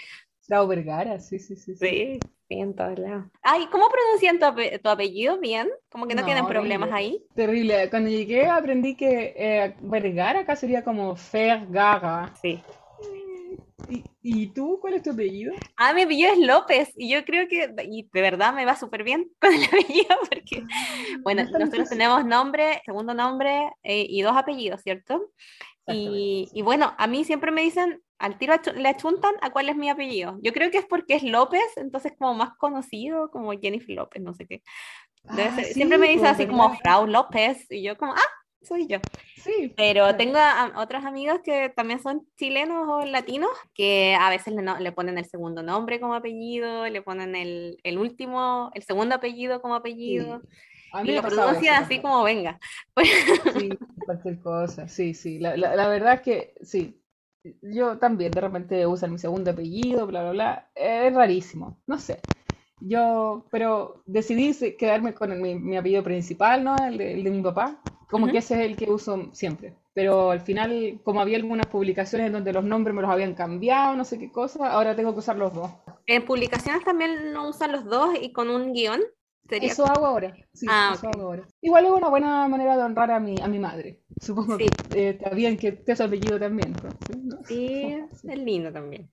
Frau 0.42 0.68
Vergara, 0.68 1.20
sí, 1.20 1.40
sí, 1.40 1.56
sí. 1.56 1.76
Sí, 1.76 2.20
sí, 2.22 2.35
en 2.50 2.76
todos 2.76 3.00
lados. 3.00 3.26
Ay, 3.42 3.68
¿cómo 3.72 3.88
pronuncian 3.90 4.40
tu, 4.82 4.90
apellido 4.90 5.40
bien? 5.40 5.70
Como 5.90 6.08
que 6.08 6.16
no, 6.16 6.24
tienen 6.24 6.46
problemas 6.46 6.92
ahí. 6.92 7.24
Terrible. 7.36 7.90
Cuando 7.90 8.10
llegué 8.10 8.48
aprendí 8.48 8.96
que 8.96 9.34
eh, 9.36 9.76
Vergara 9.82 10.42
acá 10.42 10.56
sería 10.56 10.84
como 10.84 11.16
Fergara. 11.16 12.34
Sí. 12.42 12.62
¿Y, 13.90 14.04
¿Y, 14.22 14.48
tú 14.48 14.80
cuál 14.82 14.96
es 14.96 15.04
tu 15.04 15.12
apellido? 15.12 15.54
Ah, 15.78 15.94
mi 15.94 16.04
apellido 16.04 16.32
es 16.32 16.40
López 16.40 16.92
y 16.96 17.10
yo 17.10 17.24
creo 17.24 17.48
que, 17.48 17.72
y 17.84 18.10
de 18.12 18.22
verdad 18.22 18.54
me 18.54 18.66
va 18.66 18.76
súper 18.76 19.04
bien 19.04 19.30
con 19.40 19.54
el 19.54 19.64
apellido 19.64 20.16
porque, 20.30 20.64
bueno, 21.24 21.44
nosotros 21.44 21.90
tenemos 21.90 22.26
nombre, 22.26 22.82
segundo 22.86 23.14
nombre 23.14 23.72
eh, 23.84 24.06
y 24.10 24.22
dos 24.22 24.36
apellidos, 24.36 24.82
¿cierto? 24.82 25.32
Y, 25.88 26.50
y, 26.52 26.64
bueno, 26.64 26.96
a 26.98 27.06
mí 27.06 27.24
siempre 27.26 27.52
me 27.52 27.62
dicen, 27.62 28.02
al 28.18 28.38
tiro 28.38 28.56
le 28.76 28.90
achuntan 28.90 29.36
a 29.42 29.50
cuál 29.52 29.70
es 29.70 29.76
mi 29.76 29.90
apellido. 29.90 30.38
Yo 30.42 30.54
creo 30.54 30.72
que 30.72 30.78
es 30.78 30.86
porque 30.86 31.16
es 31.16 31.24
López, 31.24 31.64
entonces 31.76 32.14
como 32.18 32.34
más 32.34 32.56
conocido, 32.58 33.30
como 33.30 33.52
Jennifer 33.52 33.96
López, 33.96 34.22
no 34.22 34.34
sé 34.34 34.46
qué. 34.48 34.62
Ah, 35.28 35.58
siempre 35.74 35.98
me 35.98 36.08
dicen 36.08 36.28
así 36.28 36.46
como 36.46 36.76
Frau 36.78 37.08
López 37.08 37.66
y 37.70 37.82
yo 37.82 37.98
como, 37.98 38.14
ah, 38.14 38.32
soy 38.62 38.88
yo. 38.88 39.00
Sí. 39.38 39.74
Pero 39.76 40.16
tengo 40.16 40.40
otros 40.76 41.04
amigos 41.06 41.40
que 41.44 41.70
también 41.70 42.02
son 42.02 42.28
chilenos 42.38 42.88
o 42.88 43.06
latinos 43.06 43.52
que 43.74 44.16
a 44.20 44.30
veces 44.30 44.54
le, 44.54 44.64
le 44.80 44.92
ponen 44.92 45.18
el 45.18 45.26
segundo 45.26 45.62
nombre 45.62 46.00
como 46.00 46.16
apellido, 46.16 46.88
le 46.88 47.02
ponen 47.02 47.36
el, 47.36 47.78
el 47.84 47.98
último, 47.98 48.72
el 48.74 48.84
segundo 48.84 49.16
apellido 49.16 49.62
como 49.62 49.76
apellido. 49.76 50.42
y 51.04 51.12
lo 51.12 51.22
pronuncian 51.22 51.84
así 51.84 52.02
como 52.02 52.24
venga. 52.24 52.60
Sí, 53.58 53.70
cualquier 54.06 54.40
cosa, 54.40 54.88
sí, 54.88 55.14
sí. 55.14 55.40
La, 55.40 55.58
la, 55.58 55.76
la 55.76 55.88
verdad 55.88 56.16
es 56.16 56.22
que 56.22 56.54
sí, 56.62 57.00
yo 57.62 57.98
también 57.98 58.32
de 58.32 58.42
repente 58.42 58.88
usan 58.88 59.12
mi 59.12 59.20
segundo 59.20 59.52
apellido, 59.52 60.08
bla, 60.08 60.22
bla, 60.22 60.32
bla. 60.32 60.70
Es 60.76 61.14
rarísimo, 61.14 61.78
no 61.88 61.98
sé. 61.98 62.20
Yo, 62.82 63.46
pero 63.52 64.04
decidí 64.06 64.54
quedarme 64.78 65.14
con 65.14 65.42
mi, 65.42 65.78
apellido 65.78 66.04
principal, 66.04 66.64
¿no? 66.64 66.76
El 66.78 66.98
de, 66.98 67.30
mi 67.30 67.42
papá. 67.42 67.80
Como 68.10 68.28
que 68.28 68.38
ese 68.38 68.56
es 68.56 68.70
el 68.70 68.78
que 68.78 68.90
uso 68.90 69.30
siempre. 69.34 69.76
Pero 69.94 70.32
al 70.32 70.42
final, 70.42 71.00
como 71.04 71.22
había 71.22 71.38
algunas 71.38 71.66
publicaciones 71.68 72.28
en 72.28 72.34
donde 72.34 72.54
los 72.54 72.64
nombres 72.64 72.96
me 72.96 73.02
los 73.02 73.10
habían 73.10 73.34
cambiado, 73.34 73.96
no 73.96 74.06
sé 74.06 74.20
qué 74.20 74.32
cosa, 74.32 74.72
ahora 74.72 74.96
tengo 74.96 75.14
que 75.14 75.20
usar 75.20 75.38
los 75.38 75.54
dos. 75.54 75.72
En 76.06 76.24
publicaciones 76.26 76.84
también 76.84 77.34
no 77.34 77.50
usan 77.50 77.72
los 77.72 77.86
dos 77.86 78.10
y 78.22 78.32
con 78.32 78.50
un 78.50 78.74
guion. 78.74 79.02
Eso 79.50 79.86
hago 79.86 80.06
ahora. 80.06 80.36
Sí, 80.54 80.66
ah, 80.70 80.92
eso 80.96 81.08
hago 81.08 81.22
ahora. 81.22 81.48
Igual 81.62 81.86
es 81.86 81.92
una 81.92 82.10
buena 82.10 82.48
manera 82.48 82.76
de 82.78 82.84
honrar 82.84 83.12
a 83.12 83.20
mi, 83.20 83.36
a 83.42 83.48
mi 83.48 83.60
madre. 83.60 84.02
Supongo 84.22 84.58
que 84.58 84.66
eh, 84.96 85.10
está 85.10 85.30
bien 85.32 85.58
que 85.58 85.72
te 85.72 85.96
su 85.96 86.04
apellido 86.04 86.40
también. 86.40 86.74
Sí, 87.48 87.96
es 88.28 88.38
lindo 88.40 88.72
también. 88.72 89.10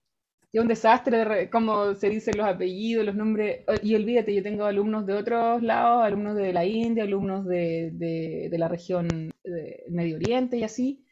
Y 0.52 0.58
un 0.58 0.68
desastre 0.68 1.50
cómo 1.50 1.94
se 1.94 2.10
dicen 2.10 2.36
los 2.36 2.46
apellidos, 2.46 3.06
los 3.06 3.14
nombres. 3.16 3.64
Oh, 3.68 3.74
y 3.82 3.94
olvídate, 3.94 4.34
yo 4.34 4.42
tengo 4.42 4.64
alumnos 4.66 5.06
de 5.06 5.14
otros 5.14 5.62
lados, 5.62 6.04
alumnos 6.04 6.36
de 6.36 6.52
la 6.52 6.64
India, 6.66 7.04
alumnos 7.04 7.46
de, 7.46 7.90
de, 7.94 8.48
de 8.50 8.58
la 8.58 8.68
región 8.68 9.08
de 9.44 9.84
Medio 9.90 10.16
Oriente 10.16 10.58
y 10.58 10.64
así. 10.64 11.04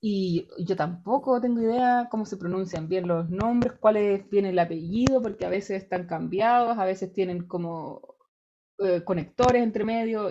Y 0.00 0.48
yo 0.66 0.76
tampoco 0.76 1.40
tengo 1.40 1.60
idea 1.62 2.08
cómo 2.10 2.26
se 2.26 2.36
pronuncian 2.36 2.88
bien 2.88 3.08
los 3.08 3.30
nombres, 3.30 3.74
cuál 3.80 3.96
es 3.98 4.28
bien 4.30 4.46
el 4.46 4.58
apellido, 4.58 5.22
porque 5.22 5.46
a 5.46 5.50
veces 5.50 5.82
están 5.82 6.06
cambiados, 6.06 6.78
a 6.78 6.84
veces 6.84 7.12
tienen 7.12 7.46
como 7.48 8.16
eh, 8.78 9.02
conectores 9.04 9.62
entre 9.62 9.84
medio, 9.84 10.30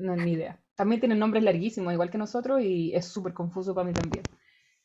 no 0.00 0.16
ni 0.16 0.32
idea. 0.32 0.60
También 0.74 1.00
tienen 1.00 1.18
nombres 1.18 1.42
larguísimos, 1.42 1.92
igual 1.92 2.10
que 2.10 2.18
nosotros, 2.18 2.60
y 2.62 2.94
es 2.94 3.06
súper 3.06 3.34
confuso 3.34 3.74
para 3.74 3.86
mí 3.86 3.94
también. 3.94 4.24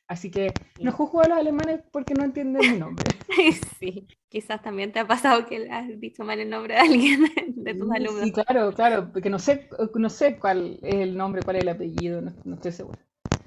Así 0.07 0.29
que 0.31 0.59
no 0.81 0.91
juzgo 0.91 1.21
a 1.21 1.27
los 1.27 1.37
alemanes 1.37 1.81
porque 1.91 2.13
no 2.13 2.23
entienden 2.23 2.71
mi 2.71 2.77
nombre. 2.77 3.05
Sí, 3.79 4.07
quizás 4.29 4.61
también 4.61 4.91
te 4.91 4.99
ha 4.99 5.07
pasado 5.07 5.45
que 5.45 5.69
has 5.69 5.87
dicho 5.99 6.23
mal 6.23 6.39
el 6.39 6.49
nombre 6.49 6.75
de 6.75 6.79
alguien 6.79 7.25
de 7.55 7.73
tus 7.73 7.91
alumnos. 7.91 8.25
Sí, 8.25 8.31
claro, 8.31 8.73
claro, 8.73 9.11
porque 9.11 9.29
no 9.29 9.39
sé, 9.39 9.69
no 9.95 10.09
sé 10.09 10.37
cuál 10.39 10.79
es 10.83 10.95
el 10.95 11.17
nombre, 11.17 11.43
cuál 11.43 11.57
es 11.57 11.61
el 11.63 11.69
apellido, 11.69 12.21
no, 12.21 12.33
no 12.43 12.55
estoy 12.55 12.71
segura. 12.71 12.99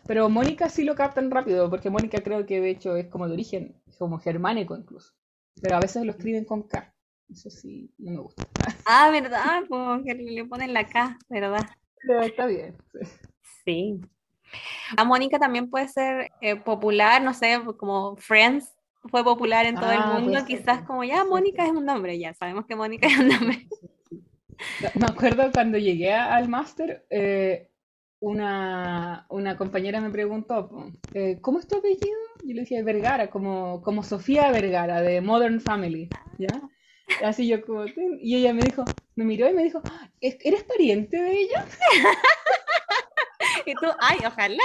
Pero 0.06 0.28
Mónica 0.28 0.68
sí 0.68 0.84
lo 0.84 0.94
captan 0.94 1.30
rápido, 1.30 1.68
porque 1.70 1.90
Mónica 1.90 2.22
creo 2.22 2.46
que 2.46 2.60
de 2.60 2.70
hecho 2.70 2.96
es 2.96 3.06
como 3.08 3.26
de 3.28 3.34
origen, 3.34 3.80
como 3.98 4.18
germánico 4.18 4.76
incluso. 4.76 5.12
Pero 5.60 5.76
a 5.76 5.80
veces 5.80 6.04
lo 6.04 6.12
escriben 6.12 6.44
con 6.44 6.62
K. 6.64 6.94
Eso 7.30 7.50
sí, 7.50 7.90
no 7.98 8.12
me 8.12 8.20
gusta. 8.20 8.42
Ah, 8.86 9.10
¿verdad? 9.10 9.62
Porque 9.68 10.14
le 10.14 10.44
ponen 10.44 10.72
la 10.72 10.88
K, 10.88 11.18
¿verdad? 11.28 11.68
Pero 12.00 12.22
está 12.22 12.46
bien. 12.46 12.76
Sí. 13.64 14.00
A 14.96 15.04
Mónica 15.04 15.38
también 15.38 15.68
puede 15.68 15.88
ser 15.88 16.30
eh, 16.40 16.56
popular, 16.56 17.22
no 17.22 17.34
sé, 17.34 17.60
como 17.78 18.16
Friends 18.16 18.76
fue 19.08 19.24
popular 19.24 19.66
en 19.66 19.76
todo 19.76 19.90
el 19.90 19.98
ah, 19.98 20.18
mundo, 20.18 20.44
quizás 20.44 20.82
como 20.82 21.04
ya 21.04 21.24
Mónica 21.24 21.64
es 21.64 21.70
un 21.70 21.84
nombre, 21.84 22.18
ya 22.18 22.34
sabemos 22.34 22.66
que 22.66 22.76
Mónica 22.76 23.06
es 23.06 23.18
un 23.18 23.28
nombre. 23.28 23.66
Me 24.94 25.06
acuerdo 25.06 25.50
cuando 25.52 25.78
llegué 25.78 26.12
al 26.12 26.48
máster, 26.48 27.06
eh, 27.10 27.68
una, 28.20 29.26
una, 29.28 29.56
compañera 29.56 30.00
me 30.00 30.10
preguntó, 30.10 30.70
eh, 31.12 31.38
¿cómo 31.40 31.58
es 31.58 31.68
tu 31.68 31.76
apellido? 31.76 32.18
Yo 32.42 32.54
le 32.54 32.62
dije 32.62 32.82
Vergara, 32.82 33.28
como, 33.28 33.82
como 33.82 34.02
Sofía 34.02 34.50
Vergara, 34.50 35.02
de 35.02 35.20
Modern 35.20 35.60
Family, 35.60 36.08
¿ya? 36.38 36.48
Así 37.24 37.46
yo 37.46 37.64
como, 37.64 37.84
y 38.20 38.36
ella 38.36 38.52
me 38.52 38.62
dijo, 38.62 38.84
me 39.14 39.24
miró 39.24 39.48
y 39.48 39.54
me 39.54 39.62
dijo, 39.62 39.80
¿eres 40.20 40.64
pariente 40.64 41.20
de 41.20 41.40
ella? 41.40 41.64
y 43.66 43.74
tú, 43.74 43.86
ay, 44.00 44.18
ojalá. 44.26 44.64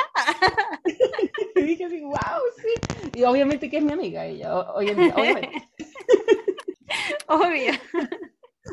y 1.56 1.62
dije 1.62 1.86
así, 1.86 2.02
wow, 2.02 2.16
sí. 2.58 3.20
Y 3.20 3.24
obviamente 3.24 3.70
que 3.70 3.78
es 3.78 3.84
mi 3.84 3.94
amiga 3.94 4.26
ella, 4.26 4.60
obviamente. 4.76 5.52
Obvio. 7.28 7.74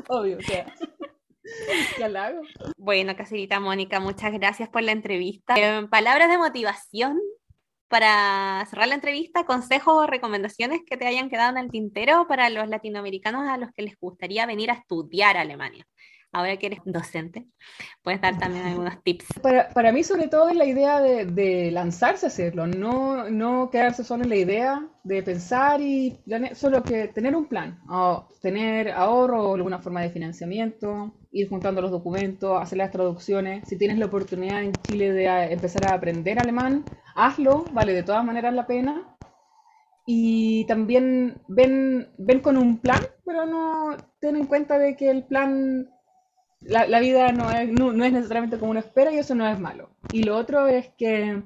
Obvio, 0.09 0.39
o 0.39 0.43
sea. 0.43 0.75
Ya 1.99 2.09
la 2.09 2.27
hago. 2.27 2.43
Bueno, 2.77 3.17
Caserita 3.17 3.61
Mónica, 3.61 4.01
muchas 4.01 4.33
gracias 4.33 4.69
por 4.69 4.83
la 4.83 4.93
entrevista. 4.93 5.55
Eh, 5.57 5.87
palabras 5.89 6.29
de 6.29 6.39
motivación 6.39 7.19
para 7.89 8.65
cerrar 8.71 8.89
la 8.89 8.95
entrevista, 8.95 9.45
consejos 9.45 9.95
o 9.95 10.07
recomendaciones 10.07 10.81
que 10.87 10.97
te 10.97 11.07
hayan 11.07 11.31
quedado 11.31 11.57
en 11.57 11.65
el 11.65 11.71
tintero 11.71 12.27
para 12.29 12.51
los 12.51 12.69
latinoamericanos 12.69 13.49
a 13.49 13.57
los 13.57 13.71
que 13.73 13.83
les 13.83 13.99
gustaría 13.99 14.47
venir 14.47 14.71
a 14.71 14.75
estudiar 14.75 15.37
a 15.37 15.43
Alemania 15.43 15.87
ahora 16.33 16.57
que 16.57 16.67
eres 16.67 16.81
docente, 16.85 17.47
puedes 18.03 18.21
dar 18.21 18.39
también 18.39 18.65
algunos 18.67 19.03
tips. 19.03 19.27
Para, 19.43 19.69
para 19.71 19.93
mí 19.93 20.03
sobre 20.05 20.29
todo 20.29 20.49
es 20.49 20.57
la 20.57 20.67
idea 20.67 21.01
de, 21.01 21.27
de, 21.27 21.71
lanzarse 21.71 22.27
a 22.27 22.29
hacerlo, 22.29 22.67
no, 22.67 23.31
no 23.31 23.71
quedarse 23.71 24.05
solo 24.05 24.25
en 24.25 24.31
la 24.31 24.37
idea 24.37 24.89
de 25.05 25.23
pensar 25.23 25.81
y 25.81 26.19
solo 26.55 26.83
que 26.83 27.09
tener 27.09 27.35
un 27.35 27.47
plan, 27.47 27.81
o 27.89 28.29
tener 28.43 28.91
ahorro 28.91 29.51
o 29.51 29.55
alguna 29.55 29.79
forma 29.79 30.03
de 30.03 30.11
financiamiento, 30.11 31.15
ir 31.33 31.49
juntando 31.49 31.81
los 31.81 31.91
documentos, 31.91 32.61
hacer 32.61 32.79
las 32.79 32.91
traducciones. 32.91 33.67
Si 33.69 33.77
tienes 33.77 33.99
la 33.99 34.07
oportunidad 34.07 34.63
en 34.63 34.73
Chile 34.73 35.13
de 35.13 35.27
empezar 35.53 35.87
a 35.87 35.95
aprender 35.95 36.39
alemán, 36.39 36.85
hazlo, 37.19 37.65
vale 37.73 37.93
de 37.93 38.03
todas 38.03 38.25
maneras 38.25 38.55
la 38.55 38.67
pena. 38.67 39.17
Y 40.07 40.65
también 40.67 41.43
ven, 41.49 42.09
ven 42.17 42.41
con 42.41 42.57
un 42.57 42.79
plan, 42.79 43.03
pero 43.27 43.45
no 43.45 43.97
ten 44.21 44.37
en 44.37 44.47
cuenta 44.47 44.79
de 44.79 44.97
que 44.97 45.11
el 45.11 45.25
plan 45.25 45.91
la, 46.61 47.01
vida 47.01 47.33
no 47.33 47.51
es, 47.51 47.69
no, 47.69 47.93
es 48.05 48.13
necesariamente 48.13 48.59
como 48.59 48.71
uno 48.71 48.81
espera 48.81 49.13
y 49.13 49.19
eso 49.19 49.35
no 49.35 49.47
es 49.47 49.59
malo. 49.59 49.91
Y 50.13 50.23
lo 50.23 50.37
otro 50.37 50.67
es 50.67 50.89
que 50.97 51.43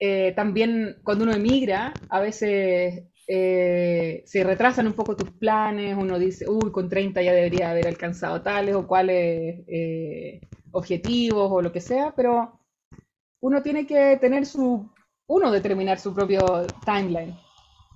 eh, 0.00 0.32
también 0.36 0.98
cuando 1.02 1.24
uno 1.24 1.34
emigra, 1.34 1.92
a 2.08 2.20
veces 2.20 3.04
eh, 3.26 4.22
se 4.24 4.44
retrasan 4.44 4.86
un 4.86 4.94
poco 4.94 5.16
tus 5.16 5.30
planes, 5.32 5.96
uno 5.98 6.18
dice, 6.18 6.48
uy, 6.48 6.70
con 6.72 6.88
30 6.88 7.22
ya 7.22 7.32
debería 7.32 7.70
haber 7.70 7.86
alcanzado 7.86 8.42
tales 8.42 8.74
o 8.74 8.86
cuales 8.86 9.64
eh, 9.66 10.40
objetivos 10.70 11.50
o 11.50 11.60
lo 11.60 11.72
que 11.72 11.80
sea, 11.80 12.14
pero 12.16 12.57
uno 13.40 13.62
tiene 13.62 13.86
que 13.86 14.16
tener 14.20 14.46
su, 14.46 14.88
uno 15.26 15.50
determinar 15.50 15.98
su 15.98 16.14
propio 16.14 16.66
timeline. 16.84 17.36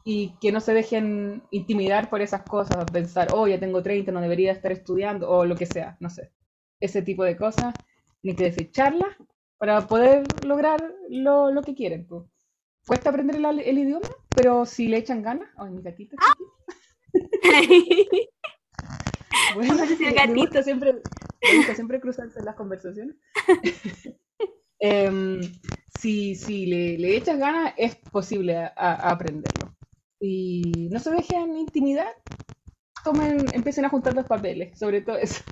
y 0.05 0.31
que 0.41 0.51
no 0.51 0.61
se 0.61 0.75
dejen 0.75 1.43
intimidar 1.53 2.11
por 2.11 2.23
esas 2.23 2.43
cosas, 2.43 2.85
pensar, 2.91 3.29
oh, 3.33 3.47
ya 3.47 3.61
tengo 3.61 3.83
30, 3.83 4.11
no 4.11 4.21
debería 4.21 4.51
estar 4.51 4.73
estudiando, 4.73 5.31
o 5.31 5.45
lo 5.45 5.55
que 5.55 5.67
sea, 5.67 5.97
no 6.01 6.11
sé. 6.11 6.33
Ese 6.81 7.03
tipo 7.03 7.23
de 7.23 7.37
cosas, 7.37 7.73
ni 8.23 8.35
que 8.35 8.45
desecharlas 8.45 9.17
para 9.59 9.87
poder 9.87 10.25
lograr 10.45 10.83
lo, 11.09 11.53
lo 11.53 11.63
que 11.63 11.77
quieren. 11.77 12.05
Pues. 12.09 12.25
Cuesta 12.85 13.11
aprender 13.11 13.37
el, 13.37 13.61
el, 13.61 13.79
idioma, 13.79 14.09
pero 14.35 14.67
si 14.67 14.89
le 14.89 14.97
echan 14.97 15.23
ganas, 15.23 15.49
ay, 15.57 15.71
mi 15.71 15.83
gatita. 15.83 16.17
bueno, 19.55 19.85
el 19.85 20.15
gatito. 20.15 20.33
Me 20.33 20.41
gusta 20.41 20.65
siempre, 20.65 20.95
me 20.95 21.57
gusta 21.59 21.77
siempre 21.77 22.01
cruzarse 22.01 22.43
las 22.43 22.57
conversaciones. 22.57 23.15
eh, 24.83 25.41
si, 25.99 26.35
si 26.35 26.67
le, 26.67 26.99
le, 26.99 27.17
echas 27.17 27.39
ganas, 27.39 27.73
es 27.77 27.97
posible 27.97 28.57
a, 28.57 28.71
a 28.77 29.11
aprenderlo 29.11 29.73
y 30.23 30.89
no 30.91 31.01
se 31.01 31.11
dejen 31.11 31.57
intimidar, 31.57 32.15
tomen, 33.03 33.45
empiecen 33.53 33.85
a 33.85 33.89
juntar 33.89 34.15
los 34.15 34.27
papeles, 34.27 34.79
sobre 34.79 35.01
todo 35.01 35.17
eso. 35.17 35.43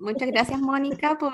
Muchas 0.00 0.28
gracias, 0.28 0.58
Mónica, 0.58 1.18
por, 1.18 1.32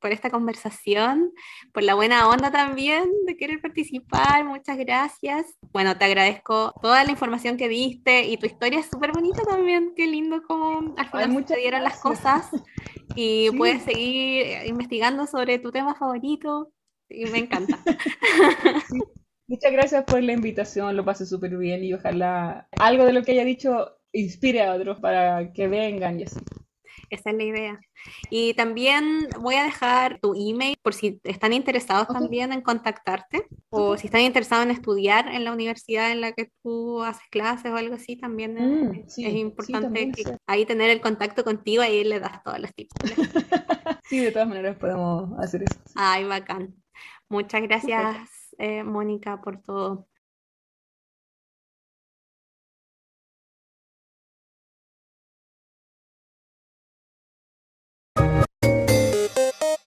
por, 0.00 0.10
esta 0.10 0.28
conversación, 0.28 1.30
por 1.72 1.84
la 1.84 1.94
buena 1.94 2.28
onda 2.28 2.50
también 2.50 3.04
de 3.24 3.36
querer 3.36 3.60
participar. 3.62 4.44
Muchas 4.44 4.76
gracias. 4.76 5.46
Bueno, 5.72 5.96
te 5.96 6.04
agradezco 6.04 6.74
toda 6.82 7.04
la 7.04 7.12
información 7.12 7.56
que 7.56 7.68
diste 7.68 8.24
y 8.24 8.36
tu 8.36 8.46
historia 8.46 8.80
es 8.80 8.90
súper 8.90 9.12
bonita 9.12 9.42
también. 9.44 9.92
Qué 9.94 10.08
lindo 10.08 10.42
cómo 10.42 10.94
al 10.98 11.08
final 11.08 11.46
se 11.46 11.56
dieron 11.56 11.84
las 11.84 12.00
cosas 12.00 12.50
y 13.14 13.50
puedes 13.52 13.82
seguir 13.82 14.66
investigando 14.66 15.26
sobre 15.26 15.58
tu 15.58 15.70
tema 15.70 15.94
favorito 15.94 16.72
y 17.08 17.26
me 17.26 17.38
encanta. 17.38 17.78
Sí. 18.90 18.98
Muchas 19.46 19.72
gracias 19.72 20.04
por 20.04 20.22
la 20.22 20.32
invitación, 20.32 20.96
lo 20.96 21.04
pasé 21.04 21.26
súper 21.26 21.56
bien 21.58 21.84
y 21.84 21.92
ojalá 21.92 22.66
algo 22.78 23.04
de 23.04 23.12
lo 23.12 23.22
que 23.22 23.32
haya 23.32 23.44
dicho 23.44 23.98
inspire 24.12 24.62
a 24.62 24.74
otros 24.74 25.00
para 25.00 25.52
que 25.52 25.68
vengan 25.68 26.18
y 26.18 26.24
así. 26.24 26.40
Esa 27.10 27.30
es 27.30 27.36
la 27.36 27.44
idea. 27.44 27.80
Y 28.30 28.54
también 28.54 29.28
voy 29.40 29.54
a 29.56 29.64
dejar 29.64 30.18
tu 30.20 30.34
email 30.34 30.76
por 30.82 30.94
si 30.94 31.20
están 31.24 31.52
interesados 31.52 32.04
okay. 32.04 32.20
también 32.20 32.52
en 32.52 32.60
contactarte 32.60 33.46
o 33.70 33.90
okay. 33.90 34.00
si 34.00 34.06
están 34.06 34.20
interesados 34.22 34.64
en 34.64 34.70
estudiar 34.72 35.28
en 35.28 35.44
la 35.44 35.52
universidad 35.52 36.12
en 36.12 36.20
la 36.20 36.32
que 36.32 36.50
tú 36.62 37.02
haces 37.02 37.26
clases 37.30 37.72
o 37.72 37.76
algo 37.76 37.94
así, 37.94 38.16
también 38.16 38.54
mm, 38.54 38.94
es, 38.94 39.14
sí, 39.14 39.24
es, 39.24 39.34
importante 39.34 40.12
sí, 40.14 40.24
que 40.24 40.36
ahí 40.46 40.66
tener 40.66 40.90
el 40.90 41.00
contacto 41.00 41.44
contigo 41.44 41.82
y 41.82 41.86
ahí 41.86 42.04
le 42.04 42.20
das 42.20 42.42
todos 42.42 42.58
los 42.58 42.74
tips. 42.74 42.94
sí, 44.04 44.18
de 44.18 44.32
todas 44.32 44.48
maneras 44.48 44.76
podemos 44.76 45.30
hacer 45.38 45.62
eso. 45.62 45.80
Ay, 45.94 46.24
bacán. 46.24 46.74
Muchas 47.28 47.62
gracias 47.62 48.28
eh, 48.58 48.82
Mónica, 48.84 49.40
por 49.40 49.60
todo. 49.62 50.06